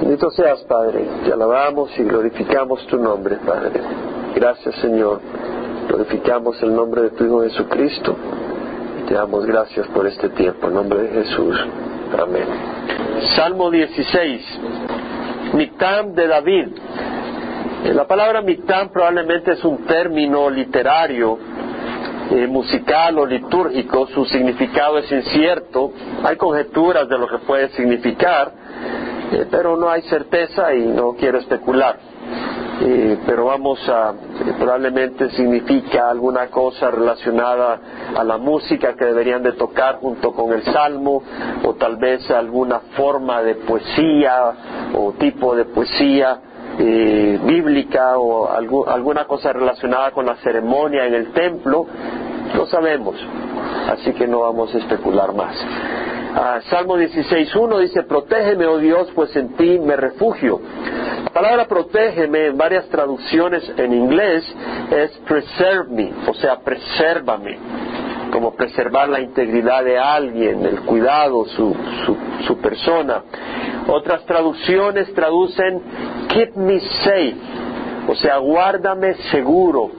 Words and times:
Bendito 0.00 0.30
seas, 0.30 0.60
Padre. 0.64 1.04
Te 1.24 1.32
alabamos 1.32 1.90
y 1.98 2.04
glorificamos 2.04 2.86
tu 2.86 2.98
nombre, 2.98 3.36
Padre. 3.44 3.80
Gracias, 4.34 4.74
Señor. 4.76 5.20
Glorificamos 5.88 6.62
el 6.62 6.74
nombre 6.74 7.02
de 7.02 7.10
tu 7.10 7.24
Hijo 7.24 7.42
Jesucristo. 7.42 8.16
Te 9.08 9.14
damos 9.14 9.44
gracias 9.46 9.86
por 9.88 10.06
este 10.06 10.28
tiempo. 10.30 10.68
En 10.68 10.74
nombre 10.74 11.02
de 11.02 11.08
Jesús. 11.24 11.56
Amén. 12.16 12.44
Salmo 13.36 13.70
16. 13.70 14.60
Mictam 15.54 16.14
de 16.14 16.26
David. 16.28 16.68
Eh, 17.84 17.94
La 17.94 18.06
palabra 18.06 18.40
mictam 18.42 18.90
probablemente 18.90 19.52
es 19.52 19.64
un 19.64 19.78
término 19.86 20.48
literario, 20.50 21.38
eh, 22.30 22.46
musical 22.46 23.18
o 23.18 23.26
litúrgico. 23.26 24.06
Su 24.08 24.24
significado 24.26 24.98
es 24.98 25.10
incierto. 25.10 25.92
Hay 26.22 26.36
conjeturas 26.36 27.08
de 27.08 27.18
lo 27.18 27.26
que 27.28 27.38
puede 27.38 27.70
significar, 27.70 28.52
eh, 29.32 29.46
pero 29.50 29.76
no 29.76 29.88
hay 29.90 30.02
certeza 30.02 30.74
y 30.74 30.86
no 30.86 31.12
quiero 31.14 31.38
especular. 31.38 31.96
Eh, 32.80 33.18
pero 33.26 33.46
vamos 33.46 33.80
a, 33.88 34.10
eh, 34.12 34.52
probablemente 34.56 35.30
significa 35.30 36.08
alguna 36.10 36.46
cosa 36.46 36.90
relacionada 36.92 37.80
a 38.16 38.22
la 38.22 38.38
música 38.38 38.94
que 38.94 39.04
deberían 39.04 39.42
de 39.42 39.52
tocar 39.52 39.96
junto 39.96 40.32
con 40.32 40.52
el 40.52 40.62
salmo, 40.62 41.20
o 41.64 41.74
tal 41.74 41.96
vez 41.96 42.30
alguna 42.30 42.78
forma 42.96 43.42
de 43.42 43.56
poesía 43.56 44.52
o 44.94 45.12
tipo 45.14 45.56
de 45.56 45.64
poesía 45.64 46.38
eh, 46.78 47.40
bíblica 47.42 48.16
o 48.16 48.48
algu- 48.48 48.86
alguna 48.86 49.24
cosa 49.24 49.52
relacionada 49.52 50.12
con 50.12 50.26
la 50.26 50.36
ceremonia 50.36 51.04
en 51.06 51.14
el 51.14 51.32
templo, 51.32 51.84
no 52.54 52.66
sabemos, 52.66 53.16
así 53.90 54.12
que 54.12 54.28
no 54.28 54.40
vamos 54.40 54.72
a 54.72 54.78
especular 54.78 55.34
más. 55.34 55.56
Ah, 56.40 56.60
Salmo 56.70 56.96
16.1 56.96 57.80
dice, 57.80 58.04
protégeme, 58.04 58.64
oh 58.64 58.78
Dios, 58.78 59.08
pues 59.12 59.34
en 59.34 59.56
ti 59.56 59.76
me 59.80 59.96
refugio. 59.96 60.60
La 61.24 61.30
palabra 61.30 61.66
protégeme 61.66 62.46
en 62.46 62.56
varias 62.56 62.88
traducciones 62.90 63.68
en 63.76 63.92
inglés 63.92 64.44
es 64.88 65.10
preserve 65.26 65.90
me, 65.90 66.12
o 66.28 66.34
sea, 66.34 66.60
presérvame, 66.60 67.58
como 68.30 68.54
preservar 68.54 69.08
la 69.08 69.18
integridad 69.18 69.82
de 69.82 69.98
alguien, 69.98 70.64
el 70.64 70.82
cuidado, 70.82 71.44
su, 71.46 71.74
su 72.46 72.58
persona. 72.58 73.24
Otras 73.88 74.24
traducciones 74.24 75.12
traducen 75.14 75.82
keep 76.28 76.54
me 76.54 76.78
safe, 77.02 77.34
o 78.06 78.14
sea, 78.14 78.36
guárdame 78.36 79.14
seguro, 79.32 79.90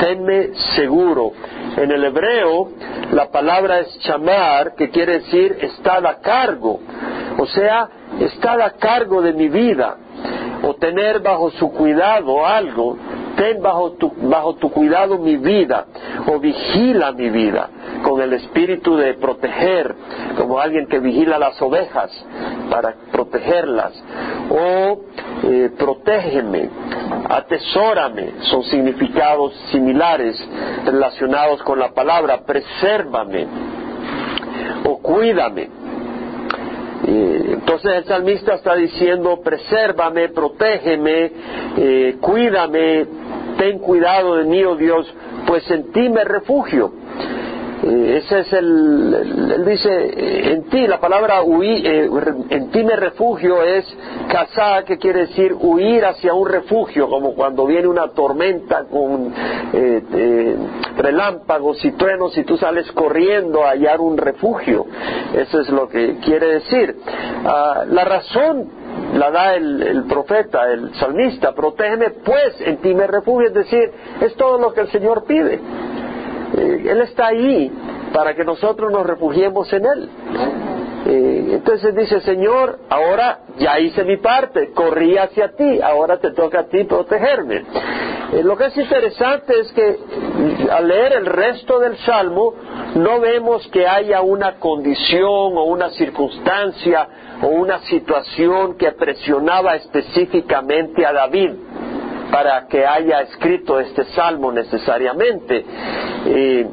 tenme 0.00 0.54
seguro. 0.74 1.30
En 1.76 1.92
el 1.92 2.02
hebreo 2.02 2.70
la 3.12 3.30
palabra 3.30 3.80
es 3.80 3.98
chamar, 4.00 4.74
que 4.74 4.90
quiere 4.90 5.20
decir 5.20 5.58
estar 5.60 6.06
a 6.06 6.20
cargo, 6.20 6.80
o 7.38 7.46
sea, 7.46 7.88
estar 8.20 8.60
a 8.60 8.70
cargo 8.70 9.22
de 9.22 9.32
mi 9.32 9.48
vida, 9.48 9.96
o 10.62 10.74
tener 10.74 11.20
bajo 11.20 11.50
su 11.52 11.70
cuidado 11.72 12.44
algo, 12.44 12.96
ten 13.38 13.62
bajo 13.62 13.92
tu, 13.92 14.12
bajo 14.22 14.56
tu 14.56 14.68
cuidado 14.70 15.16
mi 15.18 15.36
vida, 15.36 15.86
o 16.26 16.40
vigila 16.40 17.12
mi 17.12 17.30
vida, 17.30 17.70
con 18.02 18.20
el 18.20 18.32
espíritu 18.32 18.96
de 18.96 19.14
proteger, 19.14 19.94
como 20.36 20.58
alguien 20.58 20.88
que 20.88 20.98
vigila 20.98 21.38
las 21.38 21.60
ovejas 21.62 22.10
para 22.68 22.94
protegerlas, 23.12 23.92
o 24.50 25.00
eh, 25.44 25.70
protégeme, 25.78 26.68
atesórame, 27.28 28.32
son 28.40 28.64
significados 28.64 29.54
similares 29.70 30.36
relacionados 30.84 31.62
con 31.62 31.78
la 31.78 31.92
palabra, 31.92 32.40
presérvame, 32.44 33.46
o 34.84 34.98
cuídame. 34.98 35.77
Entonces 37.08 37.90
el 37.92 38.04
salmista 38.04 38.54
está 38.54 38.74
diciendo, 38.74 39.40
presérvame, 39.42 40.28
protégeme, 40.28 41.32
eh, 41.76 42.16
cuídame, 42.20 43.06
ten 43.56 43.78
cuidado 43.78 44.36
de 44.36 44.44
mí, 44.44 44.62
oh 44.64 44.76
Dios, 44.76 45.12
pues 45.46 45.70
en 45.70 45.90
ti 45.90 46.08
me 46.10 46.24
refugio. 46.24 46.92
Ese 47.82 48.40
es 48.40 48.52
el, 48.52 49.52
él 49.54 49.64
dice, 49.64 50.52
en 50.52 50.64
ti, 50.64 50.86
la 50.86 50.98
palabra 50.98 51.42
huir, 51.42 51.86
eh, 51.86 52.10
en 52.50 52.70
ti 52.70 52.82
me 52.82 52.96
refugio 52.96 53.62
es 53.62 53.86
cazar, 54.28 54.84
que 54.84 54.98
quiere 54.98 55.20
decir 55.26 55.54
huir 55.58 56.04
hacia 56.04 56.34
un 56.34 56.48
refugio, 56.48 57.08
como 57.08 57.34
cuando 57.34 57.66
viene 57.66 57.86
una 57.86 58.08
tormenta 58.08 58.84
con 58.84 59.32
eh, 59.72 60.02
eh, 60.12 60.56
relámpagos 60.96 61.84
y 61.84 61.92
truenos 61.92 62.36
y 62.36 62.44
tú 62.44 62.56
sales 62.56 62.90
corriendo 62.92 63.64
a 63.64 63.70
hallar 63.70 64.00
un 64.00 64.16
refugio. 64.16 64.86
Eso 65.34 65.60
es 65.60 65.68
lo 65.68 65.88
que 65.88 66.16
quiere 66.24 66.54
decir. 66.54 66.96
Ah, 67.44 67.84
la 67.88 68.04
razón 68.04 68.68
la 69.14 69.30
da 69.30 69.54
el, 69.54 69.82
el 69.82 70.04
profeta, 70.04 70.70
el 70.70 70.94
salmista, 70.94 71.52
protégeme 71.52 72.10
pues, 72.10 72.60
en 72.60 72.78
ti 72.78 72.94
me 72.94 73.06
refugio, 73.06 73.48
es 73.48 73.54
decir, 73.54 73.92
es 74.20 74.34
todo 74.34 74.58
lo 74.58 74.72
que 74.72 74.80
el 74.80 74.88
Señor 74.88 75.24
pide. 75.24 75.60
Eh, 76.56 76.84
él 76.86 77.00
está 77.02 77.28
ahí 77.28 77.70
para 78.12 78.34
que 78.34 78.44
nosotros 78.44 78.90
nos 78.90 79.06
refugiemos 79.06 79.72
en 79.72 79.84
Él. 79.84 80.08
Eh, 81.06 81.48
entonces 81.52 81.94
dice, 81.94 82.20
Señor, 82.20 82.80
ahora 82.88 83.40
ya 83.58 83.78
hice 83.78 84.04
mi 84.04 84.16
parte, 84.16 84.72
corrí 84.72 85.16
hacia 85.16 85.52
ti, 85.52 85.80
ahora 85.80 86.18
te 86.18 86.32
toca 86.32 86.60
a 86.60 86.64
ti 86.64 86.84
protegerme. 86.84 87.64
Eh, 88.32 88.42
lo 88.42 88.56
que 88.56 88.66
es 88.66 88.76
interesante 88.76 89.58
es 89.60 89.72
que 89.72 89.98
mm, 89.98 90.70
al 90.70 90.88
leer 90.88 91.12
el 91.14 91.26
resto 91.26 91.78
del 91.78 91.96
Salmo 91.98 92.54
no 92.96 93.20
vemos 93.20 93.66
que 93.68 93.86
haya 93.86 94.20
una 94.20 94.56
condición 94.58 95.56
o 95.56 95.64
una 95.64 95.90
circunstancia 95.90 97.08
o 97.42 97.46
una 97.46 97.78
situación 97.80 98.76
que 98.76 98.92
presionaba 98.92 99.76
específicamente 99.76 101.06
a 101.06 101.12
David 101.12 101.52
para 102.30 102.66
que 102.66 102.84
haya 102.86 103.22
escrito 103.22 103.80
este 103.80 104.04
salmo 104.04 104.52
necesariamente. 104.52 105.64
Eh, 106.26 106.66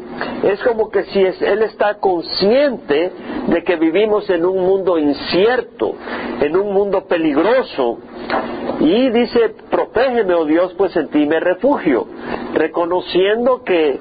es 0.44 0.62
como 0.64 0.90
que 0.90 1.04
si 1.04 1.22
es- 1.24 1.42
él 1.42 1.62
está 1.64 1.96
consciente 1.96 3.12
de 3.48 3.64
que 3.64 3.76
vivimos 3.78 4.30
en 4.30 4.46
un 4.46 4.58
mundo 4.66 4.98
incierto, 4.98 5.94
en 6.42 6.58
un 6.58 6.74
mundo 6.74 7.06
peligroso, 7.06 8.00
y 8.80 9.10
dice, 9.12 9.54
protégeme, 9.70 10.34
oh 10.34 10.46
Dios, 10.46 10.74
pues 10.78 10.96
en 10.96 11.08
ti 11.10 11.26
me 11.26 11.40
refugio, 11.40 12.08
reconociendo 12.54 13.64
que 13.64 14.00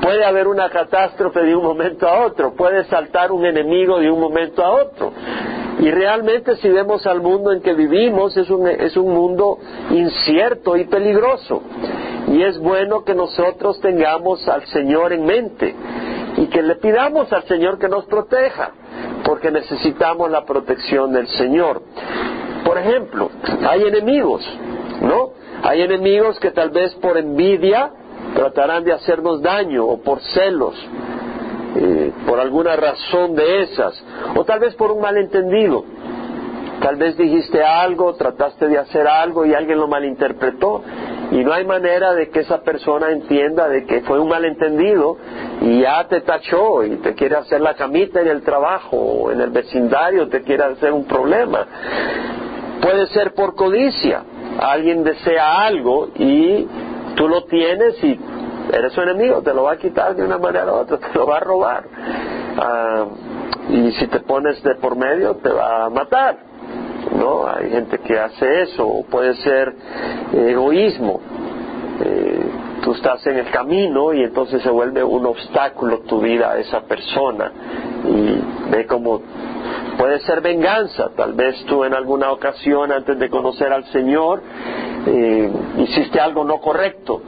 puede 0.00 0.24
haber 0.24 0.48
una 0.48 0.70
catástrofe 0.70 1.40
de 1.40 1.56
un 1.56 1.64
momento 1.64 2.08
a 2.08 2.26
otro, 2.26 2.54
puede 2.54 2.84
saltar 2.84 3.32
un 3.32 3.44
enemigo 3.44 3.98
de 3.98 4.10
un 4.10 4.20
momento 4.20 4.64
a 4.64 4.70
otro. 4.70 5.12
Y 5.78 5.90
realmente 5.90 6.56
si 6.56 6.68
vemos 6.68 7.06
al 7.06 7.20
mundo 7.20 7.52
en 7.52 7.60
que 7.60 7.74
vivimos, 7.74 8.36
es 8.36 8.48
un, 8.48 8.66
es 8.66 8.96
un 8.96 9.12
mundo 9.12 9.58
incierto 9.90 10.76
y 10.76 10.84
peligroso. 10.86 11.62
Y 12.28 12.42
es 12.42 12.58
bueno 12.58 13.04
que 13.04 13.14
nosotros 13.14 13.80
tengamos 13.80 14.48
al 14.48 14.64
Señor 14.66 15.12
en 15.12 15.24
mente 15.24 15.74
y 16.38 16.46
que 16.46 16.62
le 16.62 16.76
pidamos 16.76 17.32
al 17.32 17.44
Señor 17.44 17.78
que 17.78 17.88
nos 17.88 18.06
proteja, 18.06 18.72
porque 19.24 19.50
necesitamos 19.50 20.30
la 20.30 20.44
protección 20.44 21.12
del 21.12 21.28
Señor. 21.28 21.82
Por 22.64 22.78
ejemplo, 22.78 23.30
hay 23.68 23.84
enemigos, 23.84 24.42
¿no? 25.00 25.30
Hay 25.62 25.82
enemigos 25.82 26.38
que 26.40 26.50
tal 26.50 26.70
vez 26.70 26.94
por 26.96 27.16
envidia 27.16 27.90
tratarán 28.36 28.84
de 28.84 28.92
hacernos 28.92 29.40
daño 29.40 29.86
o 29.86 30.00
por 30.02 30.20
celos, 30.20 30.74
eh, 31.74 32.12
por 32.26 32.38
alguna 32.38 32.76
razón 32.76 33.34
de 33.34 33.62
esas, 33.62 34.04
o 34.36 34.44
tal 34.44 34.60
vez 34.60 34.74
por 34.74 34.92
un 34.92 35.00
malentendido. 35.00 35.84
Tal 36.80 36.96
vez 36.96 37.16
dijiste 37.16 37.64
algo, 37.64 38.14
trataste 38.14 38.68
de 38.68 38.78
hacer 38.78 39.08
algo 39.08 39.46
y 39.46 39.54
alguien 39.54 39.78
lo 39.78 39.88
malinterpretó 39.88 40.82
y 41.32 41.42
no 41.42 41.54
hay 41.54 41.64
manera 41.64 42.12
de 42.12 42.28
que 42.28 42.40
esa 42.40 42.60
persona 42.62 43.10
entienda 43.10 43.66
de 43.68 43.86
que 43.86 44.02
fue 44.02 44.20
un 44.20 44.28
malentendido 44.28 45.16
y 45.62 45.80
ya 45.80 46.06
te 46.06 46.20
tachó 46.20 46.84
y 46.84 46.96
te 46.96 47.14
quiere 47.14 47.36
hacer 47.36 47.62
la 47.62 47.74
camita 47.74 48.20
en 48.20 48.28
el 48.28 48.42
trabajo 48.42 48.96
o 48.98 49.32
en 49.32 49.40
el 49.40 49.50
vecindario, 49.50 50.28
te 50.28 50.42
quiere 50.42 50.64
hacer 50.64 50.92
un 50.92 51.06
problema. 51.06 51.66
Puede 52.82 53.06
ser 53.06 53.32
por 53.32 53.54
codicia. 53.54 54.22
Alguien 54.60 55.02
desea 55.02 55.66
algo 55.66 56.08
y 56.14 56.66
tú 57.16 57.28
lo 57.28 57.44
tienes 57.44 58.02
y 58.04 58.18
eres 58.72 58.92
su 58.92 59.00
enemigo, 59.00 59.42
te 59.42 59.52
lo 59.52 59.64
va 59.64 59.72
a 59.72 59.76
quitar 59.76 60.14
de 60.14 60.24
una 60.24 60.38
manera 60.38 60.72
u 60.72 60.76
otra, 60.76 60.98
te 61.12 61.18
lo 61.18 61.26
va 61.26 61.38
a 61.38 61.40
robar. 61.40 61.84
Ah, 62.58 63.06
y 63.68 63.90
si 63.92 64.06
te 64.06 64.20
pones 64.20 64.62
de 64.62 64.76
por 64.76 64.96
medio, 64.96 65.36
te 65.36 65.50
va 65.50 65.86
a 65.86 65.90
matar. 65.90 66.38
¿no? 67.16 67.46
Hay 67.48 67.70
gente 67.70 67.98
que 67.98 68.18
hace 68.18 68.62
eso, 68.62 69.04
puede 69.10 69.34
ser 69.36 69.74
egoísmo. 70.32 71.20
Eh, 72.00 72.44
tú 72.82 72.92
estás 72.92 73.26
en 73.26 73.38
el 73.38 73.50
camino 73.50 74.12
y 74.12 74.22
entonces 74.22 74.62
se 74.62 74.70
vuelve 74.70 75.02
un 75.02 75.24
obstáculo 75.26 76.00
tu 76.00 76.20
vida 76.20 76.52
a 76.52 76.58
esa 76.58 76.80
persona. 76.82 77.50
Y 78.04 78.70
ve 78.70 78.86
como 78.86 79.22
puede 79.98 80.20
ser 80.20 80.40
venganza. 80.40 81.10
Tal 81.16 81.32
vez 81.32 81.64
tú 81.66 81.84
en 81.84 81.94
alguna 81.94 82.30
ocasión, 82.32 82.92
antes 82.92 83.18
de 83.18 83.28
conocer 83.30 83.72
al 83.72 83.84
Señor, 83.86 84.42
eh, 85.06 85.50
hiciste 85.78 86.20
algo 86.20 86.44
no 86.44 86.60
correcto 86.60 87.22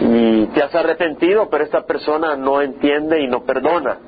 y 0.00 0.46
te 0.46 0.62
has 0.62 0.74
arrepentido, 0.74 1.48
pero 1.50 1.64
esta 1.64 1.84
persona 1.84 2.36
no 2.36 2.62
entiende 2.62 3.20
y 3.20 3.26
no 3.26 3.42
perdona. 3.42 3.98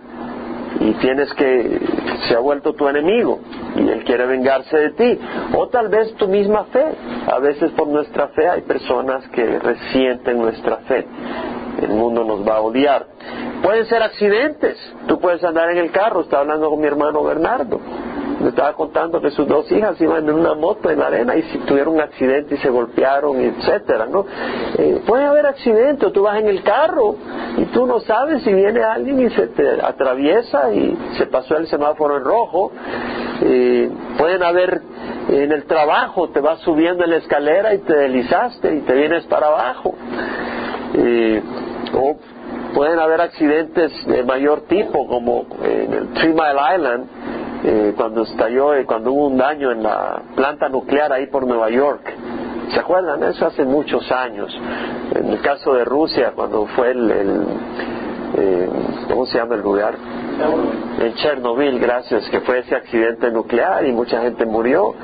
Y 0.78 0.92
tienes 0.94 1.32
que, 1.34 1.80
se 2.28 2.34
ha 2.34 2.38
vuelto 2.38 2.74
tu 2.74 2.88
enemigo. 2.88 3.40
Y 3.76 3.88
Él 3.88 4.04
quiere 4.04 4.26
vengarse 4.26 4.76
de 4.76 4.90
ti. 4.90 5.18
O 5.54 5.68
tal 5.68 5.88
vez 5.88 6.14
tu 6.14 6.28
misma 6.28 6.64
fe. 6.64 6.84
A 7.26 7.38
veces 7.38 7.70
por 7.72 7.88
nuestra 7.88 8.28
fe 8.28 8.48
hay 8.48 8.62
personas 8.62 9.26
que 9.28 9.58
resienten 9.58 10.38
nuestra 10.38 10.78
fe. 10.78 11.06
El 11.82 11.90
mundo 11.90 12.24
nos 12.24 12.46
va 12.46 12.56
a 12.56 12.60
odiar. 12.60 13.06
Pueden 13.62 13.86
ser 13.86 14.02
accidentes. 14.02 14.76
Tú 15.06 15.18
puedes 15.20 15.42
andar 15.44 15.70
en 15.70 15.78
el 15.78 15.90
carro. 15.90 16.22
Estaba 16.22 16.42
hablando 16.42 16.70
con 16.70 16.80
mi 16.80 16.86
hermano 16.86 17.22
Bernardo 17.22 17.80
me 18.40 18.48
estaba 18.48 18.72
contando 18.72 19.20
que 19.20 19.30
sus 19.30 19.46
dos 19.46 19.70
hijas 19.70 20.00
iban 20.00 20.28
en 20.28 20.34
una 20.34 20.54
moto 20.54 20.90
en 20.90 20.98
la 20.98 21.08
arena 21.08 21.36
y 21.36 21.42
si 21.42 21.58
tuvieron 21.58 21.94
un 21.94 22.00
accidente 22.00 22.54
y 22.54 22.58
se 22.58 22.70
golpearon, 22.70 23.38
etcétera, 23.40 24.06
¿no? 24.06 24.24
Eh, 24.78 25.02
puede 25.06 25.24
haber 25.24 25.46
accidentes, 25.46 26.08
o 26.08 26.12
tú 26.12 26.22
vas 26.22 26.38
en 26.38 26.48
el 26.48 26.62
carro 26.62 27.16
y 27.58 27.64
tú 27.66 27.86
no 27.86 28.00
sabes 28.00 28.42
si 28.42 28.52
viene 28.52 28.82
alguien 28.82 29.20
y 29.20 29.30
se 29.30 29.48
te 29.48 29.82
atraviesa 29.82 30.72
y 30.72 30.96
se 31.18 31.26
pasó 31.26 31.56
el 31.56 31.66
semáforo 31.66 32.16
en 32.16 32.24
rojo. 32.24 32.72
Eh, 33.42 33.90
pueden 34.18 34.42
haber 34.42 34.80
en 35.28 35.52
el 35.52 35.64
trabajo, 35.64 36.30
te 36.30 36.40
vas 36.40 36.60
subiendo 36.60 37.04
en 37.04 37.10
la 37.10 37.16
escalera 37.16 37.74
y 37.74 37.78
te 37.78 37.94
deslizaste 37.94 38.74
y 38.74 38.80
te 38.80 38.94
vienes 38.94 39.24
para 39.26 39.48
abajo. 39.48 39.94
Eh, 40.94 41.42
o 41.94 42.16
pueden 42.74 42.98
haber 42.98 43.20
accidentes 43.20 43.92
de 44.06 44.24
mayor 44.24 44.62
tipo, 44.62 45.06
como 45.06 45.46
en 45.62 45.92
el 45.92 46.08
Three 46.14 46.32
Mile 46.32 46.76
Island, 46.76 47.06
eh, 47.62 47.94
cuando 47.96 48.22
estalló, 48.22 48.74
eh, 48.74 48.86
cuando 48.86 49.12
hubo 49.12 49.26
un 49.26 49.36
daño 49.36 49.70
en 49.70 49.82
la 49.82 50.22
planta 50.34 50.68
nuclear 50.68 51.12
ahí 51.12 51.26
por 51.26 51.46
Nueva 51.46 51.70
York. 51.70 52.10
¿Se 52.72 52.80
acuerdan? 52.80 53.22
Eso 53.24 53.46
hace 53.46 53.64
muchos 53.64 54.10
años. 54.12 54.56
En 55.14 55.28
el 55.28 55.40
caso 55.40 55.74
de 55.74 55.84
Rusia, 55.84 56.32
cuando 56.34 56.66
fue 56.66 56.92
el, 56.92 57.10
eh, 58.36 58.68
¿cómo 59.08 59.26
se 59.26 59.38
llama 59.38 59.56
el 59.56 59.62
lugar? 59.62 59.94
En 61.00 61.14
Chernobyl, 61.14 61.78
gracias, 61.78 62.28
que 62.30 62.40
fue 62.40 62.60
ese 62.60 62.76
accidente 62.76 63.30
nuclear 63.30 63.84
y 63.84 63.92
mucha 63.92 64.22
gente 64.22 64.46
murió. 64.46 64.94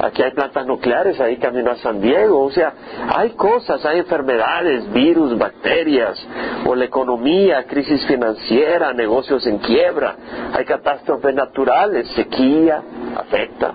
Aquí 0.00 0.22
hay 0.22 0.30
plantas 0.32 0.66
nucleares, 0.66 1.20
ahí 1.20 1.36
camino 1.36 1.70
a 1.70 1.76
San 1.76 2.00
Diego. 2.00 2.44
O 2.44 2.50
sea, 2.50 2.72
hay 3.14 3.30
cosas, 3.30 3.84
hay 3.84 3.98
enfermedades, 3.98 4.90
virus, 4.92 5.36
bacterias, 5.36 6.18
o 6.66 6.74
la 6.74 6.84
economía, 6.84 7.64
crisis 7.64 8.04
financiera, 8.06 8.92
negocios 8.92 9.46
en 9.46 9.58
quiebra. 9.58 10.16
Hay 10.52 10.64
catástrofes 10.64 11.34
naturales, 11.34 12.08
sequía, 12.14 12.82
afecta, 13.16 13.72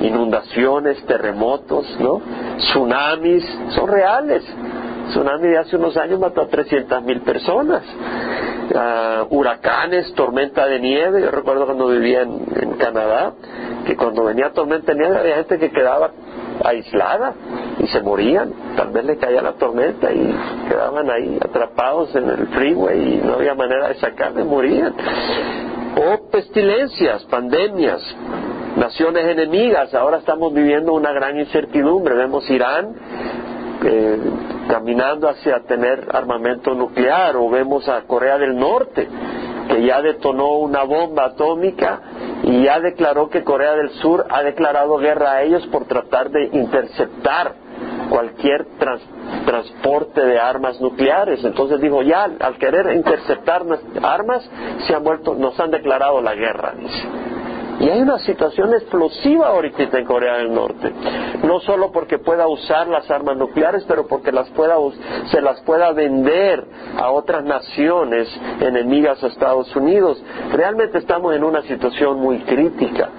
inundaciones, 0.00 1.04
terremotos, 1.06 1.86
¿no? 1.98 2.20
Tsunamis, 2.58 3.44
son 3.70 3.88
reales 3.88 4.44
tsunami 5.14 5.48
de 5.48 5.58
hace 5.58 5.76
unos 5.76 5.96
años 5.96 6.18
mató 6.18 6.42
a 6.42 6.48
300 6.48 7.02
mil 7.02 7.20
personas. 7.20 7.82
Ah, 8.74 9.24
huracanes, 9.30 10.12
tormenta 10.14 10.66
de 10.66 10.80
nieve. 10.80 11.22
Yo 11.22 11.30
recuerdo 11.30 11.66
cuando 11.66 11.88
vivía 11.88 12.22
en, 12.22 12.74
Canadá, 12.78 13.32
que 13.84 13.96
cuando 13.96 14.24
venía 14.24 14.52
tormenta 14.52 14.94
nieve 14.94 15.16
había 15.16 15.36
gente 15.36 15.58
que 15.58 15.70
quedaba 15.70 16.10
aislada 16.64 17.34
y 17.78 17.86
se 17.86 18.00
morían. 18.00 18.52
Tal 18.76 18.90
vez 18.90 19.04
le 19.04 19.16
caía 19.16 19.42
la 19.42 19.52
tormenta 19.52 20.12
y 20.12 20.34
quedaban 20.68 21.10
ahí 21.10 21.38
atrapados 21.40 22.14
en 22.14 22.28
el 22.28 22.46
freeway 22.48 23.14
y 23.14 23.16
no 23.24 23.34
había 23.34 23.54
manera 23.54 23.88
de 23.88 23.94
sacarle, 23.96 24.44
morían. 24.44 24.94
O 25.96 26.30
pestilencias, 26.30 27.24
pandemias, 27.24 28.00
naciones 28.76 29.24
enemigas. 29.26 29.94
Ahora 29.94 30.18
estamos 30.18 30.52
viviendo 30.52 30.92
una 30.92 31.12
gran 31.12 31.38
incertidumbre. 31.38 32.14
Vemos 32.14 32.48
Irán 32.50 32.94
eh, 33.84 34.18
caminando 34.68 35.28
hacia 35.28 35.60
tener 35.64 36.08
armamento 36.10 36.74
nuclear 36.74 37.36
o 37.36 37.48
vemos 37.50 37.88
a 37.88 38.02
Corea 38.02 38.38
del 38.38 38.56
Norte 38.56 39.08
que 39.68 39.84
ya 39.84 40.00
detonó 40.02 40.58
una 40.58 40.84
bomba 40.84 41.26
atómica 41.26 42.00
y 42.46 42.64
ya 42.64 42.78
declaró 42.80 43.30
que 43.30 43.42
Corea 43.42 43.74
del 43.74 43.90
Sur 43.90 44.26
ha 44.30 44.42
declarado 44.42 44.96
guerra 44.98 45.32
a 45.32 45.42
ellos 45.42 45.66
por 45.68 45.86
tratar 45.86 46.30
de 46.30 46.50
interceptar 46.52 47.54
cualquier 48.10 48.66
transporte 49.46 50.20
de 50.20 50.38
armas 50.38 50.80
nucleares. 50.80 51.42
Entonces 51.42 51.80
dijo, 51.80 52.02
ya 52.02 52.28
al 52.38 52.58
querer 52.58 52.94
interceptar 52.94 53.62
armas, 54.02 54.48
se 54.86 54.94
han 54.94 55.02
vuelto, 55.02 55.34
nos 55.34 55.58
han 55.58 55.70
declarado 55.70 56.20
la 56.20 56.34
guerra, 56.34 56.74
dice. 56.78 57.08
Y 57.84 57.90
hay 57.90 58.00
una 58.00 58.18
situación 58.20 58.72
explosiva 58.72 59.48
ahorita 59.48 59.98
en 59.98 60.06
Corea 60.06 60.38
del 60.38 60.54
Norte. 60.54 60.90
No 61.42 61.60
solo 61.60 61.92
porque 61.92 62.18
pueda 62.18 62.48
usar 62.48 62.88
las 62.88 63.10
armas 63.10 63.36
nucleares, 63.36 63.84
pero 63.86 64.06
porque 64.06 64.32
las 64.32 64.48
pueda, 64.50 64.76
se 65.26 65.42
las 65.42 65.60
pueda 65.62 65.92
vender 65.92 66.64
a 66.96 67.10
otras 67.10 67.44
naciones 67.44 68.26
enemigas 68.60 69.22
a 69.22 69.26
Estados 69.26 69.76
Unidos. 69.76 70.22
Realmente 70.52 70.96
estamos 70.96 71.36
en 71.36 71.44
una 71.44 71.60
situación 71.60 72.20
muy 72.20 72.38
crítica. 72.44 73.10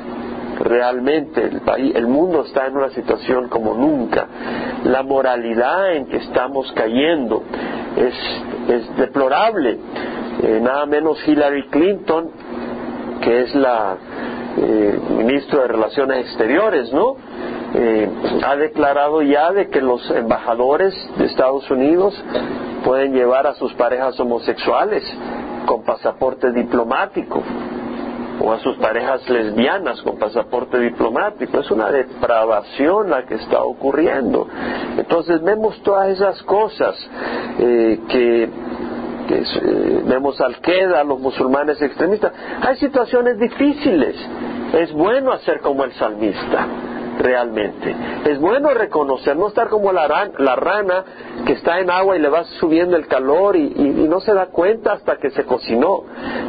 Realmente 0.59 1.43
el, 1.43 1.61
país, 1.61 1.93
el 1.95 2.07
mundo 2.07 2.43
está 2.43 2.65
en 2.65 2.75
una 2.75 2.89
situación 2.89 3.49
como 3.49 3.75
nunca. 3.75 4.25
La 4.85 5.03
moralidad 5.03 5.93
en 5.93 6.07
que 6.07 6.17
estamos 6.17 6.71
cayendo 6.71 7.43
es, 7.97 8.97
deplorable. 8.97 9.77
Eh, 10.41 10.59
nada 10.59 10.87
menos 10.87 11.19
Hillary 11.27 11.67
Clinton, 11.67 12.31
que 13.21 13.41
es 13.41 13.53
la 13.53 13.97
eh, 14.57 14.99
ministro 15.09 15.61
de 15.61 15.67
Relaciones 15.67 16.25
Exteriores, 16.25 16.91
¿no? 16.93 17.15
Eh, 17.73 18.09
ha 18.45 18.55
declarado 18.55 19.21
ya 19.21 19.51
de 19.51 19.69
que 19.69 19.81
los 19.81 20.09
embajadores 20.11 20.93
de 21.17 21.25
Estados 21.25 21.69
Unidos 21.69 22.13
pueden 22.85 23.13
llevar 23.13 23.47
a 23.47 23.55
sus 23.55 23.73
parejas 23.73 24.17
homosexuales 24.19 25.03
con 25.65 25.83
pasaporte 25.83 26.51
diplomático 26.51 27.43
o 28.39 28.51
a 28.51 28.59
sus 28.59 28.77
parejas 28.77 29.27
lesbianas 29.29 30.01
con 30.01 30.17
pasaporte 30.17 30.79
diplomático. 30.79 31.59
Es 31.59 31.71
una 31.71 31.91
depravación 31.91 33.09
la 33.09 33.25
que 33.25 33.35
está 33.35 33.61
ocurriendo. 33.61 34.47
Entonces 34.97 35.41
vemos 35.41 35.81
todas 35.83 36.09
esas 36.09 36.41
cosas 36.43 36.95
eh, 37.59 37.99
que 38.07 38.49
que 39.27 39.43
vemos 40.05 40.39
al 40.41 40.59
Queda, 40.61 41.03
los 41.03 41.19
musulmanes 41.19 41.81
extremistas. 41.81 42.31
Hay 42.61 42.75
situaciones 42.77 43.39
difíciles. 43.39 44.15
Es 44.73 44.91
bueno 44.93 45.31
hacer 45.31 45.59
como 45.61 45.83
el 45.83 45.93
salmista, 45.93 46.67
realmente. 47.19 47.95
Es 48.25 48.39
bueno 48.39 48.69
reconocer, 48.73 49.35
no 49.35 49.47
estar 49.47 49.69
como 49.69 49.91
la, 49.91 50.07
rana 50.07 51.03
que 51.45 51.53
está 51.53 51.79
en 51.79 51.89
agua 51.89 52.17
y 52.17 52.19
le 52.19 52.29
va 52.29 52.43
subiendo 52.59 52.97
el 52.97 53.07
calor 53.07 53.55
y, 53.55 53.69
no 54.09 54.19
se 54.19 54.33
da 54.33 54.47
cuenta 54.47 54.93
hasta 54.93 55.17
que 55.17 55.29
se 55.31 55.45
cocinó. 55.45 56.03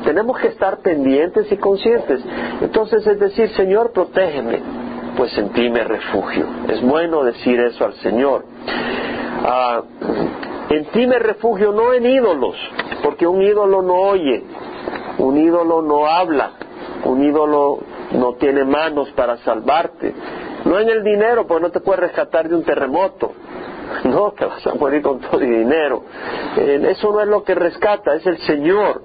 Tenemos 0.05 0.39
que 0.39 0.49
estar 0.49 0.79
pendientes 0.79 1.51
y 1.51 1.57
conscientes. 1.57 2.21
Entonces 2.61 3.07
es 3.07 3.19
decir, 3.19 3.49
Señor, 3.51 3.93
protégeme, 3.93 4.61
pues 5.17 5.37
en 5.39 5.51
ti 5.51 5.71
me 5.71 5.85
refugio. 5.85 6.47
Es 6.69 6.81
bueno 6.83 7.25
decir 7.25 7.61
eso 7.61 7.85
al 7.85 7.95
Señor. 7.95 8.45
Ah, 9.45 9.83
en 10.77 10.85
ti 10.87 11.07
me 11.07 11.19
refugio, 11.19 11.73
no 11.73 11.93
en 11.93 12.07
ídolos, 12.07 12.57
porque 13.03 13.27
un 13.27 13.43
ídolo 13.43 13.83
no 13.83 13.95
oye, 13.95 14.45
un 15.19 15.37
ídolo 15.39 15.83
no 15.83 16.07
habla, 16.07 16.53
un 17.05 17.23
ídolo 17.23 17.79
no 18.13 18.35
tiene 18.35 18.65
manos 18.65 19.11
para 19.13 19.37
salvarte. 19.39 20.15
No 20.65 20.79
en 20.79 20.89
el 20.89 21.05
dinero, 21.05 21.47
porque 21.47 21.63
no 21.63 21.71
te 21.71 21.81
puedes 21.81 22.01
rescatar 22.01 22.49
de 22.49 22.57
un 22.57 22.65
terremoto. 22.65 23.33
No, 24.05 24.33
te 24.33 24.45
vas 24.45 24.67
a 24.67 24.75
morir 24.75 25.01
con 25.01 25.21
todo 25.21 25.41
el 25.41 25.49
dinero. 25.49 26.03
eso 26.57 27.13
no 27.13 27.21
es 27.21 27.29
lo 27.29 27.45
que 27.45 27.55
rescata, 27.55 28.15
es 28.17 28.27
el 28.27 28.39
Señor. 28.39 29.03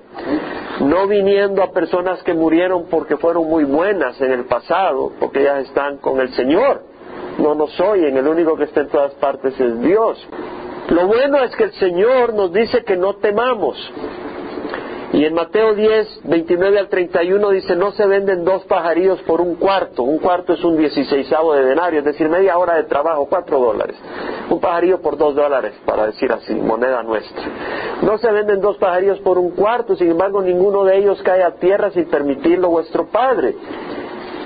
No 0.81 1.07
viniendo 1.07 1.61
a 1.61 1.71
personas 1.71 2.21
que 2.23 2.33
murieron 2.33 2.85
porque 2.89 3.15
fueron 3.17 3.47
muy 3.47 3.63
buenas 3.63 4.19
en 4.21 4.31
el 4.31 4.45
pasado, 4.45 5.11
porque 5.19 5.41
ellas 5.41 5.67
están 5.67 5.97
con 5.97 6.19
el 6.19 6.33
Señor. 6.33 6.83
No 7.37 7.55
nos 7.55 7.79
oyen, 7.79 8.17
el 8.17 8.27
único 8.27 8.57
que 8.57 8.65
está 8.65 8.81
en 8.81 8.89
todas 8.89 9.13
partes 9.15 9.57
es 9.59 9.79
Dios. 9.81 10.27
Lo 10.89 11.07
bueno 11.07 11.43
es 11.43 11.55
que 11.55 11.65
el 11.65 11.73
Señor 11.73 12.33
nos 12.33 12.51
dice 12.51 12.83
que 12.83 12.97
no 12.97 13.15
temamos. 13.15 13.77
Y 15.13 15.25
en 15.25 15.33
Mateo 15.33 15.75
10, 15.75 16.21
29 16.23 16.79
al 16.79 16.88
31 16.88 17.50
dice, 17.50 17.75
no 17.75 17.91
se 17.91 18.05
venden 18.05 18.45
dos 18.45 18.63
pajarillos 18.63 19.21
por 19.23 19.41
un 19.41 19.55
cuarto. 19.55 20.03
Un 20.03 20.19
cuarto 20.19 20.53
es 20.53 20.63
un 20.63 20.77
dieciséisavo 20.77 21.53
de 21.53 21.65
denario, 21.65 22.00
es 22.00 22.05
decir, 22.05 22.29
media 22.29 22.57
hora 22.57 22.75
de 22.75 22.83
trabajo, 22.83 23.25
cuatro 23.25 23.59
dólares. 23.59 23.97
Un 24.50 24.61
pajarillo 24.61 25.01
por 25.01 25.17
dos 25.17 25.35
dólares, 25.35 25.73
para 25.85 26.07
decir 26.07 26.31
así, 26.31 26.55
moneda 26.55 27.03
nuestra. 27.03 27.43
No 28.03 28.17
se 28.19 28.31
venden 28.31 28.61
dos 28.61 28.77
pajarillos 28.77 29.19
por 29.19 29.38
un 29.38 29.51
cuarto, 29.51 29.97
sin 29.97 30.11
embargo, 30.11 30.41
ninguno 30.41 30.85
de 30.85 30.97
ellos 30.97 31.21
cae 31.23 31.43
a 31.43 31.55
tierra 31.55 31.91
sin 31.91 32.05
permitirlo 32.05 32.69
vuestro 32.69 33.07
Padre 33.07 33.55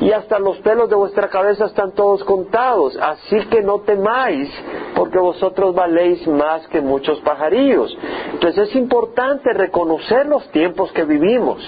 y 0.02 0.12
hasta 0.12 0.40
los 0.40 0.58
pelos 0.58 0.90
de 0.90 0.96
vuestra 0.96 1.30
cabeza 1.30 1.66
están 1.66 1.92
todos 1.94 2.24
contados. 2.24 2.98
Así 2.98 3.38
que 3.48 3.62
no 3.62 3.80
temáis, 3.80 4.50
porque 4.96 5.20
vosotros 5.20 5.74
valéis 5.74 6.28
más 6.28 6.68
que 6.68 6.82
muchos 6.82 7.20
pajarillos. 7.22 7.98
Entonces 8.34 8.70
es 8.70 8.76
importante 8.76 9.54
reconocer 9.54 10.26
los 10.28 10.48
tiempos 10.50 10.92
que 10.92 11.06
vivimos. 11.06 11.62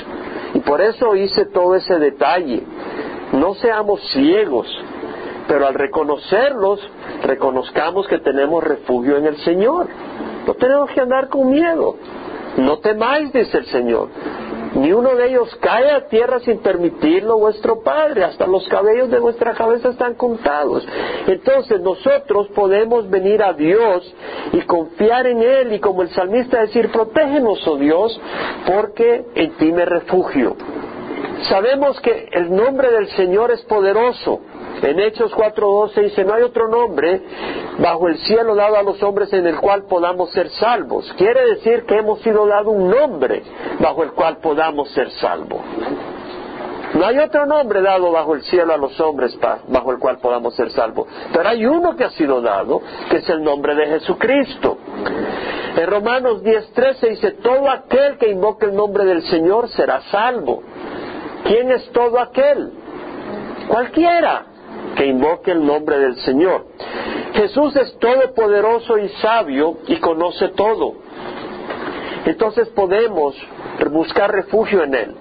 Y 0.53 0.60
por 0.60 0.81
eso 0.81 1.15
hice 1.15 1.46
todo 1.46 1.75
ese 1.75 2.00
detalle. 2.00 2.63
No 3.34 3.55
seamos 3.55 4.01
ciegos, 4.12 4.67
pero 5.48 5.67
al 5.67 5.74
reconocerlos, 5.74 6.79
reconozcamos 7.24 8.07
que 8.07 8.19
tenemos 8.19 8.63
refugio 8.63 9.17
en 9.17 9.25
el 9.25 9.38
Señor. 9.38 9.88
No 10.46 10.53
tenemos 10.55 10.89
que 10.91 11.01
andar 11.01 11.29
con 11.29 11.50
miedo. 11.50 11.96
No 12.57 12.79
temáis, 12.79 13.31
dice 13.34 13.60
el 13.60 13.65
Señor. 13.65 14.10
Ni 14.77 14.93
uno 14.93 15.15
de 15.15 15.29
ellos 15.29 15.55
cae 15.60 15.91
a 15.91 16.07
tierra 16.07 16.39
sin 16.39 16.60
permitirlo 16.60 17.38
vuestro 17.39 17.81
Padre, 17.81 18.24
hasta 18.24 18.46
los 18.48 18.67
cabellos 18.67 19.10
de 19.10 19.19
vuestra 19.19 19.53
cabeza 19.53 19.89
están 19.89 20.15
contados. 20.15 20.88
Entonces 21.27 21.81
nosotros 21.81 22.48
podemos 22.50 23.10
venir 23.10 23.41
a 23.41 23.53
Dios 23.53 24.13
y 24.53 24.62
confiar 24.62 25.27
en 25.27 25.41
Él 25.41 25.74
y 25.74 25.79
como 25.79 26.03
el 26.03 26.10
salmista 26.10 26.62
decir, 26.62 26.91
protégenos, 26.91 27.67
oh 27.67 27.77
Dios, 27.77 28.19
porque 28.65 29.25
en 29.36 29.57
ti 29.57 29.72
me 29.72 29.86
refugio. 29.86 30.55
Sabemos 31.44 32.00
que 32.01 32.29
el 32.32 32.53
nombre 32.53 32.91
del 32.91 33.08
Señor 33.10 33.51
es 33.51 33.62
poderoso. 33.63 34.41
En 34.82 35.00
Hechos 35.00 35.32
4.12 35.34 36.03
dice, 36.03 36.24
no 36.24 36.34
hay 36.34 36.44
otro 36.44 36.67
nombre 36.67 37.22
bajo 37.79 38.08
el 38.08 38.17
cielo 38.20 38.56
dado 38.56 38.75
a 38.75 38.84
los 38.84 39.01
hombres 39.01 39.32
en 39.34 39.48
el 39.48 39.58
cual 39.60 39.86
podamos 39.86 40.32
ser 40.32 40.50
salvos. 40.50 41.12
Quiere 41.17 41.48
decir 41.56 41.86
que 41.86 41.98
hemos 41.98 42.22
sido 42.22 42.46
dado 42.46 42.72
un 42.72 42.89
nombre 42.89 43.44
bajo 43.79 44.03
el 44.03 44.12
cual 44.12 44.38
podamos 44.38 44.89
ser 44.91 45.10
salvos. 45.12 45.62
No 46.94 47.06
hay 47.06 47.20
otro 47.20 47.46
nombre 47.46 47.82
dado 47.82 48.12
bajo 48.12 48.34
el 48.34 48.44
cielo 48.44 48.74
a 48.74 48.77
los 48.77 49.00
hombres 49.00 49.38
bajo 49.67 49.91
el 49.91 50.00
cual 50.00 50.20
podamos 50.20 50.56
ser 50.56 50.72
salvos. 50.72 51.08
Pero 51.34 51.48
hay 51.48 51.65
uno 51.65 51.96
que 51.96 52.03
ha 52.03 52.10
sido 52.12 52.41
dado, 52.41 52.82
que 53.10 53.17
es 53.17 53.29
el 53.29 53.44
nombre 53.44 53.75
de 53.75 53.88
Jesucristo. 53.88 54.77
En 55.75 55.88
Romanos 55.88 56.44
10.13 56.44 57.10
dice, 57.10 57.32
todo 57.34 57.70
aquel 57.70 58.17
que 58.17 58.29
invoque 58.29 58.65
el 58.65 58.75
nombre 58.75 59.06
del 59.06 59.22
Señor 59.24 59.70
será 59.70 60.01
salvo. 60.10 60.63
¿Quién 61.44 61.72
es 61.72 61.89
todo 61.91 62.20
aquel? 62.20 62.72
Cualquiera 63.67 64.46
que 64.96 65.06
invoque 65.06 65.51
el 65.51 65.65
nombre 65.65 66.00
del 66.00 66.15
Señor. 66.17 66.65
Jesús 67.34 67.75
es 67.75 67.98
todopoderoso 68.00 68.98
y 68.98 69.10
sabio 69.22 69.77
y 69.88 69.98
conoce 69.98 70.50
todo. 70.50 70.96
Entonces 72.25 72.67
podemos 72.70 73.36
buscar 73.91 74.32
refugio 74.32 74.84
en 74.84 74.96
Él. 74.96 75.15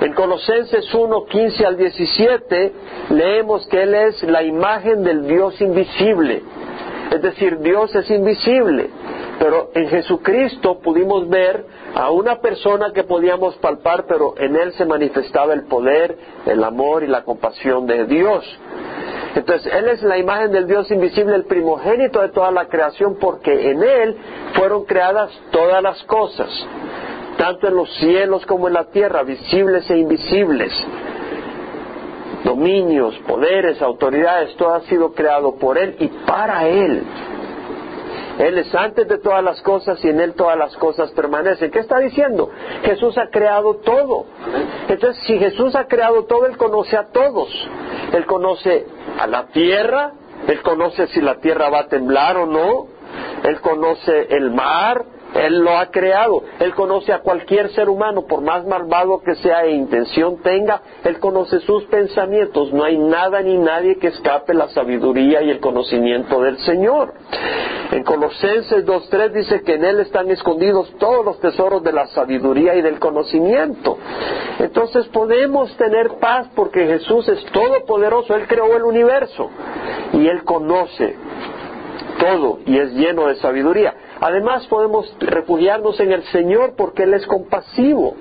En 0.00 0.14
Colosenses 0.14 0.94
1, 0.94 1.26
15 1.26 1.66
al 1.66 1.76
17 1.76 2.72
leemos 3.10 3.66
que 3.66 3.82
Él 3.82 3.94
es 3.94 4.22
la 4.22 4.42
imagen 4.42 5.02
del 5.02 5.26
Dios 5.26 5.60
invisible. 5.60 6.42
Es 7.10 7.20
decir, 7.20 7.58
Dios 7.58 7.94
es 7.94 8.08
invisible. 8.10 8.88
Pero 9.40 9.70
en 9.72 9.88
Jesucristo 9.88 10.80
pudimos 10.80 11.26
ver 11.26 11.64
a 11.94 12.10
una 12.10 12.42
persona 12.42 12.92
que 12.92 13.04
podíamos 13.04 13.56
palpar, 13.56 14.04
pero 14.06 14.34
en 14.36 14.54
Él 14.54 14.74
se 14.74 14.84
manifestaba 14.84 15.54
el 15.54 15.62
poder, 15.62 16.14
el 16.44 16.62
amor 16.62 17.02
y 17.04 17.06
la 17.06 17.22
compasión 17.22 17.86
de 17.86 18.04
Dios. 18.04 18.44
Entonces, 19.34 19.72
Él 19.72 19.88
es 19.88 20.02
la 20.02 20.18
imagen 20.18 20.52
del 20.52 20.66
Dios 20.66 20.90
invisible, 20.90 21.36
el 21.36 21.46
primogénito 21.46 22.20
de 22.20 22.28
toda 22.28 22.50
la 22.50 22.66
creación, 22.66 23.16
porque 23.18 23.70
en 23.70 23.82
Él 23.82 24.14
fueron 24.52 24.84
creadas 24.84 25.30
todas 25.50 25.82
las 25.82 26.02
cosas, 26.02 26.50
tanto 27.38 27.66
en 27.66 27.76
los 27.76 27.90
cielos 27.94 28.44
como 28.44 28.68
en 28.68 28.74
la 28.74 28.90
tierra, 28.90 29.22
visibles 29.22 29.88
e 29.88 29.96
invisibles. 29.96 30.70
Dominios, 32.44 33.18
poderes, 33.26 33.80
autoridades, 33.80 34.54
todo 34.56 34.74
ha 34.74 34.80
sido 34.82 35.14
creado 35.14 35.54
por 35.54 35.78
Él 35.78 35.96
y 35.98 36.08
para 36.26 36.68
Él. 36.68 37.02
Él 38.40 38.56
es 38.56 38.74
antes 38.74 39.06
de 39.06 39.18
todas 39.18 39.44
las 39.44 39.60
cosas 39.60 40.02
y 40.02 40.08
en 40.08 40.18
Él 40.18 40.32
todas 40.32 40.56
las 40.56 40.74
cosas 40.78 41.10
permanecen. 41.10 41.70
¿Qué 41.70 41.80
está 41.80 41.98
diciendo? 41.98 42.50
Jesús 42.82 43.18
ha 43.18 43.28
creado 43.28 43.76
todo. 43.76 44.24
Entonces, 44.88 45.22
si 45.26 45.38
Jesús 45.38 45.76
ha 45.76 45.86
creado 45.86 46.24
todo, 46.24 46.46
Él 46.46 46.56
conoce 46.56 46.96
a 46.96 47.08
todos. 47.08 47.50
Él 48.14 48.24
conoce 48.24 48.86
a 49.18 49.26
la 49.26 49.48
tierra, 49.48 50.12
Él 50.48 50.62
conoce 50.62 51.06
si 51.08 51.20
la 51.20 51.34
tierra 51.36 51.68
va 51.68 51.80
a 51.80 51.88
temblar 51.88 52.38
o 52.38 52.46
no, 52.46 52.86
Él 53.44 53.60
conoce 53.60 54.28
el 54.30 54.50
mar, 54.50 55.04
él 55.34 55.60
lo 55.60 55.76
ha 55.78 55.86
creado. 55.86 56.42
Él 56.58 56.74
conoce 56.74 57.12
a 57.12 57.20
cualquier 57.20 57.70
ser 57.70 57.88
humano, 57.88 58.26
por 58.26 58.40
más 58.40 58.66
malvado 58.66 59.20
que 59.20 59.34
sea 59.36 59.64
e 59.64 59.72
intención 59.72 60.38
tenga, 60.42 60.82
Él 61.04 61.18
conoce 61.18 61.60
sus 61.60 61.84
pensamientos. 61.84 62.72
No 62.72 62.84
hay 62.84 62.98
nada 62.98 63.40
ni 63.42 63.56
nadie 63.56 63.96
que 63.96 64.08
escape 64.08 64.54
la 64.54 64.68
sabiduría 64.68 65.42
y 65.42 65.50
el 65.50 65.60
conocimiento 65.60 66.42
del 66.42 66.58
Señor. 66.58 67.14
En 67.92 68.04
Colosenses 68.04 68.86
2.3 68.86 69.32
dice 69.32 69.62
que 69.62 69.74
en 69.74 69.84
Él 69.84 70.00
están 70.00 70.30
escondidos 70.30 70.92
todos 70.98 71.24
los 71.24 71.40
tesoros 71.40 71.82
de 71.82 71.92
la 71.92 72.06
sabiduría 72.08 72.74
y 72.74 72.82
del 72.82 72.98
conocimiento. 72.98 73.98
Entonces 74.58 75.06
podemos 75.08 75.74
tener 75.76 76.18
paz 76.20 76.48
porque 76.54 76.86
Jesús 76.86 77.28
es 77.28 77.44
todopoderoso. 77.46 78.34
Él 78.34 78.46
creó 78.46 78.76
el 78.76 78.82
universo 78.82 79.50
y 80.12 80.26
Él 80.26 80.44
conoce 80.44 81.16
todo 82.18 82.58
y 82.66 82.78
es 82.78 82.92
lleno 82.92 83.26
de 83.26 83.36
sabiduría. 83.36 83.94
Además 84.20 84.66
podemos 84.66 85.14
refugiarnos 85.18 85.98
en 86.00 86.12
el 86.12 86.22
Señor 86.24 86.74
porque 86.76 87.04
Él 87.04 87.14
es 87.14 87.26
compasivo. 87.26 88.14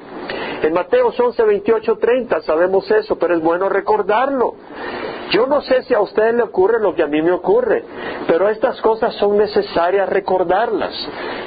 En 0.61 0.73
Mateo 0.73 1.11
11, 1.17 1.43
28, 1.43 1.97
30 1.97 2.41
sabemos 2.41 2.89
eso, 2.91 3.17
pero 3.17 3.35
es 3.35 3.41
bueno 3.41 3.69
recordarlo. 3.69 4.55
Yo 5.31 5.45
no 5.45 5.61
sé 5.61 5.83
si 5.83 5.93
a 5.93 6.01
usted 6.01 6.33
le 6.35 6.43
ocurre 6.43 6.79
lo 6.79 6.95
que 6.95 7.03
a 7.03 7.07
mí 7.07 7.21
me 7.21 7.31
ocurre, 7.31 7.83
pero 8.27 8.49
estas 8.49 8.81
cosas 8.81 9.13
son 9.15 9.37
necesarias 9.37 10.09
recordarlas. 10.09 10.93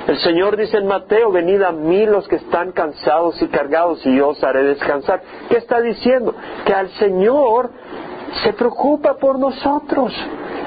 El 0.07 0.19
Señor 0.19 0.57
dice 0.57 0.77
en 0.77 0.87
Mateo, 0.87 1.33
venid 1.33 1.63
a 1.63 1.73
mí 1.73 2.07
los 2.07 2.29
que 2.29 2.37
están 2.37 2.73
cansados 2.73 3.41
y 3.43 3.49
cargados 3.49 4.05
y 4.07 4.17
yo 4.17 4.29
os 4.29 4.45
haré 4.45 4.63
descansar. 4.65 5.23
¿Qué 5.49 5.57
está 5.57 5.81
diciendo? 5.81 6.35
Que 6.65 6.73
al 6.73 6.91
Señor 6.91 7.71
se 8.45 8.53
preocupa 8.53 9.15
por 9.15 9.39
nosotros. 9.39 10.13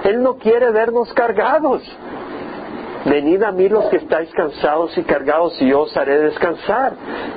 Él 0.04 0.22
no 0.22 0.38
quiere 0.38 0.72
vernos 0.72 1.12
cargados. 1.14 1.82
Venid 3.06 3.44
a 3.44 3.52
mí 3.52 3.70
los 3.70 3.86
que 3.86 3.98
estáis 3.98 4.32
cansados 4.32 4.98
y 4.98 5.04
cargados 5.04 5.62
y 5.62 5.68
yo 5.68 5.82
os 5.82 5.96
haré 5.96 6.18
descansar. 6.18 6.94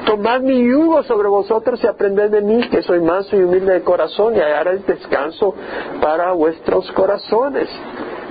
Tomad 0.06 0.40
mi 0.40 0.66
yugo 0.66 1.02
sobre 1.02 1.28
vosotros 1.28 1.78
y 1.84 1.87
aprended 1.87 2.30
de 2.30 2.40
mí 2.40 2.66
que 2.70 2.80
soy 2.82 3.00
manso 3.00 3.37
y 3.37 3.42
humilde 3.42 3.75
de 3.75 3.82
corazón 3.82 4.34
y 4.34 4.40
hallaréis 4.40 4.87
descanso 4.87 5.54
para 6.00 6.32
vuestros 6.32 6.90
corazones. 6.92 7.68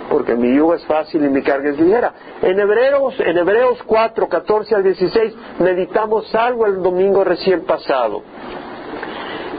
Porque 0.09 0.33
mi 0.33 0.55
yugo 0.55 0.73
es 0.73 0.83
fácil 0.85 1.25
y 1.25 1.29
mi 1.29 1.43
carga 1.43 1.69
es 1.69 1.79
ligera. 1.79 2.11
En 2.41 2.59
Hebreos, 2.59 3.13
en 3.19 3.37
Hebreos 3.37 3.83
4, 3.85 4.27
14 4.27 4.75
al 4.75 4.83
16 4.83 5.35
meditamos 5.59 6.33
algo 6.33 6.65
el 6.65 6.81
domingo 6.81 7.23
recién 7.23 7.65
pasado 7.65 8.23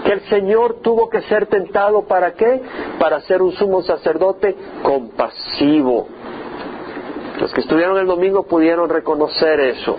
que 0.05 0.13
el 0.15 0.21
Señor 0.29 0.77
tuvo 0.81 1.11
que 1.11 1.21
ser 1.23 1.47
tentado 1.47 2.07
para 2.07 2.33
qué? 2.33 2.63
Para 2.99 3.21
ser 3.23 3.43
un 3.43 3.53
sumo 3.53 3.83
sacerdote 3.83 4.57
compasivo, 4.83 6.09
los 7.41 7.53
que 7.53 7.61
estuvieron 7.61 7.99
el 7.99 8.07
domingo 8.07 8.45
pudieron 8.45 8.89
reconocer 8.89 9.61
eso. 9.61 9.97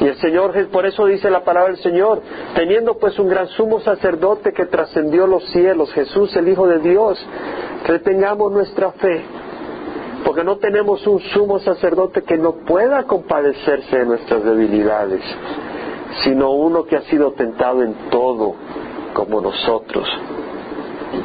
Y 0.00 0.04
el 0.04 0.16
Señor, 0.16 0.52
por 0.68 0.86
eso 0.86 1.06
dice 1.06 1.30
la 1.30 1.42
palabra 1.42 1.72
del 1.72 1.82
Señor, 1.82 2.20
teniendo 2.54 2.98
pues 2.98 3.18
un 3.18 3.28
gran 3.28 3.48
sumo 3.48 3.80
sacerdote 3.80 4.52
que 4.52 4.66
trascendió 4.66 5.26
los 5.26 5.44
cielos, 5.50 5.92
Jesús 5.92 6.36
el 6.36 6.48
Hijo 6.48 6.66
de 6.66 6.78
Dios, 6.80 7.18
retengamos 7.84 8.52
nuestra 8.52 8.92
fe, 8.92 9.24
porque 10.24 10.44
no 10.44 10.56
tenemos 10.58 11.06
un 11.06 11.20
sumo 11.20 11.58
sacerdote 11.60 12.22
que 12.22 12.36
no 12.36 12.56
pueda 12.66 13.04
compadecerse 13.04 13.98
de 13.98 14.06
nuestras 14.06 14.44
debilidades, 14.44 15.22
sino 16.22 16.50
uno 16.50 16.84
que 16.84 16.96
ha 16.96 17.02
sido 17.02 17.32
tentado 17.32 17.82
en 17.82 17.94
todo, 18.10 18.54
como 19.14 19.40
nosotros. 19.40 20.06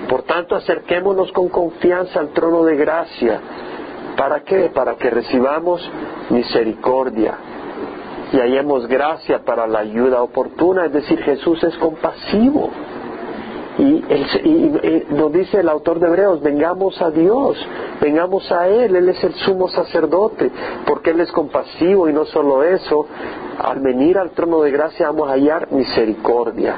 Por 0.08 0.24
tanto, 0.24 0.56
acerquémonos 0.56 1.32
con 1.34 1.50
confianza 1.50 2.22
al 2.22 2.30
trono 2.30 2.64
de 2.64 2.78
gracia 2.78 3.42
¿Para 4.18 4.42
qué? 4.44 4.70
Para 4.74 4.96
que 4.96 5.10
recibamos 5.10 5.82
misericordia 6.30 7.38
y 8.32 8.38
hallemos 8.40 8.88
gracia 8.88 9.44
para 9.44 9.68
la 9.68 9.80
ayuda 9.80 10.22
oportuna. 10.22 10.86
Es 10.86 10.94
decir, 10.94 11.22
Jesús 11.22 11.64
es 11.64 11.78
compasivo. 11.78 12.70
Y, 13.78 14.04
nos 15.10 15.32
dice 15.32 15.62
el 15.62 15.70
autor 15.70 16.00
de 16.00 16.08
Hebreos, 16.08 16.42
vengamos 16.42 17.02
a 17.02 17.10
Dios, 17.10 17.58
vengamos 18.00 18.52
a 18.52 18.68
Él, 18.68 18.96
Él 18.96 19.10
es 19.10 19.24
el 19.24 19.34
sumo 19.34 19.70
sacerdote, 19.70 20.52
porque 20.86 21.12
Él 21.12 21.22
es 21.22 21.32
compasivo 21.32 22.08
y 22.08 22.14
no 22.14 22.26
solo 22.26 22.64
eso, 22.64 23.08
al 23.58 23.80
venir 23.80 24.18
al 24.18 24.32
trono 24.32 24.62
de 24.62 24.72
gracia 24.72 25.08
vamos 25.08 25.30
a 25.30 25.34
hallar 25.34 25.72
misericordia 25.72 26.76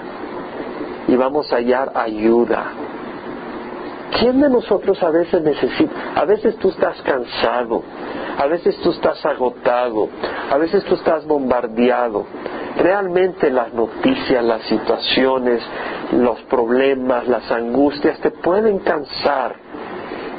y 1.07 1.15
vamos 1.15 1.51
a 1.51 1.57
hallar 1.57 1.91
ayuda. 1.95 2.82
¿Quién 4.19 4.41
de 4.41 4.49
nosotros 4.49 5.01
a 5.01 5.09
veces 5.09 5.41
necesita? 5.41 5.93
A 6.15 6.25
veces 6.25 6.55
tú 6.57 6.69
estás 6.69 7.01
cansado, 7.01 7.81
a 8.37 8.45
veces 8.47 8.77
tú 8.81 8.91
estás 8.91 9.25
agotado, 9.25 10.09
a 10.51 10.57
veces 10.57 10.83
tú 10.85 10.95
estás 10.95 11.25
bombardeado. 11.25 12.25
Realmente 12.77 13.49
las 13.49 13.73
noticias, 13.73 14.43
las 14.43 14.61
situaciones, 14.63 15.61
los 16.11 16.39
problemas, 16.43 17.27
las 17.27 17.51
angustias 17.51 18.19
te 18.19 18.31
pueden 18.31 18.79
cansar 18.79 19.55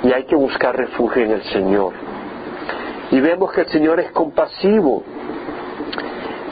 y 0.02 0.12
hay 0.12 0.25
que 0.25 0.37
buscar 0.37 0.76
refugio 0.76 1.23
en 1.25 1.33
el 1.33 1.43
Señor. 1.45 1.95
Y 3.11 3.21
vemos 3.21 3.52
que 3.52 3.62
el 3.62 3.69
Señor 3.69 4.00
es 4.00 4.11
compasivo. 4.12 5.02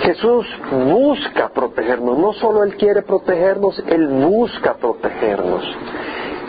Jesús 0.00 0.47
busca 0.73 1.50
protegernos, 1.50 2.19
no 2.19 2.33
solo 2.33 2.64
Él 2.64 2.76
quiere 2.76 3.02
protegernos, 3.02 3.83
Él 3.87 4.09
busca 4.09 4.75
protegernos. 4.75 5.62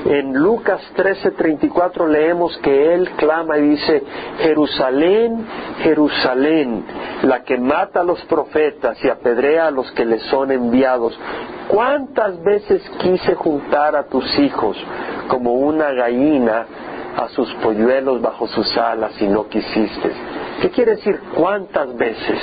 En 0.05 0.33
Lucas 0.33 0.81
13:34 0.97 2.07
leemos 2.07 2.57
que 2.57 2.93
él 2.93 3.09
clama 3.11 3.57
y 3.57 3.69
dice, 3.69 4.03
Jerusalén, 4.39 5.45
Jerusalén, 5.81 6.83
la 7.23 7.43
que 7.43 7.57
mata 7.57 8.01
a 8.01 8.03
los 8.03 8.21
profetas 8.25 8.97
y 9.03 9.07
apedrea 9.07 9.67
a 9.67 9.71
los 9.71 9.89
que 9.93 10.03
le 10.03 10.19
son 10.19 10.51
enviados. 10.51 11.17
¿Cuántas 11.69 12.41
veces 12.43 12.81
quise 12.99 13.35
juntar 13.35 13.95
a 13.95 14.03
tus 14.03 14.37
hijos 14.39 14.77
como 15.29 15.53
una 15.53 15.91
gallina 15.91 16.65
a 17.15 17.29
sus 17.29 17.53
polluelos 17.55 18.21
bajo 18.21 18.47
sus 18.47 18.77
alas 18.77 19.13
y 19.21 19.27
no 19.27 19.47
quisiste? 19.47 20.11
¿Qué 20.61 20.69
quiere 20.69 20.95
decir 20.95 21.17
cuántas 21.33 21.95
veces? 21.95 22.39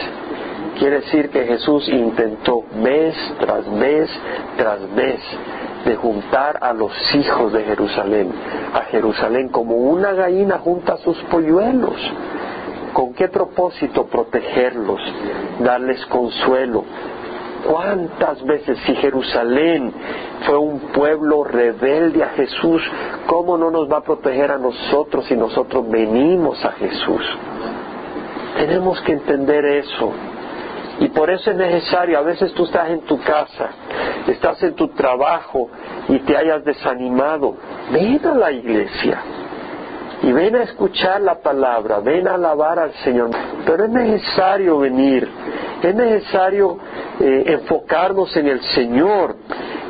Quiere 0.78 1.00
decir 1.00 1.28
que 1.28 1.44
Jesús 1.44 1.86
intentó 1.90 2.64
mes 2.74 3.14
tras 3.38 3.66
mes 3.66 4.08
tras 4.56 4.94
vez 4.94 5.20
de 5.84 5.96
juntar 5.96 6.58
a 6.60 6.72
los 6.72 6.92
hijos 7.14 7.52
de 7.52 7.64
Jerusalén, 7.64 8.32
a 8.74 8.82
Jerusalén 8.82 9.48
como 9.48 9.76
una 9.76 10.12
gallina 10.12 10.58
junta 10.58 10.94
a 10.94 10.98
sus 10.98 11.16
polluelos. 11.24 11.96
¿Con 12.92 13.14
qué 13.14 13.28
propósito 13.28 14.06
protegerlos, 14.06 15.00
darles 15.60 16.04
consuelo? 16.06 16.84
¿Cuántas 17.66 18.42
veces 18.44 18.78
si 18.86 18.94
Jerusalén 18.96 19.92
fue 20.46 20.56
un 20.56 20.80
pueblo 20.92 21.44
rebelde 21.44 22.24
a 22.24 22.30
Jesús, 22.30 22.82
cómo 23.26 23.56
no 23.56 23.70
nos 23.70 23.90
va 23.90 23.98
a 23.98 24.02
proteger 24.02 24.50
a 24.50 24.58
nosotros 24.58 25.26
si 25.26 25.36
nosotros 25.36 25.88
venimos 25.88 26.64
a 26.64 26.72
Jesús? 26.72 27.22
Tenemos 28.56 29.00
que 29.02 29.12
entender 29.12 29.64
eso. 29.64 30.12
Y 31.00 31.08
por 31.08 31.30
eso 31.30 31.50
es 31.50 31.56
necesario, 31.56 32.18
a 32.18 32.22
veces 32.22 32.52
tú 32.52 32.64
estás 32.64 32.90
en 32.90 33.00
tu 33.00 33.18
casa, 33.20 33.70
estás 34.28 34.62
en 34.62 34.74
tu 34.74 34.88
trabajo 34.88 35.68
y 36.08 36.18
te 36.20 36.36
hayas 36.36 36.62
desanimado, 36.64 37.56
ven 37.90 38.20
a 38.24 38.34
la 38.34 38.52
iglesia 38.52 39.22
y 40.22 40.32
ven 40.32 40.54
a 40.56 40.64
escuchar 40.64 41.22
la 41.22 41.40
palabra, 41.40 42.00
ven 42.00 42.28
a 42.28 42.34
alabar 42.34 42.78
al 42.78 42.92
Señor. 43.04 43.30
Pero 43.64 43.84
es 43.84 43.90
necesario 43.90 44.78
venir, 44.78 45.26
es 45.82 45.94
necesario 45.94 46.78
eh, 47.18 47.44
enfocarnos 47.46 48.36
en 48.36 48.48
el 48.48 48.60
Señor. 48.74 49.36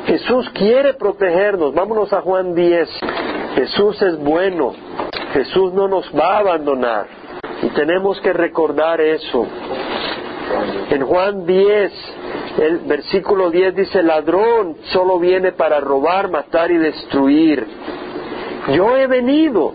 Jesús 0.05 0.49
quiere 0.51 0.93
protegernos, 0.93 1.73
vámonos 1.73 2.11
a 2.13 2.21
Juan 2.21 2.55
10. 2.55 2.89
Jesús 3.55 4.01
es 4.01 4.17
bueno, 4.17 4.73
Jesús 5.33 5.73
no 5.73 5.89
nos 5.89 6.09
va 6.17 6.35
a 6.35 6.39
abandonar 6.39 7.07
y 7.61 7.67
tenemos 7.69 8.19
que 8.21 8.33
recordar 8.33 9.01
eso. 9.01 9.45
En 10.89 11.05
Juan 11.05 11.45
10, 11.45 11.91
el 12.59 12.79
versículo 12.79 13.49
10 13.49 13.75
dice, 13.75 14.03
ladrón 14.03 14.77
solo 14.91 15.19
viene 15.19 15.51
para 15.53 15.79
robar, 15.79 16.29
matar 16.29 16.71
y 16.71 16.77
destruir. 16.77 17.65
Yo 18.73 18.97
he 18.97 19.07
venido 19.07 19.73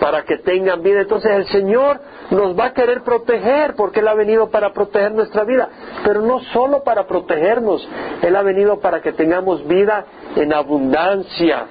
para 0.00 0.22
que 0.22 0.38
tengan 0.38 0.82
vida. 0.82 1.02
Entonces 1.02 1.30
el 1.30 1.46
Señor 1.46 2.00
nos 2.30 2.58
va 2.58 2.66
a 2.66 2.72
querer 2.72 3.02
proteger 3.02 3.74
porque 3.74 4.00
Él 4.00 4.08
ha 4.08 4.14
venido 4.14 4.50
para 4.50 4.72
proteger 4.72 5.12
nuestra 5.12 5.44
vida, 5.44 5.68
pero 6.04 6.22
no 6.22 6.40
solo 6.52 6.82
para 6.82 7.06
protegernos, 7.06 7.86
Él 8.22 8.34
ha 8.34 8.42
venido 8.42 8.80
para 8.80 9.00
que 9.02 9.12
tengamos 9.12 9.66
vida 9.66 10.06
en 10.36 10.52
abundancia. 10.52 11.66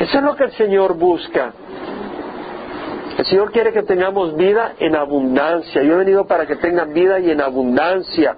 Eso 0.00 0.18
es 0.18 0.24
lo 0.24 0.36
que 0.36 0.44
el 0.44 0.52
Señor 0.52 0.94
busca. 0.94 1.52
Señor 3.28 3.52
quiere 3.52 3.72
que 3.72 3.82
tengamos 3.82 4.34
vida 4.36 4.72
en 4.78 4.96
abundancia. 4.96 5.82
Yo 5.82 5.94
he 5.94 5.98
venido 5.98 6.26
para 6.26 6.46
que 6.46 6.56
tengan 6.56 6.94
vida 6.94 7.20
y 7.20 7.30
en 7.30 7.42
abundancia. 7.42 8.34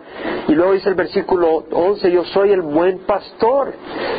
Y 0.49 0.53
luego 0.53 0.73
dice 0.73 0.89
el 0.89 0.97
versículo 0.97 1.65
11, 1.71 2.11
yo 2.11 2.25
soy 2.25 2.51
el 2.51 2.63
buen 2.63 2.99
pastor. 3.07 3.73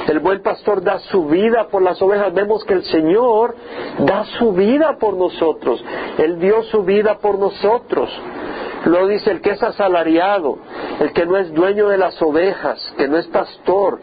El 0.08 0.20
buen 0.20 0.42
pastor 0.42 0.82
da 0.82 1.00
su 1.00 1.26
vida 1.26 1.68
por 1.68 1.82
las 1.82 2.02
ovejas. 2.02 2.34
Vemos 2.34 2.64
que 2.64 2.74
el 2.74 2.84
Señor 2.84 3.56
da 4.00 4.24
su 4.40 4.54
vida 4.54 4.98
por 4.98 5.16
nosotros. 5.16 5.84
Él 6.18 6.40
dio 6.40 6.64
su 6.64 6.84
vida 6.84 7.18
por 7.18 7.38
nosotros. 7.38 8.10
Luego 8.86 9.08
dice 9.08 9.30
el 9.30 9.42
que 9.42 9.52
es 9.52 9.62
asalariado, 9.62 10.58
el 11.02 11.12
que 11.12 11.26
no 11.26 11.38
es 11.38 11.54
dueño 11.54 11.90
de 11.90 11.98
las 11.98 12.20
ovejas, 12.22 12.94
que 12.98 13.08
no 13.08 13.18
es 13.18 13.28
pastor, 13.28 14.00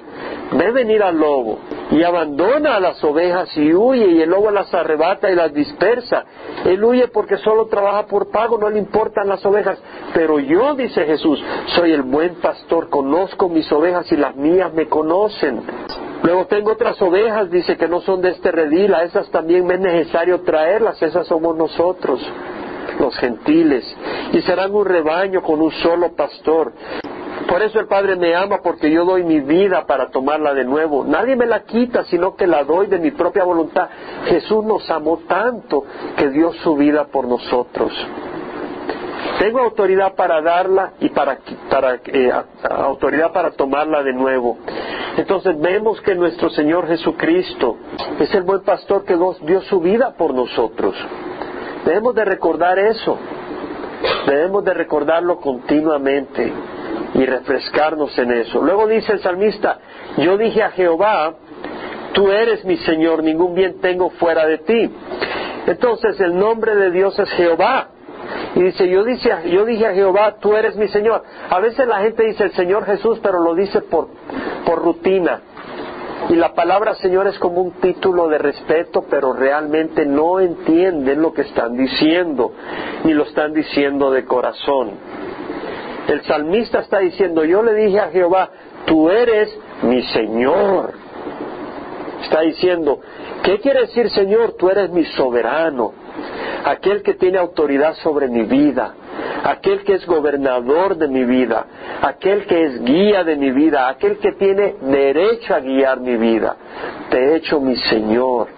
ve 0.52 0.70
venir 0.70 1.02
al 1.02 1.18
lobo 1.18 1.58
y 1.90 2.02
abandona 2.02 2.76
a 2.76 2.80
las 2.80 3.02
ovejas 3.02 3.56
y 3.56 3.72
huye 3.72 4.06
y 4.06 4.22
el 4.22 4.30
lobo 4.30 4.50
las 4.50 4.72
arrebata 4.74 5.30
y 5.30 5.34
las 5.34 5.52
dispersa. 5.52 6.24
Él 6.64 6.84
huye 6.84 7.08
porque 7.08 7.38
solo 7.38 7.66
trabaja 7.66 8.06
por 8.06 8.30
pago, 8.30 8.58
no 8.58 8.68
le 8.68 8.78
importan 8.78 9.28
las 9.28 9.44
ovejas. 9.46 9.78
Pero 10.12 10.38
yo, 10.38 10.74
dice 10.74 11.04
Jesús, 11.04 11.42
soy 11.76 11.92
el 11.92 12.02
buen 12.02 12.36
pastor, 12.36 12.88
conozco 12.90 13.48
mis 13.48 13.70
ovejas 13.72 14.10
y 14.12 14.16
las 14.16 14.36
mías 14.36 14.72
me 14.74 14.86
conocen. 14.86 15.62
Luego 16.22 16.46
tengo 16.46 16.72
otras 16.72 17.00
ovejas, 17.00 17.50
dice 17.50 17.76
que 17.76 17.88
no 17.88 18.00
son 18.00 18.20
de 18.20 18.30
este 18.30 18.50
redil, 18.50 18.92
a 18.92 19.04
esas 19.04 19.30
también 19.30 19.64
me 19.64 19.74
es 19.74 19.80
necesario 19.80 20.40
traerlas, 20.42 21.00
esas 21.00 21.26
somos 21.26 21.56
nosotros 21.56 22.20
los 22.98 23.16
gentiles, 23.16 23.84
y 24.32 24.42
serán 24.42 24.74
un 24.74 24.84
rebaño 24.84 25.42
con 25.42 25.60
un 25.60 25.70
solo 25.70 26.16
pastor. 26.16 26.72
Por 27.48 27.62
eso 27.62 27.80
el 27.80 27.86
Padre 27.86 28.14
me 28.14 28.34
ama 28.34 28.60
porque 28.62 28.90
yo 28.90 29.06
doy 29.06 29.24
mi 29.24 29.40
vida 29.40 29.86
para 29.86 30.10
tomarla 30.10 30.52
de 30.52 30.64
nuevo. 30.64 31.02
Nadie 31.04 31.34
me 31.34 31.46
la 31.46 31.62
quita, 31.62 32.04
sino 32.04 32.36
que 32.36 32.46
la 32.46 32.62
doy 32.62 32.88
de 32.88 32.98
mi 32.98 33.10
propia 33.10 33.42
voluntad. 33.42 33.88
Jesús 34.26 34.62
nos 34.64 34.88
amó 34.90 35.20
tanto 35.26 35.84
que 36.14 36.28
dio 36.28 36.52
su 36.52 36.76
vida 36.76 37.06
por 37.06 37.26
nosotros. 37.26 37.90
Tengo 39.38 39.60
autoridad 39.60 40.14
para 40.14 40.42
darla 40.42 40.92
y 41.00 41.08
para, 41.08 41.38
eh, 42.04 42.30
autoridad 42.68 43.32
para 43.32 43.52
tomarla 43.52 44.02
de 44.02 44.12
nuevo. 44.12 44.58
Entonces 45.16 45.58
vemos 45.58 46.02
que 46.02 46.14
nuestro 46.14 46.50
Señor 46.50 46.86
Jesucristo 46.86 47.78
es 48.20 48.32
el 48.34 48.42
buen 48.42 48.60
pastor 48.60 49.06
que 49.06 49.16
dio 49.46 49.62
su 49.62 49.80
vida 49.80 50.12
por 50.18 50.34
nosotros. 50.34 50.94
Debemos 51.86 52.14
de 52.14 52.26
recordar 52.26 52.78
eso. 52.78 53.16
Debemos 54.26 54.64
de 54.64 54.74
recordarlo 54.74 55.40
continuamente 55.40 56.52
y 57.14 57.24
refrescarnos 57.24 58.16
en 58.18 58.32
eso. 58.32 58.60
Luego 58.60 58.86
dice 58.86 59.12
el 59.12 59.20
salmista, 59.20 59.78
yo 60.18 60.36
dije 60.36 60.62
a 60.62 60.70
Jehová, 60.70 61.34
tú 62.12 62.30
eres 62.30 62.64
mi 62.64 62.76
Señor, 62.78 63.22
ningún 63.22 63.54
bien 63.54 63.80
tengo 63.80 64.10
fuera 64.10 64.46
de 64.46 64.58
ti. 64.58 64.90
Entonces 65.66 66.20
el 66.20 66.36
nombre 66.36 66.74
de 66.74 66.90
Dios 66.90 67.18
es 67.18 67.30
Jehová. 67.30 67.88
Y 68.54 68.62
dice, 68.62 68.88
yo, 68.88 69.04
yo 69.46 69.64
dije 69.64 69.86
a 69.86 69.94
Jehová, 69.94 70.36
tú 70.40 70.54
eres 70.54 70.76
mi 70.76 70.88
Señor. 70.88 71.22
A 71.48 71.60
veces 71.60 71.86
la 71.86 72.00
gente 72.00 72.24
dice 72.24 72.44
el 72.44 72.52
Señor 72.52 72.84
Jesús, 72.84 73.18
pero 73.22 73.40
lo 73.40 73.54
dice 73.54 73.80
por, 73.82 74.08
por 74.64 74.82
rutina. 74.82 75.40
Y 76.28 76.34
la 76.34 76.52
palabra 76.52 76.94
Señor 76.96 77.26
es 77.26 77.38
como 77.38 77.62
un 77.62 77.72
título 77.80 78.28
de 78.28 78.38
respeto, 78.38 79.04
pero 79.08 79.32
realmente 79.32 80.04
no 80.04 80.40
entienden 80.40 81.22
lo 81.22 81.32
que 81.32 81.42
están 81.42 81.76
diciendo, 81.76 82.52
ni 83.04 83.14
lo 83.14 83.24
están 83.24 83.54
diciendo 83.54 84.10
de 84.10 84.24
corazón. 84.24 84.90
El 86.08 86.24
salmista 86.24 86.80
está 86.80 86.98
diciendo, 87.00 87.44
yo 87.44 87.62
le 87.62 87.74
dije 87.74 88.00
a 88.00 88.10
Jehová, 88.10 88.48
tú 88.86 89.10
eres 89.10 89.56
mi 89.82 90.02
Señor. 90.04 90.94
Está 92.22 92.40
diciendo, 92.40 93.00
¿qué 93.44 93.60
quiere 93.60 93.82
decir 93.82 94.10
Señor? 94.10 94.54
Tú 94.54 94.70
eres 94.70 94.90
mi 94.90 95.04
soberano, 95.04 95.92
aquel 96.64 97.02
que 97.02 97.14
tiene 97.14 97.38
autoridad 97.38 97.94
sobre 97.96 98.26
mi 98.26 98.42
vida 98.42 98.94
aquel 99.44 99.84
que 99.84 99.94
es 99.94 100.06
gobernador 100.06 100.96
de 100.96 101.08
mi 101.08 101.24
vida, 101.24 101.66
aquel 102.02 102.46
que 102.46 102.64
es 102.64 102.84
guía 102.84 103.24
de 103.24 103.36
mi 103.36 103.50
vida, 103.50 103.88
aquel 103.88 104.18
que 104.18 104.32
tiene 104.32 104.76
derecho 104.80 105.54
a 105.54 105.60
guiar 105.60 106.00
mi 106.00 106.16
vida. 106.16 106.56
Te 107.10 107.18
he 107.18 107.36
hecho 107.36 107.60
mi 107.60 107.76
Señor. 107.76 108.48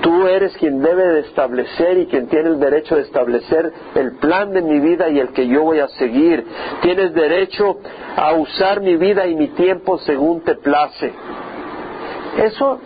Tú 0.00 0.26
eres 0.26 0.56
quien 0.56 0.80
debe 0.80 1.04
de 1.14 1.20
establecer 1.20 1.98
y 1.98 2.06
quien 2.06 2.28
tiene 2.28 2.50
el 2.50 2.60
derecho 2.60 2.96
de 2.96 3.02
establecer 3.02 3.72
el 3.96 4.16
plan 4.18 4.52
de 4.52 4.62
mi 4.62 4.78
vida 4.78 5.08
y 5.08 5.18
el 5.18 5.30
que 5.30 5.48
yo 5.48 5.64
voy 5.64 5.80
a 5.80 5.88
seguir. 5.88 6.44
Tienes 6.82 7.12
derecho 7.12 7.78
a 8.16 8.32
usar 8.34 8.80
mi 8.80 8.96
vida 8.96 9.26
y 9.26 9.34
mi 9.34 9.48
tiempo 9.48 9.98
según 9.98 10.42
te 10.42 10.54
place. 10.54 11.12
Eso 12.38 12.80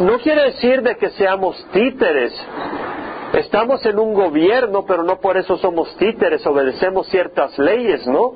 no 0.00 0.18
quiere 0.18 0.42
decir 0.44 0.82
de 0.82 0.96
que 0.96 1.08
seamos 1.10 1.56
títeres, 1.72 2.34
Estamos 3.34 3.84
en 3.84 3.98
un 3.98 4.14
gobierno, 4.14 4.84
pero 4.86 5.02
no 5.02 5.20
por 5.20 5.36
eso 5.36 5.58
somos 5.58 5.94
títeres, 5.96 6.46
obedecemos 6.46 7.06
ciertas 7.08 7.58
leyes, 7.58 8.06
¿no? 8.06 8.32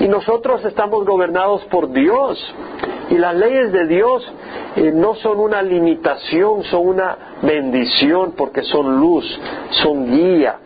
Y 0.00 0.08
nosotros 0.08 0.64
estamos 0.64 1.04
gobernados 1.06 1.64
por 1.66 1.90
Dios. 1.92 2.54
Y 3.10 3.16
las 3.16 3.34
leyes 3.36 3.70
de 3.70 3.86
Dios 3.86 4.32
eh, 4.74 4.90
no 4.92 5.14
son 5.14 5.38
una 5.38 5.62
limitación, 5.62 6.64
son 6.64 6.88
una 6.88 7.16
bendición 7.42 8.32
porque 8.36 8.62
son 8.62 8.98
luz, 8.98 9.24
son 9.70 10.10
guía, 10.10 10.56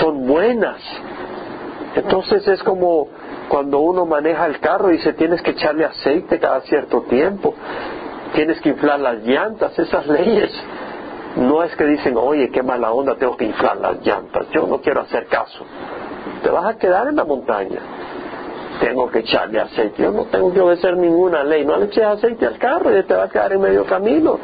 son 0.00 0.26
buenas. 0.26 0.80
Entonces 1.94 2.48
es 2.48 2.62
como 2.62 3.08
cuando 3.48 3.78
uno 3.80 4.06
maneja 4.06 4.46
el 4.46 4.58
carro 4.58 4.88
y 4.88 4.96
dice 4.96 5.12
tienes 5.12 5.42
que 5.42 5.50
echarle 5.50 5.84
aceite 5.84 6.40
cada 6.40 6.62
cierto 6.62 7.02
tiempo, 7.02 7.54
tienes 8.34 8.58
que 8.62 8.70
inflar 8.70 8.98
las 8.98 9.22
llantas, 9.22 9.78
esas 9.78 10.06
leyes 10.06 10.50
no 11.36 11.62
es 11.62 11.74
que 11.76 11.84
dicen, 11.84 12.16
oye, 12.16 12.50
qué 12.50 12.62
mala 12.62 12.92
onda, 12.92 13.16
tengo 13.16 13.36
que 13.36 13.44
inflar 13.44 13.76
las 13.78 14.04
llantas, 14.06 14.48
yo 14.50 14.66
no 14.66 14.80
quiero 14.80 15.00
hacer 15.00 15.26
caso. 15.26 15.64
Te 16.42 16.50
vas 16.50 16.66
a 16.66 16.78
quedar 16.78 17.08
en 17.08 17.16
la 17.16 17.24
montaña. 17.24 17.80
tengo 18.80 19.08
que 19.08 19.20
echarle 19.20 19.60
aceite. 19.60 20.02
Yo 20.02 20.10
no 20.10 20.24
tengo 20.24 20.52
que 20.52 20.60
obedecer 20.60 20.96
ninguna 20.96 21.44
ley. 21.44 21.64
No 21.64 21.76
le 21.76 21.86
eches 21.86 22.04
aceite 22.04 22.46
al 22.46 22.58
carro 22.58 22.96
y 22.96 23.02
te 23.04 23.14
va 23.14 23.24
a 23.24 23.28
quedar 23.28 23.52
en 23.52 23.60
medio 23.60 23.84
camino. 23.86 24.38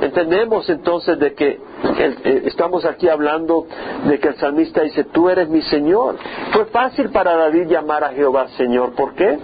Entendemos 0.00 0.68
entonces 0.68 1.18
de 1.18 1.34
que 1.34 1.60
eh, 1.98 2.42
estamos 2.44 2.84
aquí 2.84 3.08
hablando 3.08 3.66
de 4.06 4.18
que 4.18 4.28
el 4.28 4.36
salmista 4.36 4.82
dice, 4.82 5.04
tú 5.04 5.28
eres 5.28 5.48
mi 5.48 5.62
Señor. 5.62 6.16
Fue 6.52 6.66
fácil 6.66 7.10
para 7.10 7.36
David 7.36 7.68
llamar 7.68 8.04
a 8.04 8.10
Jehová 8.10 8.48
Señor. 8.56 8.92
¿Por 8.92 9.14
qué? 9.14 9.38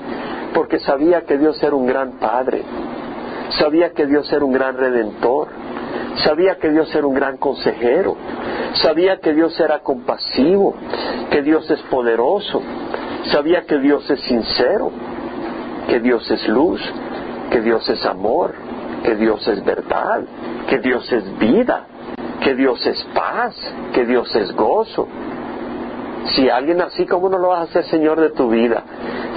Porque 0.54 0.80
sabía 0.80 1.22
que 1.22 1.38
Dios 1.38 1.62
era 1.62 1.74
un 1.74 1.86
gran 1.86 2.18
Padre. 2.18 2.62
Sabía 3.58 3.92
que 3.92 4.06
Dios 4.06 4.30
era 4.32 4.44
un 4.44 4.52
gran 4.52 4.76
redentor. 4.76 5.48
Sabía 6.24 6.56
que 6.56 6.70
Dios 6.70 6.94
era 6.94 7.06
un 7.06 7.14
gran 7.14 7.36
consejero. 7.36 8.16
Sabía 8.82 9.18
que 9.18 9.32
Dios 9.34 9.58
era 9.60 9.80
compasivo, 9.80 10.74
que 11.30 11.42
Dios 11.42 11.70
es 11.70 11.80
poderoso. 11.82 12.62
Sabía 13.30 13.62
que 13.62 13.78
Dios 13.78 14.08
es 14.10 14.20
sincero, 14.20 14.90
que 15.88 16.00
Dios 16.00 16.30
es 16.30 16.46
luz, 16.48 16.80
que 17.50 17.60
Dios 17.60 17.88
es 17.88 18.04
amor, 18.06 18.54
que 19.02 19.14
Dios 19.16 19.46
es 19.48 19.64
verdad, 19.64 20.22
que 20.68 20.78
Dios 20.78 21.10
es 21.12 21.38
vida, 21.38 21.86
que 22.40 22.54
Dios 22.54 22.84
es 22.86 23.02
paz, 23.14 23.56
que 23.92 24.04
Dios 24.04 24.34
es 24.36 24.52
gozo. 24.52 25.08
Si 26.34 26.48
alguien 26.48 26.80
así, 26.80 27.06
¿cómo 27.06 27.28
no 27.28 27.38
lo 27.38 27.48
vas 27.48 27.60
a 27.60 27.62
hacer 27.64 27.84
Señor 27.84 28.20
de 28.20 28.30
tu 28.30 28.48
vida? 28.48 28.82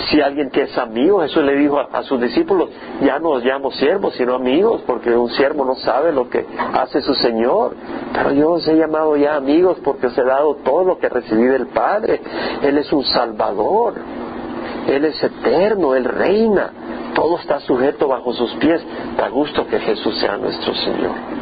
Si 0.09 0.21
alguien 0.21 0.49
que 0.49 0.63
es 0.63 0.77
amigo, 0.77 1.21
Jesús 1.21 1.43
le 1.43 1.55
dijo 1.55 1.79
a, 1.79 2.03
sus 2.03 2.19
discípulos, 2.19 2.69
ya 3.01 3.19
no 3.19 3.29
os 3.29 3.43
llamo 3.43 3.71
siervos, 3.71 4.15
sino 4.15 4.33
amigos, 4.33 4.81
porque 4.87 5.15
un 5.15 5.29
siervo 5.29 5.65
no 5.65 5.75
sabe 5.75 6.11
lo 6.11 6.29
que 6.29 6.45
hace 6.73 7.01
su 7.01 7.13
Señor. 7.13 7.75
Pero 8.13 8.31
yo 8.33 8.51
os 8.53 8.67
he 8.67 8.75
llamado 8.75 9.15
ya 9.17 9.35
amigos 9.35 9.77
porque 9.83 10.07
os 10.07 10.17
he 10.17 10.23
dado 10.23 10.55
todo 10.55 10.83
lo 10.83 10.99
que 10.99 11.09
recibí 11.09 11.43
del 11.43 11.67
Padre. 11.67 12.21
Él 12.63 12.77
es 12.77 12.91
un 12.91 13.03
Salvador. 13.03 13.95
Él 14.87 15.05
es 15.05 15.21
eterno, 15.21 15.95
Él 15.95 16.05
reina. 16.05 16.71
Todo 17.13 17.37
está 17.37 17.59
sujeto 17.59 18.07
bajo 18.07 18.33
sus 18.33 18.53
pies. 18.55 18.81
Da 19.17 19.29
gusto 19.29 19.67
que 19.67 19.79
Jesús 19.79 20.17
sea 20.19 20.37
nuestro 20.37 20.73
Señor. 20.73 21.38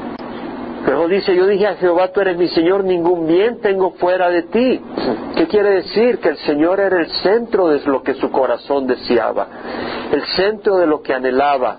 Luego 0.87 1.09
dice, 1.09 1.35
yo 1.35 1.45
dije 1.45 1.67
a 1.67 1.75
Jehová, 1.75 2.13
tú 2.13 2.21
eres 2.21 2.37
mi 2.37 2.47
Señor, 2.47 2.85
ningún 2.85 3.27
bien 3.27 3.59
tengo 3.59 3.91
fuera 3.95 4.29
de 4.29 4.43
ti. 4.43 4.81
¿Qué 5.35 5.45
quiere 5.47 5.71
decir? 5.71 6.19
Que 6.19 6.29
el 6.29 6.37
Señor 6.37 6.79
era 6.79 6.97
el 7.01 7.11
centro 7.23 7.67
de 7.67 7.81
lo 7.85 8.01
que 8.01 8.13
su 8.13 8.31
corazón 8.31 8.87
deseaba, 8.87 9.47
el 10.13 10.23
centro 10.37 10.77
de 10.77 10.87
lo 10.87 11.01
que 11.01 11.13
anhelaba, 11.13 11.77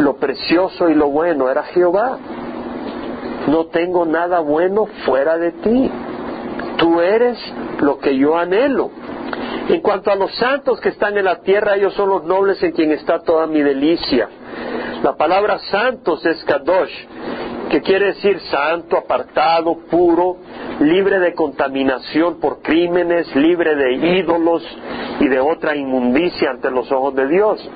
lo 0.00 0.16
precioso 0.16 0.88
y 0.88 0.94
lo 0.94 1.08
bueno 1.08 1.48
era 1.48 1.62
Jehová. 1.64 2.18
No 3.46 3.66
tengo 3.66 4.04
nada 4.04 4.40
bueno 4.40 4.86
fuera 5.04 5.38
de 5.38 5.52
ti. 5.52 5.88
Tú 6.78 7.00
eres 7.00 7.38
lo 7.78 7.98
que 7.98 8.18
yo 8.18 8.36
anhelo. 8.36 8.90
En 9.68 9.80
cuanto 9.82 10.10
a 10.10 10.16
los 10.16 10.34
santos 10.34 10.80
que 10.80 10.88
están 10.88 11.16
en 11.16 11.26
la 11.26 11.42
tierra, 11.42 11.76
ellos 11.76 11.94
son 11.94 12.08
los 12.08 12.24
nobles 12.24 12.60
en 12.64 12.72
quien 12.72 12.90
está 12.90 13.20
toda 13.20 13.46
mi 13.46 13.62
delicia. 13.62 14.28
La 15.04 15.16
palabra 15.16 15.58
santos 15.70 16.26
es 16.26 16.42
kadosh, 16.44 16.90
que 17.70 17.82
quiere 17.82 18.06
decir 18.06 18.40
santo, 18.50 18.96
apartado, 18.96 19.76
puro, 19.90 20.36
libre 20.80 21.18
de 21.18 21.34
contaminación 21.34 22.38
por 22.40 22.62
crímenes, 22.62 23.34
libre 23.34 23.74
de 23.74 24.18
ídolos 24.18 24.62
y 25.20 25.28
de 25.28 25.40
otra 25.40 25.74
inmundicia 25.74 26.50
ante 26.50 26.70
los 26.70 26.90
ojos 26.92 27.14
de 27.14 27.26
Dios. 27.28 27.70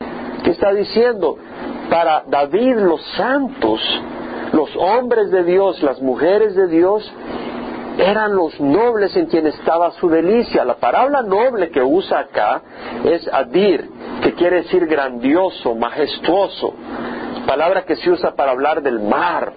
¿Qué 0.44 0.50
está 0.50 0.72
diciendo? 0.72 1.36
Para 1.90 2.22
David 2.26 2.76
los 2.76 3.02
santos, 3.16 3.80
los 4.52 4.74
hombres 4.76 5.30
de 5.30 5.44
Dios, 5.44 5.82
las 5.82 6.00
mujeres 6.00 6.54
de 6.54 6.68
Dios, 6.68 7.12
eran 7.98 8.34
los 8.34 8.58
nobles 8.60 9.14
en 9.16 9.26
quien 9.26 9.46
estaba 9.46 9.90
su 9.92 10.08
delicia. 10.08 10.64
La 10.64 10.76
palabra 10.76 11.22
noble 11.22 11.70
que 11.70 11.82
usa 11.82 12.20
acá 12.20 12.62
es 13.04 13.28
adir, 13.32 13.90
que 14.22 14.34
quiere 14.34 14.62
decir 14.62 14.86
grandioso, 14.86 15.74
majestuoso. 15.74 16.74
Palabra 17.46 17.84
que 17.84 17.96
se 17.96 18.10
usa 18.10 18.34
para 18.34 18.52
hablar 18.52 18.82
del 18.82 19.00
mar, 19.00 19.52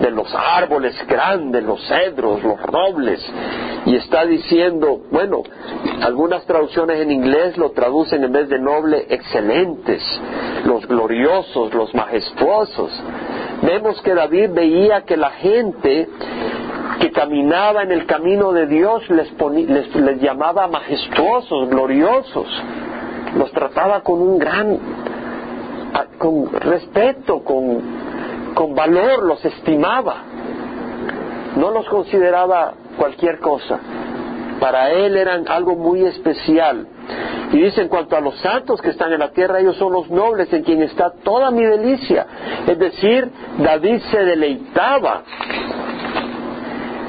de 0.00 0.10
los 0.10 0.32
árboles 0.34 0.94
grandes, 1.06 1.62
los 1.62 1.80
cedros, 1.86 2.42
los 2.42 2.60
robles, 2.62 3.20
y 3.86 3.96
está 3.96 4.24
diciendo, 4.26 5.00
bueno, 5.10 5.42
algunas 6.02 6.44
traducciones 6.46 7.00
en 7.00 7.10
inglés 7.10 7.56
lo 7.56 7.70
traducen 7.70 8.22
en 8.24 8.32
vez 8.32 8.48
de 8.48 8.58
noble, 8.58 9.06
excelentes, 9.08 10.02
los 10.64 10.86
gloriosos, 10.86 11.72
los 11.74 11.94
majestuosos. 11.94 12.92
Vemos 13.62 14.00
que 14.02 14.14
David 14.14 14.50
veía 14.52 15.02
que 15.02 15.16
la 15.16 15.30
gente 15.30 16.08
que 17.00 17.10
caminaba 17.12 17.82
en 17.82 17.92
el 17.92 18.06
camino 18.06 18.52
de 18.52 18.66
Dios 18.66 19.08
les, 19.10 19.32
les, 19.68 19.94
les 19.94 20.20
llamaba 20.20 20.68
majestuosos, 20.68 21.68
gloriosos, 21.68 22.48
los 23.36 23.50
trataba 23.52 24.00
con 24.02 24.20
un 24.20 24.38
gran, 24.38 24.78
con 26.18 26.52
respeto, 26.52 27.42
con 27.44 28.07
con 28.58 28.74
valor, 28.74 29.22
los 29.22 29.44
estimaba, 29.44 30.16
no 31.54 31.70
los 31.70 31.88
consideraba 31.88 32.74
cualquier 32.96 33.38
cosa. 33.38 33.78
Para 34.58 34.90
él 34.90 35.16
eran 35.16 35.46
algo 35.46 35.76
muy 35.76 36.04
especial. 36.04 36.88
Y 37.52 37.58
dice, 37.58 37.82
en 37.82 37.88
cuanto 37.88 38.16
a 38.16 38.20
los 38.20 38.36
santos 38.40 38.82
que 38.82 38.90
están 38.90 39.12
en 39.12 39.20
la 39.20 39.30
tierra, 39.30 39.60
ellos 39.60 39.76
son 39.76 39.92
los 39.92 40.10
nobles 40.10 40.52
en 40.52 40.64
quien 40.64 40.82
está 40.82 41.12
toda 41.22 41.52
mi 41.52 41.62
delicia. 41.64 42.26
Es 42.66 42.76
decir, 42.76 43.30
David 43.58 44.00
se 44.10 44.24
deleitaba, 44.24 45.22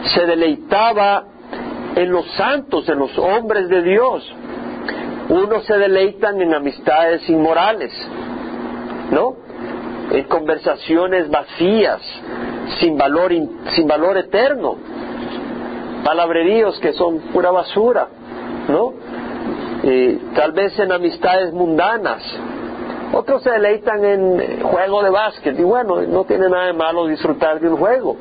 se 0.04 0.28
deleitaba 0.28 1.24
en 1.96 2.12
los 2.12 2.32
santos, 2.34 2.88
en 2.90 3.00
los 3.00 3.18
hombres 3.18 3.70
de 3.70 3.82
Dios. 3.82 4.36
Unos 5.30 5.66
se 5.66 5.80
deleitan 5.80 6.40
en 6.42 6.54
amistades 6.54 7.28
inmorales, 7.28 7.92
¿no? 9.10 9.49
En 10.12 10.24
conversaciones 10.26 11.30
vacías, 11.30 12.02
sin 12.80 12.98
valor, 12.98 13.32
sin 13.76 13.88
valor 13.88 14.18
eterno, 14.18 14.76
palabreríos 16.04 16.80
que 16.80 16.94
son 16.94 17.20
pura 17.34 17.52
basura, 17.52 18.08
¿no? 18.68 18.94
tal 20.36 20.52
vez 20.52 20.78
en 20.80 20.92
amistades 20.92 21.54
mundanas. 21.54 22.22
Otros 23.12 23.42
se 23.42 23.50
deleitan 23.50 24.06
en 24.06 24.62
juego 24.62 25.02
de 25.02 25.10
básquet 25.10 25.60
y 25.60 25.64
bueno, 25.64 26.02
no 26.02 26.26
tiene 26.26 26.48
nada 26.48 26.68
de 26.68 26.74
malo 26.74 27.08
disfrutar 27.08 27.60
de 27.60 27.70
un 27.70 27.78
juego, 27.78 28.18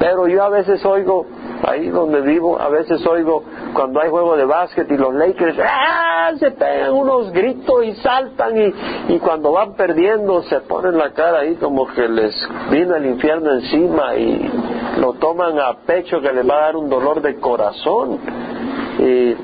pero 0.00 0.26
yo 0.26 0.42
a 0.42 0.48
veces 0.48 0.84
oigo 0.84 1.26
ahí 1.62 1.88
donde 1.88 2.20
vivo, 2.20 2.60
a 2.60 2.68
veces 2.68 3.04
oigo 3.06 3.42
cuando 3.72 4.00
hay 4.00 4.10
juego 4.10 4.36
de 4.36 4.44
básquet 4.44 4.90
y 4.90 4.96
los 4.96 5.14
Lakers 5.14 5.58
¡ah! 5.62 6.32
se 6.38 6.50
pegan 6.50 6.92
unos 6.92 7.32
gritos 7.32 7.84
y 7.84 7.94
saltan 7.94 8.56
y, 8.56 9.14
y 9.14 9.18
cuando 9.18 9.52
van 9.52 9.74
perdiendo 9.74 10.42
se 10.42 10.60
ponen 10.60 10.98
la 10.98 11.12
cara 11.12 11.40
ahí 11.40 11.54
como 11.56 11.86
que 11.86 12.08
les 12.08 12.48
vino 12.70 12.94
el 12.96 13.06
infierno 13.06 13.52
encima 13.52 14.14
y 14.16 14.50
lo 15.00 15.14
toman 15.14 15.58
a 15.58 15.74
pecho 15.86 16.20
que 16.20 16.32
les 16.32 16.48
va 16.48 16.58
a 16.58 16.60
dar 16.62 16.76
un 16.76 16.88
dolor 16.88 17.20
de 17.20 17.36
corazón. 17.36 18.18
Y, 18.98 19.34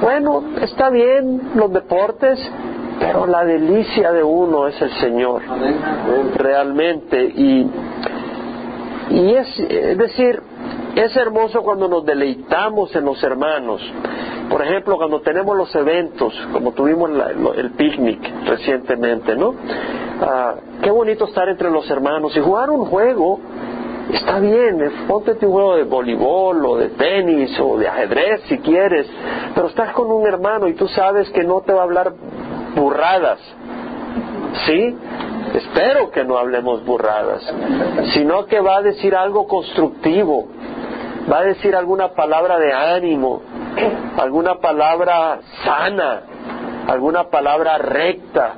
bueno, 0.00 0.44
está 0.60 0.90
bien 0.90 1.52
los 1.54 1.72
deportes, 1.72 2.38
pero 2.98 3.26
la 3.26 3.44
delicia 3.44 4.12
de 4.12 4.22
uno 4.22 4.66
es 4.68 4.80
el 4.80 4.90
Señor, 4.92 5.42
realmente. 6.36 7.24
Y, 7.24 7.70
y 9.10 9.34
es, 9.34 9.58
es 9.58 9.98
decir, 9.98 10.42
es 10.96 11.16
hermoso 11.16 11.62
cuando 11.62 11.88
nos 11.88 12.04
deleitamos 12.04 12.94
en 12.94 13.04
los 13.04 13.22
hermanos. 13.22 13.80
Por 14.50 14.62
ejemplo, 14.62 14.96
cuando 14.96 15.20
tenemos 15.20 15.56
los 15.56 15.74
eventos, 15.74 16.34
como 16.52 16.72
tuvimos 16.72 17.10
el 17.56 17.70
picnic 17.72 18.20
recientemente, 18.44 19.34
¿no? 19.34 19.54
Ah, 20.20 20.54
qué 20.82 20.90
bonito 20.90 21.24
estar 21.24 21.48
entre 21.48 21.70
los 21.70 21.88
hermanos 21.90 22.36
y 22.36 22.40
jugar 22.40 22.70
un 22.70 22.84
juego. 22.86 23.40
Está 24.12 24.40
bien, 24.40 24.78
ponte 25.08 25.32
un 25.46 25.52
juego 25.52 25.76
de 25.76 25.84
voleibol 25.84 26.66
o 26.66 26.76
de 26.76 26.88
tenis 26.90 27.58
o 27.60 27.78
de 27.78 27.88
ajedrez 27.88 28.42
si 28.48 28.58
quieres, 28.58 29.06
pero 29.54 29.68
estás 29.68 29.92
con 29.94 30.10
un 30.10 30.26
hermano 30.26 30.66
y 30.68 30.74
tú 30.74 30.88
sabes 30.88 31.30
que 31.30 31.44
no 31.44 31.60
te 31.60 31.72
va 31.72 31.80
a 31.80 31.84
hablar 31.84 32.12
burradas, 32.74 33.38
¿sí? 34.66 34.96
Espero 35.54 36.10
que 36.10 36.24
no 36.24 36.36
hablemos 36.36 36.84
burradas, 36.84 37.42
sino 38.12 38.46
que 38.46 38.60
va 38.60 38.78
a 38.78 38.82
decir 38.82 39.14
algo 39.14 39.46
constructivo, 39.46 40.48
va 41.30 41.38
a 41.38 41.44
decir 41.44 41.74
alguna 41.74 42.08
palabra 42.08 42.58
de 42.58 42.72
ánimo, 42.72 43.42
alguna 44.18 44.56
palabra 44.56 45.40
sana, 45.64 46.22
alguna 46.88 47.24
palabra 47.24 47.78
recta, 47.78 48.54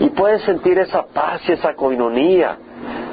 y 0.00 0.10
puedes 0.10 0.42
sentir 0.42 0.78
esa 0.78 1.06
paz 1.06 1.42
y 1.48 1.52
esa 1.52 1.74
coinonía. 1.74 2.58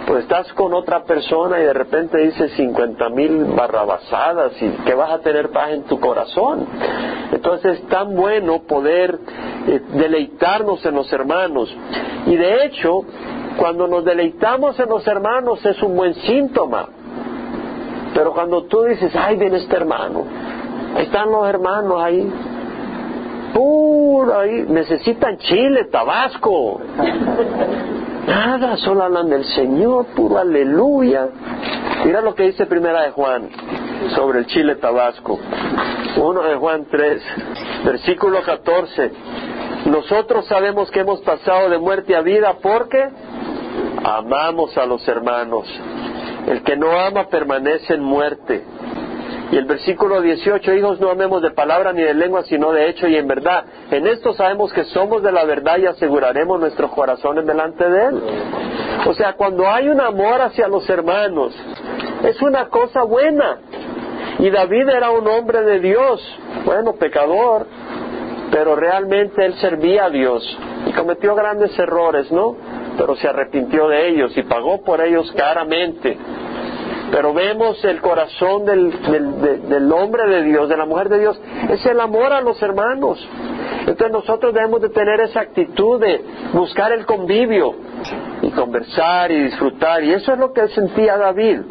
Pues 0.06 0.22
estás 0.22 0.54
con 0.54 0.72
otra 0.76 1.04
persona 1.04 1.60
y 1.60 1.64
de 1.64 1.74
repente 1.74 2.20
dices 2.20 2.52
cincuenta 2.52 3.10
mil 3.10 3.46
barrabasadas 3.46 4.54
y 4.62 4.70
que 4.86 4.94
vas 4.94 5.10
a 5.10 5.20
tener 5.20 5.50
paz 5.50 5.72
en 5.72 5.84
tu 5.84 6.00
corazón. 6.00 6.68
Entonces 7.32 7.80
es 7.80 7.88
tan 7.88 8.16
bueno 8.16 8.62
poder 8.68 9.18
eh, 9.68 9.82
deleitarnos 9.94 10.86
en 10.86 10.94
los 10.94 11.12
hermanos. 11.12 11.76
Y 12.28 12.36
de 12.36 12.66
hecho, 12.66 13.02
cuando 13.58 13.88
nos 13.88 14.06
deleitamos 14.06 14.80
en 14.80 14.90
los 14.90 15.08
hermanos 15.08 15.66
es 15.66 15.82
un 15.82 15.96
buen 15.96 16.14
síntoma. 16.14 16.88
Pero 18.16 18.32
cuando 18.32 18.64
tú 18.64 18.84
dices, 18.84 19.14
ay, 19.14 19.36
viene 19.36 19.58
este 19.58 19.76
hermano, 19.76 20.24
están 20.98 21.30
los 21.30 21.46
hermanos 21.50 22.02
ahí, 22.02 22.32
puro 23.54 24.40
ahí, 24.40 24.66
necesitan 24.70 25.38
chile, 25.38 25.90
tabasco. 25.92 26.80
Nada, 28.26 28.78
solo 28.78 29.04
hablan 29.04 29.30
del 29.30 29.44
Señor, 29.44 30.06
puro 30.16 30.38
aleluya. 30.38 31.28
Mira 32.06 32.22
lo 32.22 32.34
que 32.34 32.44
dice 32.44 32.66
Primera 32.68 33.02
de 33.02 33.12
Juan 33.12 33.50
sobre 34.16 34.40
el 34.40 34.46
chile 34.46 34.76
tabasco. 34.76 35.38
Uno 36.16 36.42
de 36.44 36.56
Juan 36.56 36.86
3, 36.90 37.22
versículo 37.84 38.42
14. 38.44 39.12
Nosotros 39.88 40.46
sabemos 40.48 40.90
que 40.90 41.02
hemos 41.02 41.20
pasado 41.20 41.70
de 41.70 41.78
muerte 41.80 42.16
a 42.16 42.22
vida 42.22 42.56
porque 42.62 43.10
amamos 44.06 44.78
a 44.78 44.86
los 44.86 45.06
hermanos. 45.06 45.68
El 46.48 46.64
que 46.64 46.76
no 46.76 46.92
ama 46.92 47.28
permanece 47.28 47.94
en 47.94 48.04
muerte. 48.04 48.64
Y 49.52 49.58
el 49.58 49.66
versículo 49.66 50.22
18, 50.22 50.74
hijos, 50.74 51.00
no 51.00 51.10
amemos 51.10 51.42
de 51.42 51.52
palabra 51.52 51.94
ni 51.94 52.02
de 52.02 52.14
lengua, 52.14 52.44
sino 52.44 52.72
de 52.72 52.90
hecho 52.90 53.08
y 53.08 53.16
en 53.16 53.28
verdad. 53.28 53.66
En 53.92 54.08
esto 54.08 54.34
sabemos 54.34 54.74
que 54.74 54.84
somos 54.86 55.22
de 55.22 55.32
la 55.32 55.46
verdad 55.46 55.78
y 55.78 55.86
aseguraremos 55.86 56.60
nuestros 56.60 56.92
corazones 56.92 57.46
delante 57.46 57.88
de 57.88 58.06
Él. 58.06 58.22
O 59.06 59.14
sea, 59.14 59.34
cuando 59.34 59.68
hay 59.68 59.88
un 59.88 60.02
amor 60.02 60.42
hacia 60.42 60.68
los 60.68 60.90
hermanos, 60.90 61.54
es 62.24 62.42
una 62.42 62.70
cosa 62.70 63.04
buena. 63.04 63.60
Y 64.40 64.50
David 64.50 64.90
era 64.90 65.12
un 65.12 65.28
hombre 65.28 65.62
de 65.62 65.80
Dios, 65.80 66.22
bueno, 66.66 66.94
pecador, 66.94 67.68
pero 68.52 68.76
realmente 68.76 69.46
él 69.46 69.54
servía 69.56 70.06
a 70.06 70.10
Dios 70.10 70.44
y 70.86 70.92
cometió 70.92 71.36
grandes 71.36 71.78
errores, 71.78 72.32
¿no? 72.32 72.56
Pero 72.98 73.16
se 73.16 73.28
arrepintió 73.28 73.88
de 73.88 74.10
ellos 74.10 74.36
y 74.38 74.44
pagó 74.44 74.82
por 74.84 75.02
ellos 75.02 75.32
caramente. 75.38 76.18
Pero 77.12 77.34
vemos 77.34 77.84
el 77.86 78.02
corazón 78.02 78.66
del, 78.66 78.92
del, 79.70 79.92
hombre 79.92 80.28
de 80.28 80.44
Dios, 80.44 80.68
de 80.68 80.76
la 80.78 80.86
mujer 80.86 81.10
de 81.10 81.20
Dios, 81.20 81.40
es 81.70 81.86
el 81.86 82.00
amor 82.00 82.34
a 82.34 82.42
los 82.42 82.62
hermanos. 82.62 83.26
Entonces 83.82 84.12
nosotros 84.12 84.54
debemos 84.54 84.82
de 84.82 84.90
tener 84.90 85.20
esa 85.22 85.42
actitud 85.42 86.00
de 86.02 86.22
buscar 86.54 86.92
el 86.92 87.06
convivio 87.06 87.76
y 88.42 88.50
conversar 88.52 89.32
y 89.32 89.44
disfrutar. 89.44 90.04
Y 90.04 90.14
eso 90.14 90.34
es 90.34 90.40
lo 90.40 90.52
que 90.52 90.68
sentía 90.70 91.18
David. 91.18 91.62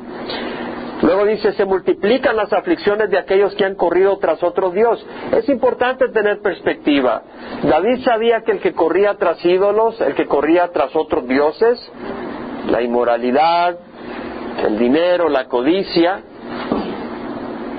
Luego 1.05 1.27
dice, 1.27 1.53
se 1.53 1.67
multiplican 1.67 2.35
las 2.35 2.51
aflicciones 2.55 3.11
de 3.11 3.19
aquellos 3.19 3.55
que 3.57 3.65
han 3.67 3.75
corrido 3.75 4.17
tras 4.17 4.43
otro 4.43 4.71
Dios. 4.71 5.05
Es 5.33 5.47
importante 5.51 6.09
tener 6.09 6.41
perspectiva. 6.41 7.23
David 7.63 8.03
sabía 8.03 8.41
que 8.41 8.53
el 8.53 8.61
que 8.61 8.73
corría 8.73 9.15
tras 9.15 9.45
ídolos, 9.45 10.01
el 10.01 10.15
que 10.15 10.27
corría 10.27 10.69
tras 10.69 10.97
otros 10.97 11.29
dioses, 11.29 11.79
la 12.71 12.81
inmoralidad, 12.81 13.77
el 14.67 14.79
dinero, 14.79 15.29
la 15.29 15.45
codicia, 15.45 16.23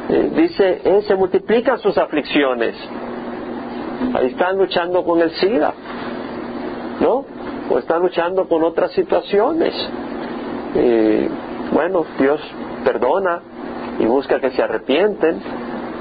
eh, 0.08 0.32
dice, 0.36 0.82
eh, 0.84 1.02
se 1.08 1.16
multiplican 1.16 1.80
sus 1.80 1.98
aflicciones. 1.98 2.76
Ahí 4.14 4.28
están 4.28 4.56
luchando 4.56 5.04
con 5.04 5.20
el 5.20 5.32
SIDA, 5.32 5.74
¿no? 7.02 7.26
O 7.72 7.80
están 7.80 8.04
luchando 8.04 8.48
con 8.48 8.64
otras 8.64 8.92
situaciones. 8.92 9.74
Eh, 10.76 11.28
bueno, 11.72 12.06
Dios 12.20 12.40
perdona 12.86 13.42
y 14.00 14.06
busca 14.06 14.40
que 14.40 14.52
se 14.52 14.62
arrepienten, 14.62 15.42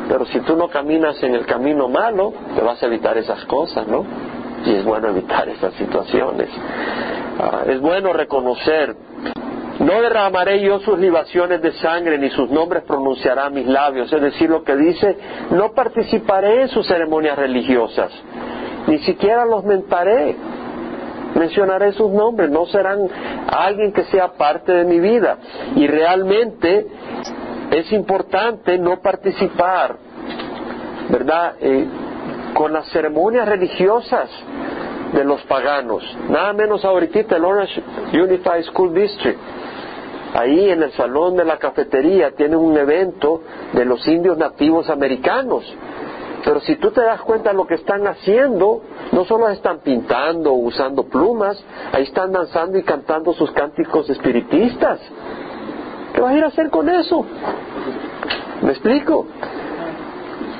pero 0.09 0.27
si 0.27 0.39
tú 0.41 0.55
no 0.57 0.69
caminas 0.69 1.21
en 1.23 1.35
el 1.35 1.47
camino 1.47 1.89
malo, 1.89 2.33
te 2.55 2.61
vas 2.61 2.83
a 2.83 2.87
evitar 2.87 3.17
esas 3.19 3.45
cosas, 3.47 3.89
¿no? 3.89 4.05
Y 4.65 4.75
es 4.75 4.85
bueno 4.85 5.09
evitar 5.09 5.49
esas 5.57 5.75
situaciones. 5.75 6.49
Ah, 7.41 7.63
es 7.67 7.81
bueno 7.81 8.13
reconocer 8.13 8.95
no 9.79 10.01
derramaré 10.01 10.61
yo 10.61 10.79
sus 10.81 10.99
libaciones 10.99 11.61
de 11.61 11.73
sangre, 11.73 12.17
ni 12.17 12.31
sus 12.31 12.49
nombres 12.49 12.85
pronunciará 12.85 13.51
mis 13.51 13.67
labios. 13.67 14.13
Es 14.13 14.21
decir, 14.21 14.49
lo 14.49 14.63
que 14.63 14.77
dice, 14.77 15.17
no 15.51 15.73
participaré 15.73 16.63
en 16.63 16.69
sus 16.69 16.87
ceremonias 16.87 17.37
religiosas, 17.37 18.13
ni 18.87 18.99
siquiera 19.01 19.45
los 19.45 19.65
mentaré. 19.65 20.37
Mencionaré 21.35 21.93
sus 21.93 22.11
nombres, 22.11 22.51
no 22.51 22.67
serán 22.67 23.01
alguien 23.49 23.93
que 23.93 24.05
sea 24.05 24.33
parte 24.33 24.73
de 24.73 24.85
mi 24.85 25.01
vida. 25.01 25.39
Y 25.77 25.87
realmente 25.87 26.87
es 27.71 27.93
importante 27.93 28.79
no 28.79 29.01
participar, 29.01 29.97
¿verdad? 31.09 31.55
Eh, 31.61 31.87
con 32.55 32.73
las 32.73 32.89
ceremonias 32.91 33.49
religiosas 33.49 34.31
de 35.13 35.25
los 35.25 35.43
paganos. 35.43 36.05
Nada 36.29 36.53
menos 36.53 36.85
ahorita 36.85 37.37
el 37.37 37.45
Orange 37.45 37.83
Unified 38.13 38.63
School 38.65 38.95
District 38.95 39.39
ahí 40.35 40.69
en 40.69 40.83
el 40.83 40.93
salón 40.93 41.37
de 41.37 41.45
la 41.45 41.59
cafetería 41.59 42.33
tienen 42.33 42.59
un 42.59 42.77
evento 42.77 43.43
de 43.73 43.85
los 43.85 44.07
indios 44.07 44.37
nativos 44.37 44.91
americanos. 44.91 45.65
Pero 46.45 46.61
si 46.61 46.77
tú 46.77 46.91
te 46.91 47.01
das 47.01 47.23
cuenta 47.23 47.51
de 47.51 47.57
lo 47.57 47.67
que 47.67 47.75
están 47.75 48.07
haciendo, 48.07 48.83
no 49.13 49.25
solo 49.25 49.49
están 49.49 49.79
pintando 49.79 50.53
o 50.53 50.59
usando 50.59 51.05
plumas, 51.05 51.63
ahí 51.93 52.03
están 52.03 52.33
danzando 52.33 52.77
y 52.77 52.83
cantando 52.83 53.33
sus 53.33 53.51
cánticos 53.53 54.11
espiritistas. 54.11 55.01
¿Qué 56.13 56.21
vas 56.21 56.35
a 56.35 56.37
ir 56.37 56.45
a 56.45 56.49
hacer 56.49 56.69
con 56.69 56.89
eso? 56.91 57.25
¿Me 58.61 58.71
explico? 58.73 59.27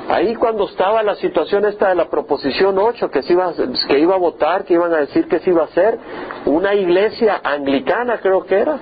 Ahí 0.09 0.35
cuando 0.35 0.69
estaba 0.69 1.03
la 1.03 1.17
situación 1.17 1.67
esta 1.67 1.91
de 1.91 1.95
la 1.95 2.09
proposición 2.09 2.79
8, 2.79 3.11
que, 3.11 3.23
se 3.23 3.35
iba, 3.35 3.53
que 3.89 3.99
iba 3.99 4.15
a 4.15 4.19
votar, 4.19 4.65
que 4.65 4.75
iban 4.75 4.93
a 4.93 4.99
decir 4.99 5.29
que 5.29 5.39
se 5.41 5.51
iba 5.51 5.63
a 5.63 5.67
hacer, 5.67 5.99
una 6.47 6.75
iglesia 6.75 7.41
anglicana 7.43 8.19
creo 8.21 8.45
que 8.45 8.55
era, 8.55 8.79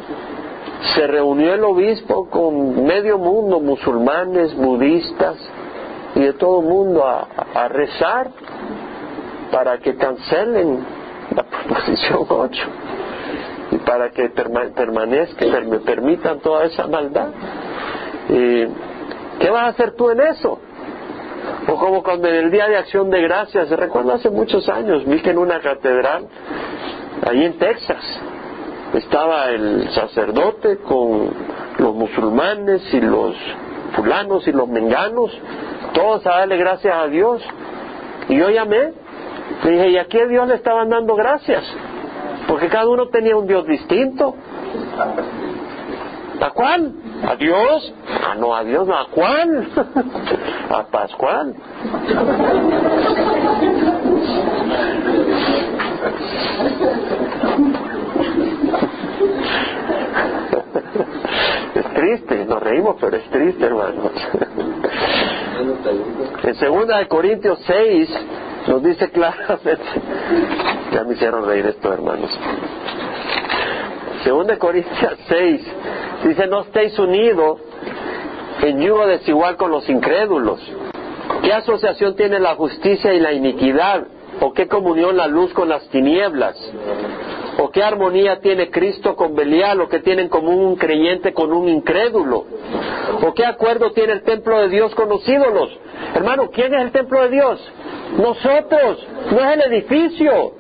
se 0.95 1.07
reunió 1.07 1.55
el 1.55 1.65
obispo 1.65 2.29
con 2.29 2.85
medio 2.85 3.19
mundo, 3.19 3.61
musulmanes, 3.61 4.55
budistas 4.57 5.37
y 6.15 6.21
de 6.21 6.33
todo 6.35 6.61
el 6.61 6.67
mundo 6.67 7.05
a, 7.07 7.69
rezar 7.69 8.31
para 9.51 9.79
que 9.79 9.97
cancelen 9.97 10.85
la 11.35 11.43
proposición 11.45 12.27
8 12.29 12.63
y 13.73 13.77
para 13.79 14.11
que 14.11 14.29
permanezca, 14.29 15.47
me 15.63 15.79
permitan 15.81 16.41
toda 16.41 16.65
esa 16.67 16.87
maldad. 16.87 17.29
¿Qué 18.29 19.51
vas 19.51 19.65
a 19.65 19.67
hacer 19.69 19.97
tú 19.97 20.11
en 20.11 20.21
eso? 20.21 20.59
O 21.69 21.75
como 21.77 22.03
cuando 22.03 22.29
en 22.29 22.35
el 22.37 22.51
Día 22.51 22.69
de 22.69 22.77
Acción 22.77 23.11
de 23.11 23.21
Gracias, 23.23 23.69
se 23.69 23.77
recuerda 23.77 24.15
hace 24.15 24.31
muchos 24.31 24.69
años, 24.69 25.05
vi 25.07 25.21
que 25.21 25.31
en 25.31 25.39
una 25.39 25.61
catedral, 25.61 26.27
ahí 27.27 27.45
en 27.45 27.59
Texas, 27.59 28.05
estaba 28.95 29.49
el 29.49 29.91
sacerdote 29.91 30.79
con 30.79 31.31
los 31.79 31.95
musulmanes 31.95 32.83
y 32.93 33.01
los 33.01 33.35
fulanos 33.95 34.47
y 34.47 34.53
los 34.53 34.69
menganos, 34.69 35.31
todos 35.93 36.27
a 36.27 36.39
darle 36.39 36.57
gracias 36.57 36.95
a 36.95 37.07
Dios. 37.07 37.43
Y 38.29 38.37
yo 38.37 38.51
llamé, 38.51 38.93
le 39.65 39.71
dije, 39.71 39.91
¿y 39.91 39.99
a 39.99 40.07
qué 40.07 40.27
Dios 40.27 40.49
le 40.49 40.55
estaban 40.55 40.89
dando 40.89 41.15
gracias? 41.15 41.65
Porque 42.47 42.69
cada 42.69 42.89
uno 42.89 43.09
tenía 43.09 43.37
un 43.37 43.47
Dios 43.47 43.67
distinto. 43.67 44.35
¿A 46.41 46.51
cuál? 46.51 46.93
¿A 47.27 47.37
Dios? 47.37 47.95
Ah, 48.25 48.35
no, 48.35 48.55
a 48.55 48.65
Dios, 48.65 48.87
no, 48.87 48.97
¿a 48.97 49.07
cuál? 49.09 49.69
a 50.71 50.83
Pascual. 50.85 51.55
Es 61.75 61.87
triste, 61.95 62.45
nos 62.45 62.63
reímos, 62.63 62.97
pero 63.01 63.17
es 63.17 63.25
triste, 63.31 63.65
hermanos. 63.65 64.13
En 66.43 66.55
segunda 66.57 66.99
de 66.99 67.09
Corintios 67.09 67.59
6 67.67 68.11
nos 68.69 68.83
dice 68.83 69.11
claramente, 69.11 69.85
ya 70.93 71.05
me 71.05 71.15
hicieron 71.15 71.47
reír 71.47 71.67
esto, 71.67 71.93
hermanos. 71.93 72.31
Segunda 74.25 74.55
de 74.55 74.59
Corintios 74.59 75.19
6 75.29 75.61
dice, 76.25 76.47
no 76.47 76.63
estéis 76.63 76.99
unidos 76.99 77.61
en 78.63 78.81
yugo 78.81 79.07
desigual 79.07 79.57
con 79.57 79.71
los 79.71 79.89
incrédulos. 79.89 80.61
¿Qué 81.43 81.53
asociación 81.53 82.15
tiene 82.15 82.39
la 82.39 82.55
justicia 82.55 83.13
y 83.15 83.21
la 83.21 83.33
iniquidad? 83.33 84.07
¿O 84.41 84.53
qué 84.53 84.67
comunión 84.67 85.17
la 85.17 85.27
luz 85.27 85.53
con 85.53 85.69
las 85.69 85.89
tinieblas? 85.89 86.57
¿O 87.59 87.71
qué 87.71 87.83
armonía 87.83 88.41
tiene 88.41 88.71
Cristo 88.71 89.15
con 89.15 89.35
Belial? 89.35 89.81
¿O 89.81 89.89
qué 89.89 90.01
tienen 90.01 90.29
común 90.29 90.59
un 90.61 90.77
creyente 90.77 91.33
con 91.33 91.53
un 91.53 91.69
incrédulo? 91.69 92.47
¿O 93.27 93.35
qué 93.35 93.45
acuerdo 93.45 93.93
tiene 93.93 94.15
el 94.15 94.23
templo 94.23 94.59
de 94.61 94.69
Dios 94.69 94.95
con 94.95 95.09
los 95.09 95.27
ídolos? 95.29 95.71
Hermano, 96.15 96.51
¿quién 96.51 96.75
es 96.75 96.83
el 96.83 96.93
templo 96.93 97.23
de 97.23 97.29
Dios? 97.31 97.73
Nosotros, 98.19 99.07
no 99.31 99.41
es 99.41 99.55
el 99.55 99.73
edificio, 99.73 100.55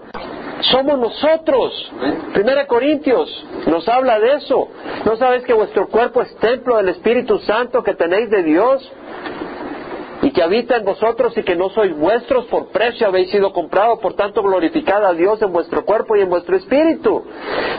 somos 0.63 0.99
nosotros. 0.99 1.93
Primera 2.33 2.67
Corintios 2.67 3.29
nos 3.67 3.89
habla 3.89 4.19
de 4.19 4.35
eso. 4.35 4.69
¿No 5.05 5.17
sabes 5.17 5.43
que 5.45 5.53
vuestro 5.53 5.89
cuerpo 5.89 6.23
es 6.23 6.35
templo 6.37 6.77
del 6.77 6.91
Espíritu 6.91 7.39
Santo 7.41 7.83
que 7.83 7.95
tenéis 7.95 8.31
de 8.31 8.43
Dios? 8.43 8.93
Y 10.23 10.31
que 10.31 10.43
habita 10.43 10.77
en 10.77 10.85
vosotros 10.85 11.37
y 11.37 11.43
que 11.43 11.57
no 11.57 11.69
sois 11.71 11.95
vuestros, 11.97 12.47
por 12.47 12.69
precio 12.69 13.09
habéis 13.09 13.31
sido 13.31 13.53
comprados, 13.53 13.99
por 13.99 14.15
tanto 14.15 14.41
glorificad 14.43 15.05
a 15.05 15.13
Dios 15.13 15.43
en 15.43 15.53
vuestro 15.53 15.85
cuerpo 15.85 16.17
y 16.17 16.21
en 16.21 16.31
vuestro 16.31 16.57
espíritu. 16.57 17.25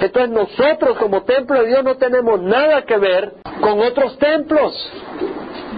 Entonces 0.02 0.30
nosotros 0.30 0.98
como 0.98 1.24
templo 1.24 1.62
de 1.62 1.68
Dios 1.68 1.84
no 1.84 1.96
tenemos 1.96 2.42
nada 2.42 2.84
que 2.84 2.98
ver 2.98 3.34
con 3.62 3.80
otros 3.80 4.18
templos. 4.18 4.74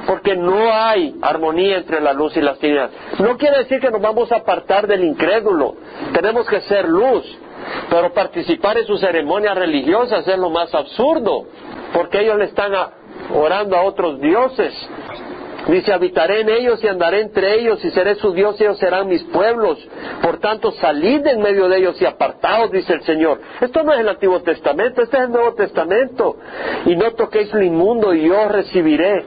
porque 0.05 0.35
no 0.35 0.71
hay 0.71 1.15
armonía 1.21 1.77
entre 1.77 1.99
la 1.99 2.13
luz 2.13 2.37
y 2.37 2.41
las 2.41 2.59
tinieblas. 2.59 2.91
No 3.19 3.37
quiere 3.37 3.59
decir 3.59 3.79
que 3.79 3.89
nos 3.89 4.01
vamos 4.01 4.31
a 4.31 4.37
apartar 4.37 4.85
del 4.85 5.03
incrédulo, 5.03 5.75
tenemos 6.13 6.47
que 6.47 6.61
ser 6.61 6.87
luz, 6.87 7.25
pero 7.89 8.13
participar 8.13 8.77
en 8.77 8.85
sus 8.85 8.99
ceremonias 8.99 9.55
religiosas 9.55 10.27
es 10.27 10.37
lo 10.37 10.51
más 10.51 10.73
absurdo, 10.75 11.45
porque 11.93 12.21
ellos 12.21 12.37
le 12.37 12.45
están 12.45 12.71
orando 13.33 13.75
a 13.75 13.83
otros 13.83 14.19
dioses. 14.21 14.73
Dice, 15.67 15.91
habitaré 15.91 16.41
en 16.41 16.49
ellos 16.49 16.83
y 16.83 16.87
andaré 16.87 17.21
entre 17.21 17.59
ellos 17.59 17.83
y 17.83 17.89
seré 17.91 18.15
su 18.15 18.33
Dios 18.33 18.59
y 18.59 18.63
ellos 18.63 18.77
serán 18.77 19.07
mis 19.07 19.23
pueblos. 19.23 19.79
Por 20.21 20.39
tanto, 20.39 20.71
salid 20.73 21.25
en 21.25 21.41
medio 21.41 21.67
de 21.67 21.77
ellos 21.77 21.99
y 22.01 22.05
apartaos, 22.05 22.71
dice 22.71 22.93
el 22.93 23.01
Señor. 23.01 23.41
Esto 23.59 23.83
no 23.83 23.93
es 23.93 23.99
el 23.99 24.09
Antiguo 24.09 24.41
Testamento, 24.41 25.01
este 25.01 25.17
es 25.17 25.23
el 25.23 25.31
Nuevo 25.31 25.55
Testamento. 25.55 26.37
Y 26.85 26.95
no 26.95 27.11
toquéis 27.11 27.51
lo 27.53 27.63
inmundo 27.63 28.13
y 28.13 28.27
yo 28.27 28.41
os 28.41 28.51
recibiré. 28.51 29.25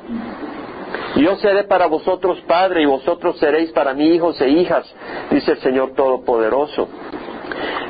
Yo 1.17 1.37
seré 1.37 1.65
para 1.65 1.87
vosotros 1.87 2.41
padre 2.47 2.83
y 2.83 2.87
vosotros 2.87 3.39
seréis 3.39 3.73
para 3.73 3.93
mí 3.93 4.15
hijos 4.15 4.41
e 4.41 4.49
hijas, 4.49 4.87
dice 5.31 5.53
el 5.53 5.59
Señor 5.59 5.95
Todopoderoso. 5.95 6.89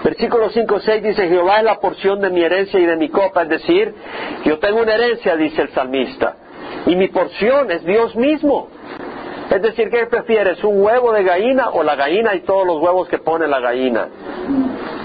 Versículo 0.02 0.48
5, 0.48 0.80
6 0.80 1.02
dice, 1.02 1.28
Jehová 1.28 1.58
es 1.58 1.64
la 1.64 1.80
porción 1.80 2.20
de 2.20 2.30
mi 2.30 2.42
herencia 2.42 2.78
y 2.80 2.86
de 2.86 2.96
mi 2.96 3.08
copa, 3.10 3.42
es 3.42 3.48
decir, 3.48 3.94
yo 4.44 4.58
tengo 4.58 4.80
una 4.80 4.94
herencia, 4.94 5.36
dice 5.36 5.62
el 5.62 5.68
salmista, 5.70 6.36
y 6.88 6.96
mi 6.96 7.08
porción 7.08 7.70
es 7.70 7.84
Dios 7.84 8.16
mismo. 8.16 8.68
Es 9.50 9.60
decir, 9.62 9.90
¿qué 9.90 10.06
prefieres? 10.06 10.64
¿Un 10.64 10.82
huevo 10.82 11.12
de 11.12 11.22
gallina 11.22 11.68
o 11.70 11.82
la 11.82 11.94
gallina 11.96 12.34
y 12.34 12.40
todos 12.40 12.66
los 12.66 12.78
huevos 12.78 13.08
que 13.08 13.18
pone 13.18 13.46
la 13.46 13.60
gallina? 13.60 14.08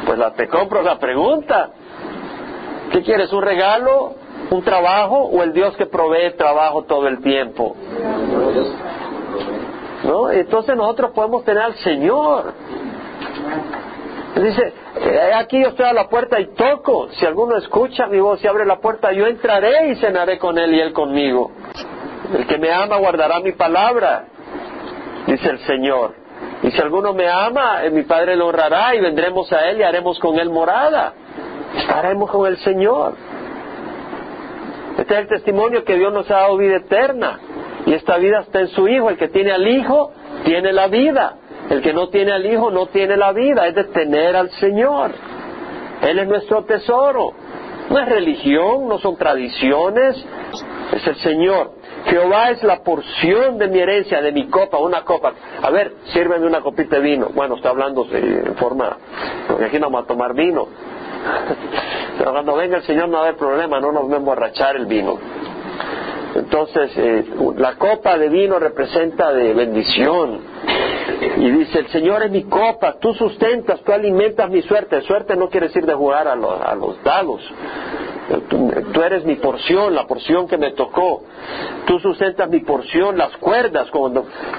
Pues 0.06 0.18
la, 0.18 0.32
te 0.32 0.48
compro 0.48 0.82
la 0.82 0.98
pregunta. 0.98 1.72
¿Qué 2.92 3.02
quieres? 3.02 3.34
¿Un 3.34 3.42
regalo? 3.42 4.16
¿Un 4.50 4.64
trabajo? 4.64 5.24
¿O 5.26 5.44
el 5.44 5.52
Dios 5.52 5.76
que 5.76 5.86
provee 5.86 6.32
trabajo 6.38 6.84
todo 6.84 7.08
el 7.08 7.22
tiempo? 7.22 7.76
¿No? 10.06 10.30
Entonces 10.32 10.76
nosotros 10.78 11.12
podemos 11.12 11.44
tener 11.44 11.64
al 11.64 11.76
Señor. 11.76 12.54
Dice, 14.36 14.74
eh, 14.96 15.32
aquí 15.36 15.62
yo 15.62 15.70
estoy 15.70 15.86
a 15.86 15.94
la 15.94 16.08
puerta 16.08 16.40
y 16.40 16.48
toco. 16.54 17.10
Si 17.12 17.26
alguno 17.26 17.58
escucha 17.58 18.08
mi 18.08 18.20
voz 18.20 18.44
y 18.44 18.48
abre 18.48 18.66
la 18.66 18.80
puerta, 18.80 19.12
yo 19.12 19.28
entraré 19.28 19.92
y 19.92 19.96
cenaré 19.96 20.38
con 20.38 20.58
él 20.58 20.74
y 20.74 20.80
él 20.80 20.94
conmigo. 20.94 21.52
El 22.34 22.48
que 22.48 22.58
me 22.58 22.72
ama 22.72 22.98
guardará 22.98 23.40
mi 23.40 23.52
palabra, 23.52 24.26
dice 25.28 25.50
el 25.50 25.60
Señor. 25.60 26.16
Y 26.64 26.72
si 26.72 26.82
alguno 26.82 27.14
me 27.14 27.30
ama, 27.30 27.84
eh, 27.84 27.92
mi 27.92 28.04
Padre 28.04 28.36
lo 28.36 28.48
honrará 28.48 28.96
y 28.96 29.02
vendremos 29.02 29.52
a 29.52 29.70
él 29.70 29.80
y 29.80 29.84
haremos 29.84 30.18
con 30.20 30.40
él 30.40 30.50
morada. 30.50 31.14
Estaremos 31.76 32.32
con 32.32 32.48
el 32.48 32.58
Señor. 32.58 33.16
Este 34.98 35.14
es 35.14 35.20
el 35.22 35.28
testimonio 35.28 35.84
que 35.84 35.96
Dios 35.96 36.14
nos 36.14 36.30
ha 36.32 36.36
dado 36.36 36.58
vida 36.58 36.78
eterna. 36.78 37.40
Y 37.86 37.94
esta 37.94 38.18
vida 38.18 38.42
está 38.42 38.62
en 38.62 38.70
su 38.70 38.88
Hijo. 38.88 39.10
El 39.10 39.18
que 39.18 39.28
tiene 39.28 39.52
al 39.52 39.68
Hijo, 39.68 40.12
tiene 40.46 40.72
la 40.72 40.88
vida. 40.88 41.36
El 41.70 41.82
que 41.82 41.94
no 41.94 42.10
tiene 42.10 42.32
al 42.32 42.46
Hijo 42.46 42.72
no 42.72 42.88
tiene 42.88 43.18
la 43.18 43.32
vida, 43.32 43.68
es 43.68 43.76
de 43.76 43.86
tener 43.86 44.36
al 44.36 44.50
Señor. 44.52 45.12
Él 46.02 46.20
es 46.20 46.28
nuestro 46.28 46.64
tesoro. 46.66 47.34
No 47.90 48.00
es 48.00 48.08
religión, 48.08 48.88
no 48.88 48.98
son 49.00 49.18
tradiciones, 49.18 50.24
es 50.94 51.08
el 51.08 51.16
Señor. 51.18 51.72
Jehová 52.06 52.52
es 52.52 52.64
la 52.64 52.84
porción 52.84 53.58
de 53.58 53.68
mi 53.68 53.80
herencia, 53.80 54.22
de 54.22 54.32
mi 54.32 54.48
copa, 54.48 54.78
una 54.78 55.04
copa. 55.04 55.34
A 55.62 55.70
ver, 55.70 55.94
sírveme 56.14 56.46
una 56.46 56.62
copita 56.62 56.98
de 56.98 57.02
vino. 57.02 57.30
Bueno, 57.34 57.56
está 57.56 57.70
hablando 57.70 58.06
en 58.12 58.56
forma, 58.56 58.98
porque 59.48 59.66
aquí 59.66 59.80
no 59.80 59.88
vamos 59.88 60.04
a 60.04 60.08
tomar 60.08 60.34
vino. 60.34 60.68
Pero 62.18 62.32
cuando 62.32 62.56
venga 62.56 62.78
el 62.78 62.84
Señor 62.84 63.08
no 63.08 63.18
va 63.18 63.20
a 63.20 63.28
haber 63.28 63.38
problema, 63.38 63.80
no 63.80 63.92
nos 63.92 64.10
va 64.10 64.16
a 64.16 64.18
emborrachar 64.18 64.76
el 64.76 64.86
vino. 64.86 65.18
Entonces, 66.36 66.92
eh, 66.98 67.26
la 67.58 67.76
copa 67.76 68.18
de 68.18 68.30
vino 68.30 68.60
representa 68.60 69.32
de 69.32 69.54
bendición. 69.54 70.40
Y 71.38 71.52
dice, 71.52 71.80
el 71.80 71.88
Señor 71.88 72.24
es 72.24 72.32
mi 72.32 72.44
copa, 72.44 72.98
tú 73.00 73.14
sustentas, 73.14 73.82
tú 73.82 73.92
alimentas 73.92 74.50
mi 74.50 74.62
suerte. 74.62 75.02
Suerte 75.02 75.36
no 75.36 75.50
quiere 75.50 75.68
decir 75.68 75.86
de 75.86 75.94
jugar 75.94 76.28
a 76.28 76.36
los, 76.36 76.62
a 76.62 76.76
los 76.76 77.02
dados. 77.04 77.42
Tú, 78.50 78.72
eres 79.02 79.26
mi 79.26 79.36
porción, 79.36 79.94
la 79.94 80.06
porción 80.08 80.48
que 80.48 80.58
me 80.58 80.72
tocó. 80.72 81.24
Tú 81.86 82.00
sustentas 82.00 82.50
mi 82.50 82.62
porción, 82.62 83.18
las 83.18 83.36
cuerdas, 83.38 83.90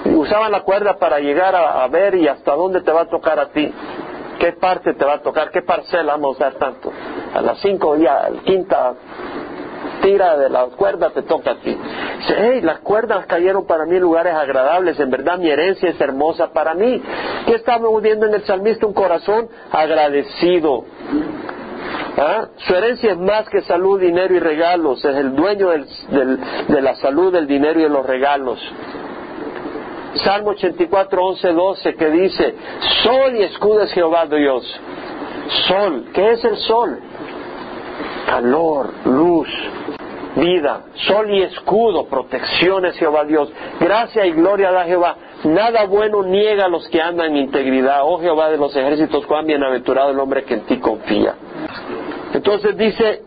usaban 0.06 0.52
la 0.52 0.62
cuerda 0.62 0.96
para 0.96 1.18
llegar 1.18 1.54
a, 1.54 1.86
ver 1.88 2.14
y 2.14 2.28
hasta 2.28 2.54
dónde 2.54 2.82
te 2.82 2.92
va 2.92 3.02
a 3.02 3.08
tocar 3.08 3.38
a 3.38 3.50
ti. 3.50 3.72
¿Qué 4.38 4.52
parte 4.52 4.94
te 4.94 5.04
va 5.04 5.14
a 5.14 5.22
tocar? 5.22 5.50
¿Qué 5.50 5.62
parcela 5.62 6.12
vamos 6.12 6.40
a 6.40 6.44
dar 6.44 6.54
tanto? 6.54 6.92
A 7.34 7.40
las 7.40 7.58
cinco 7.60 7.96
ya, 7.96 8.28
la 8.28 8.42
quinta 8.42 8.94
tira 10.02 10.36
de 10.36 10.50
la 10.50 10.66
cuerda, 10.66 11.10
te 11.10 11.22
toca 11.22 11.52
a 11.52 11.54
ti. 11.56 11.76
Dice, 12.18 12.34
hey, 12.36 12.60
las 12.62 12.80
cuerdas 12.80 13.26
cayeron 13.26 13.66
para 13.66 13.86
mí 13.86 13.96
en 13.96 14.02
lugares 14.02 14.34
agradables, 14.34 14.98
en 15.00 15.10
verdad 15.10 15.38
mi 15.38 15.50
herencia 15.50 15.88
es 15.88 16.00
hermosa 16.00 16.52
para 16.52 16.74
mí. 16.74 17.02
¿Qué 17.46 17.54
estamos 17.54 18.02
viendo 18.02 18.26
en 18.26 18.34
el 18.34 18.44
salmista? 18.44 18.86
Un 18.86 18.92
corazón 18.92 19.48
agradecido. 19.70 20.84
¿Ah? 22.16 22.48
Su 22.58 22.74
herencia 22.74 23.12
es 23.12 23.18
más 23.18 23.48
que 23.48 23.60
salud, 23.62 24.00
dinero 24.00 24.34
y 24.34 24.38
regalos. 24.38 25.04
Es 25.04 25.16
el 25.16 25.34
dueño 25.34 25.70
de 25.70 26.82
la 26.82 26.94
salud, 26.96 27.32
del 27.32 27.46
dinero 27.46 27.80
y 27.80 27.84
de 27.84 27.88
los 27.88 28.06
regalos. 28.06 28.60
Salmo 30.16 30.50
84, 30.50 31.24
11, 31.24 31.52
12 31.52 31.94
que 31.96 32.10
dice, 32.10 32.54
Sol 33.02 33.34
y 33.36 33.42
escudo 33.42 33.82
es 33.82 33.92
Jehová 33.92 34.26
Dios. 34.26 34.64
Sol, 35.66 36.06
¿qué 36.14 36.32
es 36.32 36.44
el 36.44 36.56
sol? 36.58 36.98
Calor, 38.26 38.92
luz, 39.06 39.48
vida, 40.36 40.82
sol 41.06 41.30
y 41.30 41.42
escudo, 41.42 42.06
protección 42.06 42.86
es 42.86 42.96
Jehová 42.96 43.24
Dios. 43.24 43.52
Gracia 43.80 44.24
y 44.24 44.32
gloria 44.32 44.70
da 44.70 44.84
Jehová. 44.84 45.16
Nada 45.44 45.84
bueno 45.86 46.22
niega 46.22 46.66
a 46.66 46.68
los 46.68 46.88
que 46.88 47.02
andan 47.02 47.32
en 47.32 47.36
integridad. 47.36 48.00
Oh 48.04 48.20
Jehová 48.20 48.50
de 48.50 48.56
los 48.56 48.74
ejércitos, 48.74 49.26
cuán 49.26 49.46
bienaventurado 49.46 50.10
el 50.10 50.18
hombre 50.18 50.44
que 50.44 50.54
en 50.54 50.60
ti 50.60 50.78
confía. 50.78 51.34
Entonces 52.34 52.76
dice, 52.76 53.22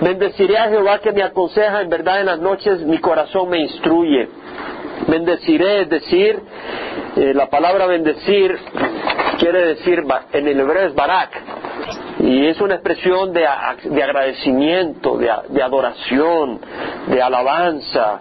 bendeciré 0.00 0.56
a 0.56 0.68
Jehová 0.68 1.00
que 1.00 1.12
me 1.12 1.22
aconseja, 1.22 1.82
en 1.82 1.90
verdad 1.90 2.20
en 2.20 2.26
las 2.26 2.38
noches 2.38 2.80
mi 2.86 2.98
corazón 2.98 3.50
me 3.50 3.58
instruye. 3.58 4.28
Bendeciré, 5.08 5.82
es 5.82 5.88
decir, 5.88 6.40
eh, 7.16 7.34
la 7.34 7.50
palabra 7.50 7.86
bendecir 7.86 8.56
quiere 9.38 9.66
decir, 9.66 10.04
en 10.32 10.48
el 10.48 10.60
hebreo 10.60 10.86
es 10.86 10.94
barak, 10.94 11.30
y 12.20 12.46
es 12.46 12.60
una 12.60 12.74
expresión 12.74 13.32
de, 13.32 13.44
agradecimiento, 13.46 15.18
de, 15.18 15.28
de 15.48 15.62
adoración, 15.62 16.60
de 17.08 17.20
alabanza, 17.20 18.20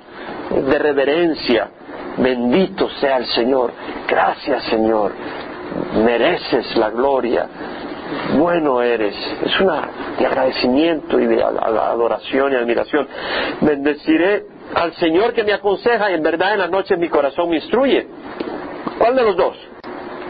de 0.50 0.80
reverencia. 0.80 1.70
Bendito 2.18 2.90
sea 3.00 3.18
el 3.18 3.26
Señor. 3.28 3.72
Gracias 4.08 4.64
Señor. 4.66 5.14
Mereces 6.04 6.76
la 6.76 6.90
gloria. 6.90 7.48
Bueno 8.38 8.82
eres. 8.82 9.16
Es 9.44 9.60
una 9.60 9.90
de 10.18 10.26
agradecimiento 10.26 11.20
y 11.20 11.28
de 11.28 11.44
adoración 11.44 12.52
y 12.52 12.56
admiración. 12.56 13.08
Bendeciré 13.62 14.46
al 14.74 14.94
Señor 14.96 15.34
que 15.34 15.44
me 15.44 15.54
aconseja 15.54 16.12
y 16.12 16.16
en 16.16 16.24
verdad 16.24 16.54
en 16.54 16.60
la 16.60 16.68
noche 16.68 16.98
mi 16.98 17.10
corazón 17.10 17.50
me 17.50 17.58
instruye. 17.58 18.08
¿Cuál 18.98 19.16
de 19.16 19.24
los 19.24 19.36
dos? 19.36 19.58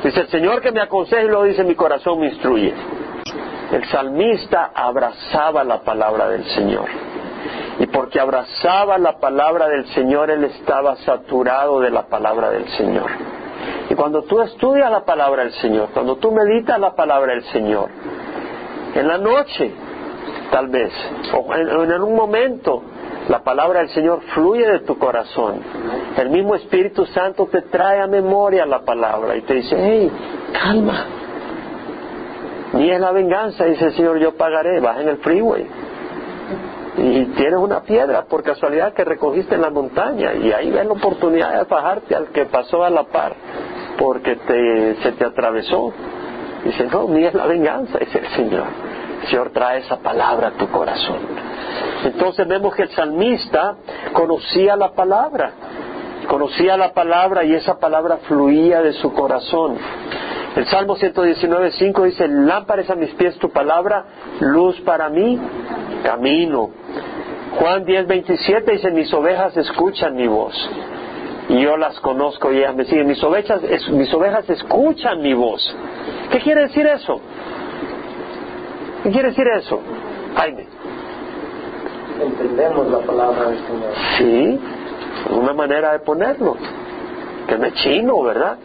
Dice 0.04 0.22
el 0.22 0.28
Señor 0.30 0.62
que 0.62 0.72
me 0.72 0.82
aconseja 0.82 1.24
y 1.24 1.28
luego 1.28 1.44
dice 1.44 1.64
mi 1.64 1.76
corazón 1.76 2.20
me 2.20 2.28
instruye. 2.28 2.74
El 3.72 3.86
salmista 3.86 4.72
abrazaba 4.74 5.64
la 5.64 5.82
palabra 5.82 6.28
del 6.30 6.44
Señor. 6.46 6.90
Y 7.80 7.88
porque 7.88 8.20
abrazaba 8.20 8.98
la 8.98 9.18
palabra 9.18 9.68
del 9.68 9.86
Señor, 9.88 10.30
él 10.30 10.44
estaba 10.44 10.98
saturado 10.98 11.80
de 11.80 11.90
la 11.90 12.04
palabra 12.04 12.50
del 12.52 12.68
Señor. 12.70 13.10
Y 13.92 13.94
cuando 13.94 14.22
tú 14.22 14.40
estudias 14.40 14.90
la 14.90 15.04
palabra 15.04 15.44
del 15.44 15.52
Señor, 15.52 15.90
cuando 15.94 16.16
tú 16.16 16.32
meditas 16.32 16.80
la 16.80 16.96
palabra 16.96 17.34
del 17.34 17.44
Señor, 17.44 17.90
en 18.96 19.06
la 19.06 19.18
noche, 19.18 19.70
tal 20.50 20.70
vez, 20.70 20.94
o 21.34 21.54
en, 21.54 21.92
en 21.92 22.02
un 22.02 22.16
momento, 22.16 22.84
la 23.28 23.44
palabra 23.44 23.80
del 23.80 23.90
Señor 23.90 24.22
fluye 24.34 24.66
de 24.66 24.80
tu 24.80 24.98
corazón. 24.98 25.60
El 26.16 26.30
mismo 26.30 26.56
Espíritu 26.56 27.06
Santo 27.08 27.48
te 27.48 27.64
trae 27.64 28.00
a 28.00 28.08
memoria 28.08 28.66
la 28.66 28.80
palabra 28.80 29.36
y 29.36 29.42
te 29.42 29.56
dice, 29.56 29.76
hey, 29.78 30.10
calma, 30.54 31.06
ni 32.72 32.90
es 32.92 33.00
la 33.02 33.12
venganza, 33.12 33.66
dice 33.66 33.88
el 33.88 33.94
Señor, 33.94 34.20
yo 34.20 34.38
pagaré, 34.38 34.80
vas 34.80 35.02
en 35.02 35.10
el 35.10 35.18
freeway. 35.18 35.68
Y 36.96 37.26
tienes 37.36 37.60
una 37.60 37.82
piedra 37.82 38.24
por 38.24 38.42
casualidad 38.42 38.94
que 38.94 39.04
recogiste 39.04 39.56
en 39.56 39.62
la 39.62 39.70
montaña 39.70 40.34
y 40.34 40.54
ahí 40.54 40.72
ves 40.72 40.86
la 40.86 40.94
oportunidad 40.94 41.58
de 41.58 41.64
bajarte 41.66 42.16
al 42.16 42.28
que 42.28 42.46
pasó 42.46 42.86
a 42.86 42.90
la 42.90 43.04
par 43.04 43.34
porque 43.98 44.38
se 45.02 45.12
te 45.14 45.26
atravesó. 45.26 45.94
Dice, 46.64 46.86
no, 46.86 47.08
ni 47.08 47.24
es 47.24 47.34
la 47.34 47.48
venganza, 47.48 47.98
dice 47.98 48.20
el 48.20 48.28
Señor. 48.30 48.68
El 49.22 49.28
Señor 49.28 49.50
trae 49.52 49.80
esa 49.80 49.98
palabra 49.98 50.50
a 50.50 50.52
tu 50.52 50.68
corazón. 50.68 51.20
Entonces 52.06 52.48
vemos 52.48 52.76
que 52.76 52.84
el 52.84 52.90
salmista 52.90 53.76
conocía 54.14 54.76
la 54.76 54.94
palabra, 54.94 55.52
conocía 56.28 56.78
la 56.78 56.94
palabra 56.94 57.44
y 57.44 57.54
esa 57.54 57.80
palabra 57.80 58.18
fluía 58.28 58.82
de 58.82 58.94
su 58.94 59.14
corazón. 59.14 59.78
El 60.56 60.66
Salmo 60.66 60.98
119.5 60.98 62.04
dice, 62.04 62.28
lámparas 62.28 62.90
a 62.90 62.96
mis 62.96 63.12
pies 63.12 63.38
tu 63.38 63.50
palabra, 63.52 64.06
luz 64.42 64.80
para 64.82 65.10
mí, 65.10 65.40
camino. 66.04 66.72
Juan 67.58 67.86
10.27 67.86 68.72
dice, 68.72 68.92
mis 68.92 69.14
ovejas 69.14 69.56
escuchan 69.56 70.16
mi 70.16 70.28
voz. 70.28 70.54
Y 71.52 71.62
yo 71.62 71.76
las 71.76 72.00
conozco 72.00 72.52
y 72.52 72.60
ellas 72.60 72.76
me 72.76 72.86
siguen. 72.86 73.08
Mis 73.08 73.22
ovejas, 73.24 73.62
mis 73.92 74.14
ovejas 74.14 74.50
escuchan 74.50 75.22
mi 75.22 75.34
voz. 75.34 75.76
¿Qué 76.32 76.40
quiere 76.40 76.62
decir 76.62 76.88
eso? 76.88 77.20
¿Qué 79.04 79.10
quiere 79.12 79.30
decir 79.30 79.46
eso? 79.48 79.82
Jaime. 80.36 80.66
Entendemos 82.24 82.88
la 82.90 83.00
palabra 83.00 83.50
del 83.50 83.60
Señor. 83.68 83.94
Sí, 84.18 84.60
una 85.32 85.54
manera 85.54 85.92
de 85.92 86.00
ponerlo. 86.00 86.56
Que 87.48 87.58
no 87.58 87.66
es 87.66 87.74
chino, 87.74 88.22
¿verdad? 88.24 88.58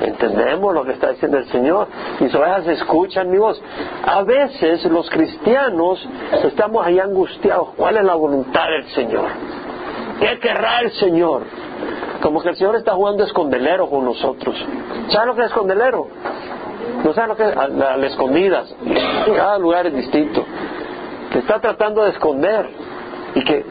Entendemos 0.00 0.72
lo 0.72 0.84
que 0.84 0.92
está 0.92 1.10
diciendo 1.10 1.38
el 1.38 1.46
Señor. 1.46 1.88
Mis 2.20 2.32
ovejas 2.32 2.64
escuchan 2.68 3.28
mi 3.28 3.38
voz. 3.38 3.60
A 4.06 4.22
veces 4.22 4.84
los 4.84 5.10
cristianos 5.10 6.06
estamos 6.44 6.86
ahí 6.86 7.00
angustiados. 7.00 7.70
¿Cuál 7.76 7.96
es 7.96 8.04
la 8.04 8.14
voluntad 8.14 8.66
del 8.68 8.84
Señor? 8.90 9.26
¿Qué 10.20 10.38
querrá 10.38 10.80
el 10.82 10.92
Señor? 10.92 11.42
Como 12.24 12.40
que 12.40 12.48
el 12.48 12.56
Señor 12.56 12.76
está 12.76 12.94
jugando 12.94 13.22
escondelero 13.22 13.90
con 13.90 14.02
nosotros. 14.02 14.56
¿Sabe 15.08 15.26
lo 15.26 15.34
que 15.34 15.42
es 15.42 15.48
escondelero? 15.48 16.08
No 17.04 17.12
sabe 17.12 17.28
lo 17.28 17.36
que 17.36 17.50
es 17.50 17.54
a, 17.54 17.96
escondidas. 17.96 18.74
Cada 19.36 19.58
lugar 19.58 19.86
es 19.88 19.94
distinto. 19.94 20.42
Te 21.30 21.40
está 21.40 21.60
tratando 21.60 22.02
de 22.02 22.12
esconder. 22.12 22.66
Y 23.34 23.44
que, 23.44 23.66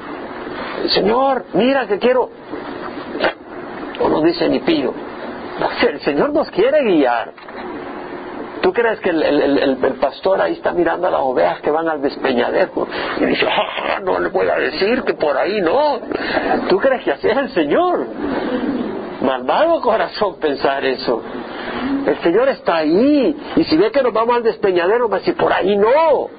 Señor, 0.89 1.45
mira 1.53 1.87
que 1.87 1.97
quiero. 1.97 2.29
O 3.99 4.09
no 4.09 4.21
dice 4.21 4.47
ni 4.47 4.59
pío 4.59 4.93
el 5.89 5.99
Señor 6.01 6.31
nos 6.31 6.51
quiere 6.51 6.83
guiar. 6.83 7.31
¿Tú 8.63 8.71
crees 8.71 9.01
que 9.01 9.09
el, 9.09 9.97
pastor 9.99 10.39
ahí 10.39 10.53
está 10.53 10.71
mirando 10.71 11.07
a 11.07 11.11
las 11.11 11.19
ovejas 11.19 11.59
que 11.59 11.69
van 11.69 11.89
al 11.89 12.01
despeñadero 12.01 12.87
y 13.19 13.25
dice, 13.25 13.45
ah, 13.45 13.99
no 14.01 14.17
le 14.21 14.29
voy 14.29 14.47
a 14.47 14.55
decir 14.55 15.03
que 15.03 15.15
por 15.15 15.35
ahí 15.35 15.59
no? 15.59 15.99
¿Tú 16.69 16.77
crees 16.77 17.03
que 17.03 17.11
así 17.11 17.27
es 17.27 17.35
el 17.35 17.49
Señor? 17.49 18.07
Malvado 19.21 19.81
corazón 19.81 20.37
pensar 20.39 20.85
eso. 20.85 21.21
El 22.07 22.17
Señor 22.21 22.47
está 22.47 22.77
ahí 22.77 23.35
y 23.57 23.65
si 23.65 23.75
ve 23.75 23.91
que 23.91 24.01
nos 24.01 24.13
vamos 24.13 24.37
al 24.37 24.43
despeñadero 24.43 25.09
va 25.09 25.17
a 25.17 25.19
decir, 25.19 25.35
por 25.35 25.51
ahí 25.51 25.75
no. 25.75 26.29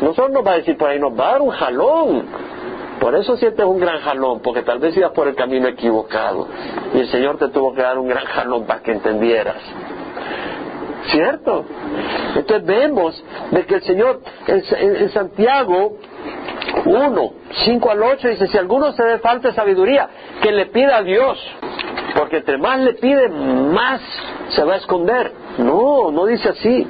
No 0.00 0.14
solo 0.14 0.28
nos 0.28 0.46
va 0.46 0.52
a 0.52 0.56
decir, 0.58 0.78
por 0.78 0.90
ahí 0.90 1.00
nos 1.00 1.18
va 1.18 1.30
a 1.30 1.32
dar 1.32 1.42
un 1.42 1.50
jalón 1.50 2.28
por 3.00 3.14
eso 3.14 3.36
sientes 3.36 3.64
un 3.64 3.78
gran 3.78 4.00
jalón, 4.00 4.40
porque 4.40 4.62
tal 4.62 4.80
vez 4.80 4.96
ibas 4.96 5.12
por 5.12 5.28
el 5.28 5.36
camino 5.36 5.68
equivocado 5.68 6.48
y 6.94 6.98
el 6.98 7.08
Señor 7.08 7.38
te 7.38 7.48
tuvo 7.48 7.72
que 7.72 7.80
dar 7.80 7.96
un 7.96 8.08
gran 8.08 8.24
jalón 8.24 8.64
para 8.66 8.80
que 8.80 8.90
entendieras. 8.90 9.62
¿Cierto? 11.10 11.64
Entonces 12.36 12.66
vemos 12.66 13.24
de 13.50 13.64
que 13.64 13.76
el 13.76 13.82
Señor 13.82 14.20
en, 14.46 15.08
Santiago 15.10 15.96
1, 16.84 17.32
5 17.64 17.90
al 17.90 18.02
8 18.02 18.28
dice, 18.28 18.46
si 18.48 18.58
alguno 18.58 18.92
se 18.92 19.02
dé 19.02 19.18
falta 19.18 19.48
de 19.48 19.54
sabiduría, 19.54 20.08
que 20.42 20.52
le 20.52 20.66
pida 20.66 20.98
a 20.98 21.02
Dios, 21.02 21.38
porque 22.14 22.38
entre 22.38 22.58
más 22.58 22.80
le 22.80 22.94
pide, 22.94 23.28
más 23.28 24.00
se 24.50 24.62
va 24.64 24.74
a 24.74 24.76
esconder. 24.76 25.32
No, 25.58 26.10
no 26.10 26.26
dice 26.26 26.50
así. 26.50 26.86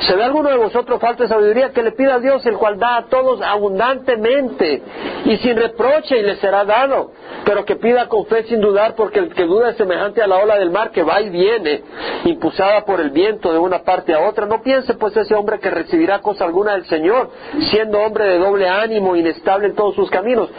¿Se 0.00 0.14
ve 0.14 0.24
alguno 0.24 0.50
de 0.50 0.56
vosotros 0.56 1.00
falta 1.00 1.22
de 1.22 1.28
sabiduría? 1.28 1.70
Que 1.70 1.82
le 1.82 1.92
pida 1.92 2.16
a 2.16 2.20
Dios, 2.20 2.44
el 2.44 2.56
cual 2.58 2.78
da 2.78 2.98
a 2.98 3.06
todos 3.06 3.40
abundantemente 3.40 4.82
y 5.24 5.36
sin 5.38 5.56
reproche 5.56 6.18
y 6.18 6.22
le 6.22 6.36
será 6.36 6.64
dado. 6.64 7.12
Pero 7.44 7.64
que 7.64 7.76
pida 7.76 8.06
con 8.06 8.26
fe 8.26 8.44
sin 8.44 8.60
dudar, 8.60 8.94
porque 8.94 9.20
el 9.20 9.32
que 9.32 9.44
duda 9.44 9.70
es 9.70 9.76
semejante 9.76 10.20
a 10.20 10.26
la 10.26 10.36
ola 10.36 10.56
del 10.56 10.70
mar 10.70 10.90
que 10.90 11.02
va 11.02 11.22
y 11.22 11.30
viene, 11.30 11.82
impulsada 12.24 12.84
por 12.84 13.00
el 13.00 13.10
viento 13.10 13.52
de 13.52 13.58
una 13.58 13.84
parte 13.84 14.12
a 14.12 14.20
otra. 14.20 14.44
No 14.44 14.62
piense 14.62 14.94
pues 14.94 15.16
ese 15.16 15.34
hombre 15.34 15.60
que 15.60 15.70
recibirá 15.70 16.20
cosa 16.20 16.44
alguna 16.44 16.72
del 16.72 16.84
Señor, 16.86 17.30
siendo 17.70 17.98
hombre 18.00 18.26
de 18.26 18.38
doble 18.38 18.68
ánimo, 18.68 19.16
inestable 19.16 19.68
en 19.68 19.74
todos 19.74 19.94
sus 19.94 20.10
caminos. 20.10 20.50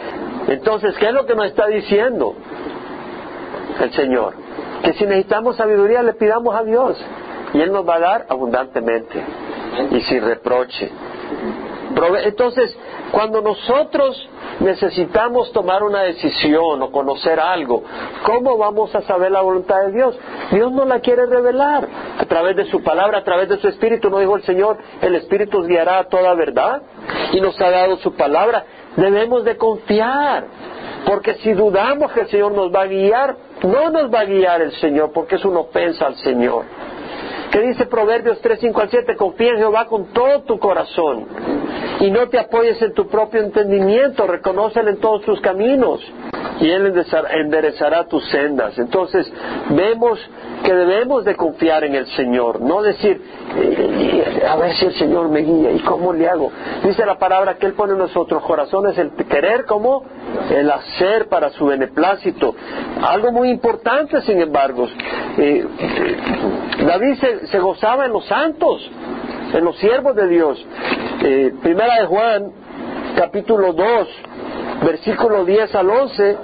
Entonces, 0.48 0.96
¿qué 0.98 1.06
es 1.06 1.12
lo 1.12 1.26
que 1.26 1.36
nos 1.36 1.46
está 1.46 1.66
diciendo 1.66 2.34
el 3.80 3.92
Señor? 3.92 4.34
Que 4.82 4.94
si 4.94 5.04
necesitamos 5.04 5.56
sabiduría 5.56 6.02
le 6.02 6.14
pidamos 6.14 6.54
a 6.56 6.64
Dios 6.64 6.98
y 7.54 7.60
Él 7.60 7.72
nos 7.72 7.88
va 7.88 7.96
a 7.96 8.00
dar 8.00 8.26
abundantemente 8.28 9.22
y 9.90 10.00
sin 10.02 10.22
reproche. 10.22 10.90
Entonces, 12.24 12.76
cuando 13.10 13.40
nosotros 13.40 14.28
necesitamos 14.60 15.50
tomar 15.52 15.82
una 15.82 16.02
decisión 16.02 16.82
o 16.82 16.90
conocer 16.90 17.40
algo, 17.40 17.82
¿cómo 18.24 18.56
vamos 18.56 18.94
a 18.94 19.02
saber 19.02 19.32
la 19.32 19.40
voluntad 19.40 19.86
de 19.86 19.92
Dios? 19.92 20.18
Dios 20.50 20.70
no 20.72 20.84
la 20.84 21.00
quiere 21.00 21.26
revelar 21.26 21.88
a 22.18 22.24
través 22.26 22.56
de 22.56 22.66
su 22.66 22.82
palabra, 22.82 23.18
a 23.18 23.24
través 23.24 23.48
de 23.48 23.58
su 23.58 23.68
espíritu. 23.68 24.10
No 24.10 24.18
dijo 24.18 24.36
el 24.36 24.42
Señor, 24.42 24.78
el 25.00 25.14
espíritu 25.16 25.58
os 25.58 25.66
guiará 25.66 26.00
a 26.00 26.04
toda 26.04 26.34
verdad 26.34 26.82
y 27.32 27.40
nos 27.40 27.60
ha 27.60 27.70
dado 27.70 27.96
su 27.96 28.14
palabra. 28.14 28.64
Debemos 28.96 29.44
de 29.44 29.56
confiar, 29.56 30.44
porque 31.06 31.34
si 31.36 31.52
dudamos 31.52 32.12
que 32.12 32.20
el 32.20 32.28
Señor 32.28 32.52
nos 32.52 32.72
va 32.72 32.82
a 32.82 32.86
guiar, 32.86 33.36
no 33.62 33.90
nos 33.90 34.12
va 34.12 34.20
a 34.20 34.24
guiar 34.24 34.60
el 34.60 34.72
Señor, 34.72 35.12
porque 35.12 35.36
es 35.36 35.44
una 35.44 35.60
ofensa 35.60 36.06
al 36.06 36.16
Señor 36.16 36.64
que 37.50 37.60
dice 37.60 37.86
Proverbios 37.86 38.40
3, 38.40 38.60
5 38.60 38.80
al 38.80 38.90
7, 38.90 39.16
confía 39.16 39.52
en 39.52 39.58
Jehová 39.58 39.86
con 39.86 40.06
todo 40.12 40.42
tu 40.42 40.58
corazón 40.58 41.26
y 42.00 42.10
no 42.10 42.28
te 42.28 42.38
apoyes 42.38 42.80
en 42.82 42.94
tu 42.94 43.08
propio 43.08 43.40
entendimiento, 43.40 44.26
reconócelo 44.26 44.90
en 44.90 44.98
todos 44.98 45.22
tus 45.22 45.40
caminos 45.40 46.00
y 46.60 46.68
Él 46.70 46.92
enderezará 47.30 48.04
tus 48.06 48.28
sendas. 48.30 48.78
Entonces 48.78 49.30
vemos 49.70 50.18
que 50.64 50.74
debemos 50.74 51.24
de 51.24 51.36
confiar 51.36 51.84
en 51.84 51.94
el 51.94 52.06
Señor, 52.08 52.60
no 52.60 52.82
decir, 52.82 53.20
eh, 53.56 54.42
a 54.48 54.56
ver 54.56 54.74
si 54.74 54.86
el 54.86 54.94
Señor 54.94 55.28
me 55.28 55.40
guía 55.40 55.70
y 55.72 55.78
cómo 55.80 56.12
le 56.12 56.28
hago. 56.28 56.50
Dice 56.84 57.04
la 57.06 57.18
palabra 57.18 57.54
que 57.54 57.66
Él 57.66 57.74
pone 57.74 57.92
en 57.92 57.98
nuestros 57.98 58.42
corazones 58.42 58.98
el 58.98 59.12
querer 59.12 59.64
como 59.64 60.04
el 60.50 60.70
hacer 60.70 61.28
para 61.28 61.50
su 61.50 61.66
beneplácito. 61.66 62.54
Algo 63.02 63.32
muy 63.32 63.50
importante, 63.50 64.20
sin 64.22 64.40
embargo. 64.40 64.86
Eh, 65.38 65.66
David 66.86 67.16
se, 67.50 67.58
gozaba 67.58 68.06
en 68.06 68.12
los 68.12 68.24
santos, 68.26 68.88
en 69.52 69.64
los 69.64 69.76
siervos 69.78 70.14
de 70.14 70.28
Dios. 70.28 70.66
Eh, 71.22 71.52
primera 71.62 72.00
de 72.00 72.06
Juan, 72.06 72.52
capítulo 73.16 73.72
2, 73.72 74.08
versículo 74.84 75.44
10 75.44 75.74
al 75.74 75.90
11, 75.90 76.36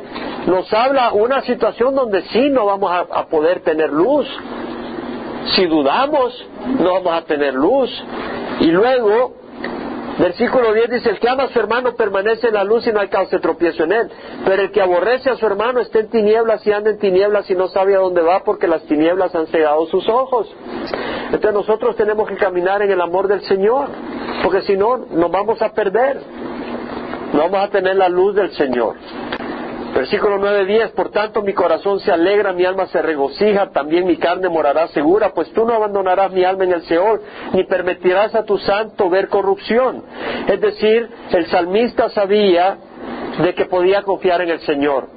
nos 0.47 0.72
habla 0.72 1.12
una 1.12 1.43
situación 1.43 1.95
donde 1.95 2.22
sí 2.22 2.51
no 2.51 2.66
vamos 2.66 2.91
a 3.11 3.26
poder 3.26 3.61
tener 3.61 3.91
luz. 3.91 4.26
Si 5.55 5.66
dudamos, 5.66 6.47
no 6.80 6.95
vamos 6.95 7.12
a 7.14 7.22
tener 7.22 7.55
luz. 7.55 7.91
Y 8.61 8.66
luego 8.66 9.43
Versículo 10.19 10.73
10 10.73 10.91
dice, 10.91 11.11
el 11.11 11.19
que 11.19 11.29
ama 11.29 11.45
a 11.45 11.49
su 11.49 11.59
hermano 11.59 11.95
permanece 11.97 12.49
en 12.49 12.55
la 12.55 12.62
luz 12.62 12.87
y 12.87 12.93
no 12.93 13.01
hay 13.01 13.09
causa 13.09 13.37
de 13.37 13.43
tropiezo 13.43 13.85
en 13.85 13.93
él. 13.93 14.11
Pero 14.45 14.62
el 14.62 14.71
que 14.71 14.81
aborrece 14.81 15.29
a 15.31 15.37
su 15.37 15.45
hermano 15.47 15.81
está 15.81 15.99
en 15.99 16.09
tinieblas 16.09 16.65
y 16.67 16.73
anda 16.73 16.91
en 16.91 16.99
tinieblas 16.99 17.51
y 17.51 17.55
no 17.55 17.69
sabe 17.69 17.97
a 17.97 17.99
dónde 17.99 18.23
va 18.23 18.45
porque 18.45 18.69
las 18.69 18.83
tinieblas 18.83 19.35
han 19.35 19.49
cegado 19.49 19.87
sus 19.87 20.09
ojos. 20.09 20.55
Entonces 21.27 21.53
nosotros 21.53 21.97
tenemos 21.97 22.29
que 22.29 22.37
caminar 22.37 22.83
en 22.83 22.93
el 22.93 23.01
amor 23.01 23.27
del 23.27 23.43
Señor, 23.43 23.89
porque 24.43 24.62
si 24.62 24.77
no 24.77 24.99
nos 24.99 25.31
vamos 25.31 25.61
a 25.62 25.73
perder. 25.73 26.21
No 27.33 27.41
vamos 27.51 27.65
a 27.67 27.71
tener 27.71 27.97
la 27.97 28.09
luz 28.09 28.37
del 28.37 28.53
Señor. 28.53 28.95
Versículo 29.95 30.38
9, 30.38 30.90
por 30.97 31.11
tanto 31.11 31.40
mi 31.42 31.53
corazón 31.53 32.01
se 32.01 32.11
alegra, 32.11 32.53
mi 32.53 32.64
alma 32.64 32.86
se 32.86 33.01
regocija, 33.01 33.70
también 33.70 34.07
mi 34.07 34.16
carne 34.16 34.49
morará 34.49 34.88
segura, 34.88 35.32
pues 35.32 35.53
tú 35.53 35.64
no 35.64 35.72
abandonarás 35.72 36.32
mi 36.32 36.42
alma 36.42 36.64
en 36.64 36.72
el 36.72 36.82
Seol, 36.82 37.20
ni 37.53 37.62
permitirás 37.64 38.34
a 38.34 38.45
tu 38.45 38.59
santo 38.59 39.09
ver 39.09 39.28
corrupción. 39.28 40.03
Es 40.49 40.61
decir, 40.61 41.09
el 41.30 41.47
salmista 41.47 42.09
sabía 42.09 42.76
de 43.40 43.55
que 43.55 43.66
podía 43.66 44.03
confiar 44.03 44.40
en 44.42 44.51
el 44.51 44.61
Señor. 44.61 45.09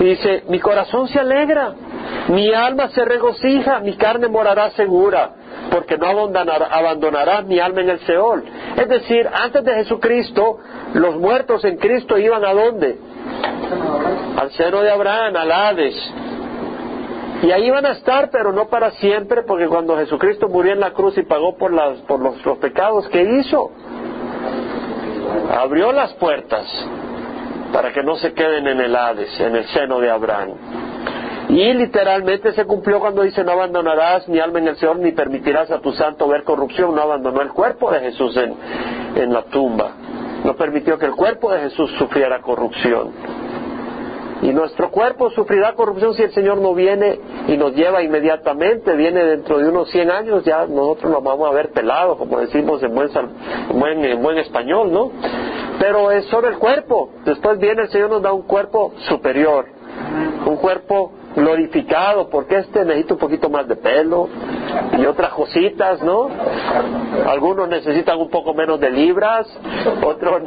Y 0.00 0.04
dice, 0.04 0.44
mi 0.48 0.58
corazón 0.58 1.06
se 1.08 1.20
alegra, 1.20 1.74
mi 2.28 2.52
alma 2.52 2.88
se 2.88 3.04
regocija, 3.04 3.80
mi 3.80 3.94
carne 3.96 4.28
morará 4.28 4.70
segura, 4.70 5.32
porque 5.70 5.98
no 5.98 6.06
abandonarás 6.06 7.44
mi 7.44 7.60
alma 7.60 7.82
en 7.82 7.90
el 7.90 8.00
Seol. 8.00 8.42
Es 8.76 8.88
decir, 8.88 9.28
antes 9.30 9.62
de 9.64 9.74
Jesucristo, 9.74 10.58
los 10.94 11.16
muertos 11.16 11.62
en 11.64 11.76
Cristo 11.76 12.16
iban 12.16 12.44
a 12.44 12.54
dónde? 12.54 12.98
Al 14.36 14.50
seno 14.52 14.82
de 14.82 14.90
Abraham, 14.90 15.36
al 15.36 15.52
Hades. 15.52 16.12
Y 17.42 17.50
ahí 17.50 17.70
van 17.70 17.84
a 17.84 17.92
estar, 17.92 18.30
pero 18.30 18.52
no 18.52 18.68
para 18.68 18.92
siempre, 18.92 19.42
porque 19.42 19.66
cuando 19.66 19.96
Jesucristo 19.96 20.48
murió 20.48 20.72
en 20.72 20.80
la 20.80 20.92
cruz 20.92 21.18
y 21.18 21.22
pagó 21.22 21.56
por, 21.56 21.72
las, 21.72 21.98
por 22.02 22.20
los, 22.20 22.36
pecados, 22.58 23.08
¿qué 23.08 23.22
hizo? 23.22 23.70
Abrió 25.50 25.92
las 25.92 26.14
puertas 26.14 26.66
para 27.72 27.92
que 27.92 28.02
no 28.02 28.16
se 28.16 28.32
queden 28.32 28.66
en 28.66 28.80
el 28.80 28.96
Hades, 28.96 29.38
en 29.40 29.56
el 29.56 29.66
seno 29.66 30.00
de 30.00 30.10
Abraham. 30.10 30.52
Y 31.50 31.74
literalmente 31.74 32.52
se 32.52 32.64
cumplió 32.64 32.98
cuando 32.98 33.22
dice, 33.22 33.44
no 33.44 33.52
abandonarás 33.52 34.26
mi 34.28 34.40
alma 34.40 34.60
en 34.60 34.68
el 34.68 34.76
Señor, 34.76 34.98
ni 34.98 35.12
permitirás 35.12 35.70
a 35.70 35.80
tu 35.80 35.92
santo 35.92 36.26
ver 36.26 36.44
corrupción. 36.44 36.94
No 36.94 37.02
abandonó 37.02 37.42
el 37.42 37.50
cuerpo 37.50 37.90
de 37.92 38.00
Jesús 38.00 38.34
en, 38.38 38.54
en 39.16 39.32
la 39.32 39.42
tumba. 39.42 39.90
No 40.44 40.56
permitió 40.56 40.98
que 40.98 41.06
el 41.06 41.14
cuerpo 41.14 41.52
de 41.52 41.60
Jesús 41.60 41.90
sufriera 41.98 42.40
corrupción. 42.40 43.12
Y 44.44 44.52
nuestro 44.52 44.90
cuerpo 44.90 45.30
sufrirá 45.30 45.72
corrupción 45.72 46.12
si 46.12 46.22
el 46.22 46.30
Señor 46.32 46.58
no 46.58 46.74
viene 46.74 47.18
y 47.48 47.56
nos 47.56 47.74
lleva 47.74 48.02
inmediatamente, 48.02 48.94
viene 48.94 49.24
dentro 49.24 49.56
de 49.56 49.70
unos 49.70 49.88
100 49.90 50.10
años, 50.10 50.44
ya 50.44 50.66
nosotros 50.66 51.12
nos 51.12 51.24
vamos 51.24 51.48
a 51.48 51.54
ver 51.54 51.70
pelados, 51.72 52.18
como 52.18 52.38
decimos 52.40 52.82
en 52.82 52.94
buen, 52.94 53.08
buen, 53.72 54.04
en 54.04 54.22
buen 54.22 54.36
español, 54.36 54.92
¿no? 54.92 55.10
Pero 55.78 56.10
es 56.10 56.26
solo 56.26 56.48
el 56.48 56.58
cuerpo. 56.58 57.08
Después 57.24 57.58
viene 57.58 57.84
el 57.84 57.88
Señor 57.88 58.10
nos 58.10 58.20
da 58.20 58.34
un 58.34 58.42
cuerpo 58.42 58.92
superior, 59.08 59.64
un 60.44 60.56
cuerpo 60.56 61.10
glorificado, 61.34 62.28
porque 62.28 62.58
este 62.58 62.84
necesita 62.84 63.14
un 63.14 63.20
poquito 63.20 63.48
más 63.50 63.66
de 63.66 63.76
pelo 63.76 64.28
y 64.98 65.06
otras 65.06 65.30
cositas, 65.32 66.02
¿no? 66.02 66.28
Algunos 67.26 67.68
necesitan 67.68 68.18
un 68.18 68.30
poco 68.30 68.54
menos 68.54 68.78
de 68.80 68.90
libras, 68.90 69.46
otros 70.02 70.42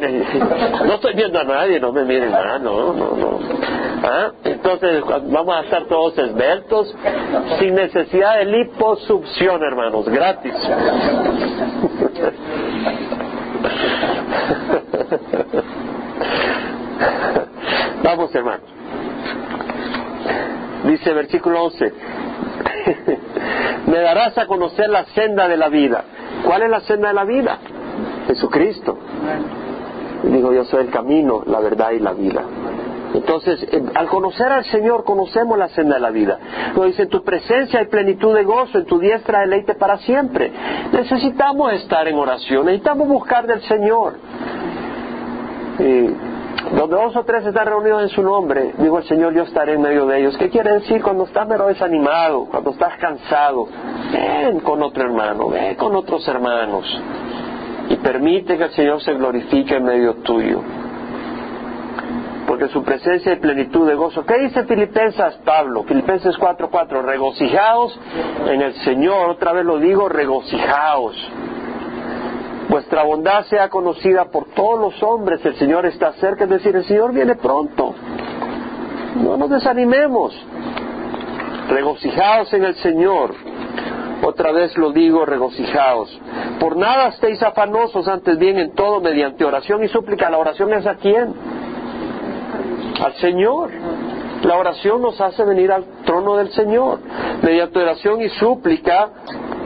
no 0.86 0.94
estoy 0.94 1.14
viendo 1.16 1.40
a 1.40 1.44
nadie, 1.44 1.80
no 1.80 1.92
me 1.92 2.04
miren 2.04 2.32
nada, 2.32 2.60
no, 2.60 2.94
no, 2.94 3.12
no. 3.16 3.40
¿Ah? 4.04 4.32
Entonces 4.44 5.04
vamos 5.30 5.56
a 5.56 5.62
estar 5.62 5.86
todos 5.86 6.18
esbeltos, 6.18 6.96
sin 7.60 7.76
necesidad 7.76 8.38
de 8.38 8.46
liposucción, 8.46 9.64
hermanos, 9.64 10.08
gratis. 10.08 10.54
Vamos, 18.04 18.34
hermanos. 18.34 18.77
Dice 20.88 21.14
versículo 21.14 21.64
11, 21.66 21.94
me 23.88 24.00
darás 24.00 24.38
a 24.38 24.48
conocer 24.48 24.90
la 24.90 25.06
senda 25.06 25.48
de 25.48 25.58
la 25.58 25.70
vida. 25.70 26.04
¿Cuál 26.46 26.64
es 26.64 26.70
la 26.70 26.82
senda 26.82 27.10
de 27.10 27.14
la 27.14 27.26
vida? 27.26 27.58
Jesucristo. 28.28 28.98
Digo, 30.24 30.54
yo 30.54 30.64
soy 30.66 30.86
el 30.86 30.90
camino, 30.90 31.44
la 31.46 31.60
verdad 31.60 31.92
y 31.92 32.00
la 32.00 32.14
vida. 32.14 32.42
Entonces, 33.14 33.64
eh, 33.72 33.84
al 33.96 34.08
conocer 34.08 34.52
al 34.52 34.66
Señor, 34.66 35.04
conocemos 35.04 35.58
la 35.58 35.70
senda 35.70 35.96
de 35.96 36.02
la 36.02 36.12
vida. 36.12 36.40
Lo 36.76 36.86
dice, 36.86 37.04
en 37.04 37.10
tu 37.10 37.24
presencia 37.24 37.80
hay 37.80 37.88
plenitud 37.88 38.36
de 38.36 38.44
gozo, 38.44 38.78
en 38.78 38.86
tu 38.86 39.00
diestra 39.00 39.42
deleite 39.42 39.76
para 39.76 39.98
siempre. 40.00 40.52
Necesitamos 40.92 41.74
estar 41.74 42.08
en 42.08 42.16
oración, 42.16 42.66
necesitamos 42.66 43.08
buscar 43.08 43.48
del 43.48 43.62
Señor. 43.62 44.16
Y 45.80 46.27
donde 46.76 46.96
dos 46.96 47.16
o 47.16 47.24
tres 47.24 47.46
están 47.46 47.66
reunidos 47.66 48.04
en 48.04 48.10
su 48.10 48.22
nombre, 48.22 48.74
digo 48.78 48.98
el 48.98 49.06
Señor, 49.06 49.34
yo 49.34 49.44
estaré 49.44 49.74
en 49.74 49.82
medio 49.82 50.06
de 50.06 50.20
ellos. 50.20 50.38
¿Qué 50.38 50.50
quiere 50.50 50.74
decir? 50.74 51.02
Cuando 51.02 51.26
estás 51.26 51.48
mero 51.48 51.68
desanimado, 51.68 52.46
cuando 52.46 52.72
estás 52.72 52.98
cansado, 52.98 53.68
ven 54.12 54.60
con 54.60 54.82
otro 54.84 55.04
hermano, 55.04 55.50
ven 55.50 55.76
con 55.76 55.96
otros 55.96 56.28
hermanos 56.28 56.86
y 57.90 57.96
permite 57.98 58.58
que 58.58 58.66
el 58.66 58.72
Señor 58.72 59.02
se 59.02 59.14
glorifique 59.14 59.76
en 59.76 59.84
medio 59.84 60.16
tuyo. 60.16 60.62
Porque 62.48 62.70
su 62.70 62.82
presencia 62.84 63.34
y 63.34 63.36
plenitud 63.38 63.88
de 63.88 63.96
gozo. 63.96 64.26
¿Qué 64.26 64.40
dice 64.40 64.64
Filipenses 64.64 65.36
Pablo? 65.44 65.84
Filipenses 65.84 66.38
4:4, 66.38 67.02
regocijaos 67.02 68.00
en 68.48 68.62
el 68.62 68.74
Señor, 68.86 69.32
otra 69.32 69.52
vez 69.52 69.66
lo 69.66 69.80
digo, 69.80 70.08
regocijaos. 70.08 71.16
Vuestra 72.70 73.04
bondad 73.04 73.46
sea 73.46 73.70
conocida 73.70 74.26
por 74.26 74.50
todos 74.50 74.80
los 74.80 75.04
hombres, 75.04 75.44
el 75.46 75.56
Señor 75.56 75.86
está 75.86 76.12
cerca, 76.14 76.44
es 76.44 76.50
decir, 76.50 76.76
el 76.76 76.84
Señor 76.84 77.14
viene 77.14 77.36
pronto. 77.36 77.96
No 79.24 79.38
nos 79.38 79.50
desanimemos. 79.50 80.34
Regocijaos 81.70 82.54
en 82.54 82.66
el 82.66 82.76
Señor. 82.76 83.34
Otra 84.22 84.52
vez 84.52 84.76
lo 84.78 84.92
digo, 84.92 85.26
regocijaos. 85.26 86.20
Por 86.60 86.76
nada 86.76 87.10
estéis 87.10 87.42
afanosos, 87.42 88.08
antes 88.08 88.38
bien 88.38 88.58
en 88.58 88.74
todo 88.74 89.00
mediante 89.00 89.46
oración 89.46 89.84
y 89.84 89.88
súplica. 89.88 90.30
¿La 90.30 90.38
oración 90.38 90.74
es 90.74 90.86
a 90.86 90.96
quién? 90.96 91.34
Al 93.04 93.14
Señor. 93.16 93.70
La 94.44 94.58
oración 94.58 95.02
nos 95.02 95.20
hace 95.22 95.44
venir 95.44 95.72
al 95.72 95.86
trono 96.06 96.36
del 96.36 96.52
Señor. 96.52 97.00
Mediante 97.42 97.80
oración 97.80 98.22
y 98.22 98.30
súplica 98.30 99.10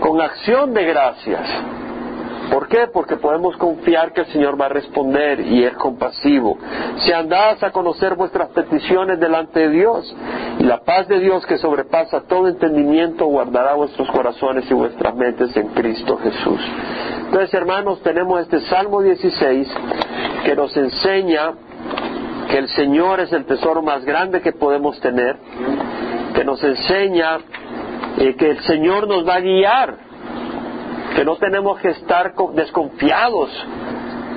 con 0.01 0.21
acción 0.21 0.73
de 0.73 0.85
gracias. 0.85 1.80
¿Por 2.51 2.67
qué? 2.67 2.87
Porque 2.91 3.15
podemos 3.15 3.55
confiar 3.55 4.11
que 4.11 4.21
el 4.21 4.27
Señor 4.27 4.59
va 4.59 4.65
a 4.65 4.69
responder 4.69 5.39
y 5.39 5.63
es 5.63 5.73
compasivo. 5.77 6.57
Si 6.97 7.13
andáis 7.13 7.63
a 7.63 7.71
conocer 7.71 8.15
vuestras 8.15 8.49
peticiones 8.49 9.21
delante 9.21 9.61
de 9.61 9.69
Dios, 9.69 10.13
y 10.59 10.63
la 10.63 10.81
paz 10.81 11.07
de 11.07 11.19
Dios 11.19 11.45
que 11.45 11.57
sobrepasa 11.57 12.27
todo 12.27 12.49
entendimiento 12.49 13.25
guardará 13.27 13.75
vuestros 13.75 14.11
corazones 14.11 14.69
y 14.69 14.73
vuestras 14.73 15.15
mentes 15.15 15.55
en 15.55 15.69
Cristo 15.69 16.17
Jesús. 16.17 16.59
Entonces, 17.25 17.53
hermanos, 17.53 18.03
tenemos 18.03 18.41
este 18.41 18.59
Salmo 18.67 19.01
16 19.01 19.67
que 20.43 20.53
nos 20.53 20.75
enseña 20.75 21.53
que 22.49 22.57
el 22.57 22.67
Señor 22.67 23.21
es 23.21 23.31
el 23.31 23.45
tesoro 23.45 23.81
más 23.81 24.03
grande 24.03 24.41
que 24.41 24.51
podemos 24.51 24.99
tener, 24.99 25.37
que 26.35 26.43
nos 26.43 26.61
enseña 26.61 27.37
eh, 28.17 28.35
que 28.35 28.49
el 28.49 28.59
Señor 28.63 29.07
nos 29.07 29.25
va 29.25 29.35
a 29.35 29.39
guiar 29.39 30.10
que 31.15 31.25
no 31.25 31.35
tenemos 31.37 31.79
que 31.79 31.89
estar 31.89 32.33
desconfiados 32.53 33.49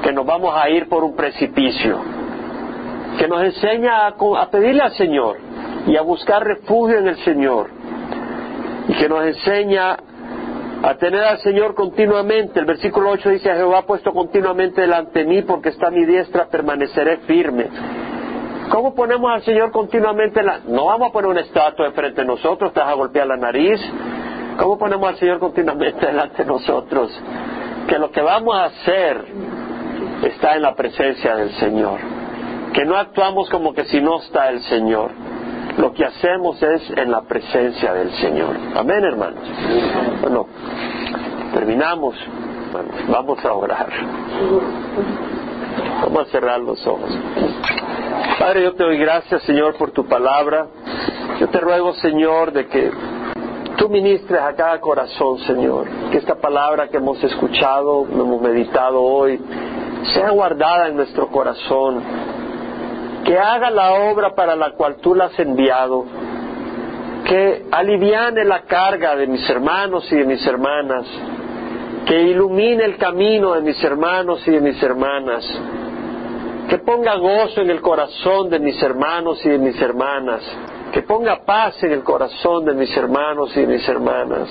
que 0.04 0.12
nos 0.12 0.26
vamos 0.26 0.54
a 0.54 0.68
ir 0.68 0.86
por 0.86 1.02
un 1.02 1.16
precipicio, 1.16 1.98
que 3.18 3.26
nos 3.26 3.42
enseña 3.42 4.06
a, 4.06 4.50
pedirle 4.50 4.82
al 4.82 4.92
Señor 4.92 5.38
y 5.86 5.96
a 5.96 6.02
buscar 6.02 6.44
refugio 6.44 6.98
en 6.98 7.08
el 7.08 7.16
Señor, 7.24 7.70
y 8.88 8.92
que 8.94 9.08
nos 9.08 9.24
enseña 9.24 9.96
a 10.82 10.94
tener 10.96 11.24
al 11.24 11.38
Señor 11.38 11.74
continuamente. 11.74 12.60
El 12.60 12.66
versículo 12.66 13.10
8 13.12 13.30
dice, 13.30 13.50
a 13.50 13.56
Jehová 13.56 13.86
puesto 13.86 14.12
continuamente 14.12 14.82
delante 14.82 15.20
de 15.20 15.24
mí 15.24 15.40
porque 15.40 15.70
está 15.70 15.88
a 15.88 15.90
mi 15.90 16.04
diestra, 16.04 16.48
permaneceré 16.48 17.18
firme. 17.18 17.68
¿Cómo 18.68 18.94
ponemos 18.94 19.30
al 19.30 19.42
Señor 19.42 19.70
continuamente? 19.70 20.42
No 20.68 20.86
vamos 20.86 21.08
a 21.08 21.12
poner 21.12 21.30
una 21.30 21.40
estatua 21.40 21.86
enfrente 21.86 22.20
de 22.20 22.26
nosotros, 22.26 22.74
te 22.74 22.80
vas 22.80 22.90
a 22.90 22.94
golpear 22.94 23.26
la 23.26 23.38
nariz, 23.38 23.80
¿Cómo 24.58 24.78
ponemos 24.78 25.08
al 25.08 25.16
Señor 25.16 25.40
continuamente 25.40 26.06
delante 26.06 26.44
de 26.44 26.44
nosotros? 26.44 27.10
Que 27.88 27.98
lo 27.98 28.10
que 28.10 28.22
vamos 28.22 28.54
a 28.56 28.64
hacer 28.64 29.24
está 30.22 30.54
en 30.54 30.62
la 30.62 30.74
presencia 30.74 31.36
del 31.36 31.50
Señor. 31.56 31.98
Que 32.72 32.84
no 32.84 32.96
actuamos 32.96 33.50
como 33.50 33.72
que 33.74 33.84
si 33.84 34.00
no 34.00 34.20
está 34.20 34.50
el 34.50 34.60
Señor. 34.62 35.10
Lo 35.76 35.92
que 35.92 36.04
hacemos 36.04 36.62
es 36.62 36.88
en 36.96 37.10
la 37.10 37.22
presencia 37.22 37.92
del 37.94 38.12
Señor. 38.12 38.56
Amén, 38.76 39.04
hermanos. 39.04 39.42
Bueno, 40.20 40.46
terminamos. 41.52 42.16
vamos 43.08 43.44
a 43.44 43.52
orar. 43.52 43.88
Vamos 46.02 46.28
a 46.28 46.30
cerrar 46.30 46.60
los 46.60 46.86
ojos. 46.86 47.10
Padre, 48.38 48.62
yo 48.62 48.74
te 48.74 48.84
doy 48.84 48.98
gracias, 48.98 49.42
Señor, 49.42 49.76
por 49.76 49.90
tu 49.90 50.06
palabra. 50.06 50.66
Yo 51.40 51.48
te 51.48 51.58
ruego, 51.58 51.94
Señor, 51.94 52.52
de 52.52 52.66
que 52.66 52.90
tú 53.76 53.88
ministres 53.88 54.40
a 54.40 54.54
cada 54.54 54.80
corazón, 54.80 55.38
Señor. 55.40 55.86
Que 56.10 56.18
esta 56.18 56.34
palabra 56.34 56.88
que 56.88 56.96
hemos 56.96 57.22
escuchado, 57.22 58.06
hemos 58.10 58.40
meditado 58.40 59.02
hoy, 59.02 59.40
sea 60.12 60.30
guardada 60.30 60.88
en 60.88 60.96
nuestro 60.96 61.28
corazón. 61.28 62.02
Que 63.24 63.38
haga 63.38 63.70
la 63.70 63.92
obra 64.10 64.34
para 64.34 64.54
la 64.54 64.72
cual 64.72 64.96
tú 64.96 65.14
la 65.14 65.26
has 65.26 65.38
enviado. 65.38 66.04
Que 67.24 67.66
aliviane 67.70 68.44
la 68.44 68.62
carga 68.62 69.16
de 69.16 69.26
mis 69.26 69.48
hermanos 69.48 70.10
y 70.12 70.16
de 70.16 70.24
mis 70.24 70.46
hermanas. 70.46 71.06
Que 72.06 72.22
ilumine 72.22 72.84
el 72.84 72.98
camino 72.98 73.54
de 73.54 73.62
mis 73.62 73.82
hermanos 73.82 74.46
y 74.46 74.50
de 74.50 74.60
mis 74.60 74.82
hermanas. 74.82 75.44
Que 76.68 76.78
ponga 76.78 77.16
gozo 77.16 77.62
en 77.62 77.70
el 77.70 77.80
corazón 77.80 78.50
de 78.50 78.58
mis 78.58 78.82
hermanos 78.82 79.44
y 79.44 79.48
de 79.48 79.58
mis 79.58 79.80
hermanas 79.80 80.42
que 80.94 81.02
ponga 81.02 81.44
paz 81.44 81.82
en 81.82 81.90
el 81.90 82.04
corazón 82.04 82.64
de 82.64 82.72
mis 82.72 82.96
hermanos 82.96 83.50
y 83.56 83.62
de 83.62 83.66
mis 83.66 83.88
hermanas. 83.88 84.48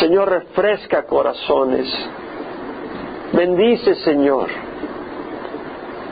Señor, 0.00 0.30
refresca 0.30 1.02
corazones. 1.04 1.86
Bendice, 3.34 3.96
Señor. 3.96 4.48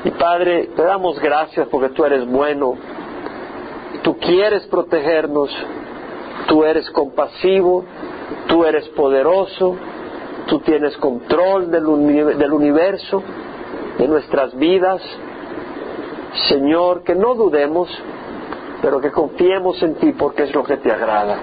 Y 0.04 0.10
Padre, 0.10 0.68
te 0.76 0.82
damos 0.82 1.18
gracias 1.20 1.68
porque 1.68 1.88
tú 1.88 2.04
eres 2.04 2.26
bueno. 2.26 2.74
Tú 4.02 4.18
quieres 4.18 4.66
protegernos. 4.66 5.56
Tú 6.46 6.62
eres 6.64 6.90
compasivo. 6.90 7.86
Tú 8.46 8.66
eres 8.66 8.86
poderoso. 8.90 9.74
Tú 10.48 10.58
tienes 10.58 10.94
control 10.98 11.70
del, 11.70 11.86
universo, 11.86 13.22
de 13.98 14.06
nuestras 14.06 14.54
vidas. 14.54 15.00
Señor, 16.50 17.04
que 17.04 17.14
no 17.14 17.34
dudemos 17.34 17.88
pero 18.82 19.00
que 19.00 19.10
confiemos 19.10 19.82
en 19.82 19.94
ti 19.96 20.12
porque 20.12 20.44
es 20.44 20.54
lo 20.54 20.62
que 20.62 20.76
te 20.76 20.90
agrada. 20.90 21.38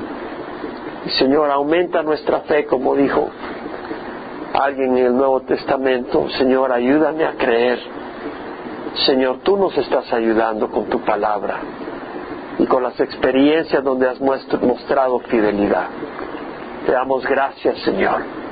Señor, 1.20 1.52
aumenta 1.52 2.02
nuestra 2.02 2.42
fe, 2.42 2.66
como 2.66 2.96
dijo 2.96 3.30
alguien 4.54 4.98
en 4.98 5.06
el 5.08 5.16
Nuevo 5.16 5.42
Testamento. 5.42 6.30
Señor, 6.38 6.72
ayúdame 6.72 7.26
a 7.26 7.34
creer. 7.34 7.80
Señor, 9.06 9.40
tú 9.44 9.58
nos 9.58 9.78
estás 9.78 10.12
ayudando 10.14 10.70
con 10.70 10.86
tu 10.86 11.02
palabra 11.02 11.60
y 12.58 12.66
con 12.66 12.82
las 12.82 13.00
experiencias 13.00 13.84
donde 13.84 14.08
has 14.08 14.20
mostrado 14.22 15.20
fidelidad. 15.20 15.88
Te 16.86 16.94
damos 16.94 17.26
gracias, 17.26 17.80
Señor. 17.80 18.45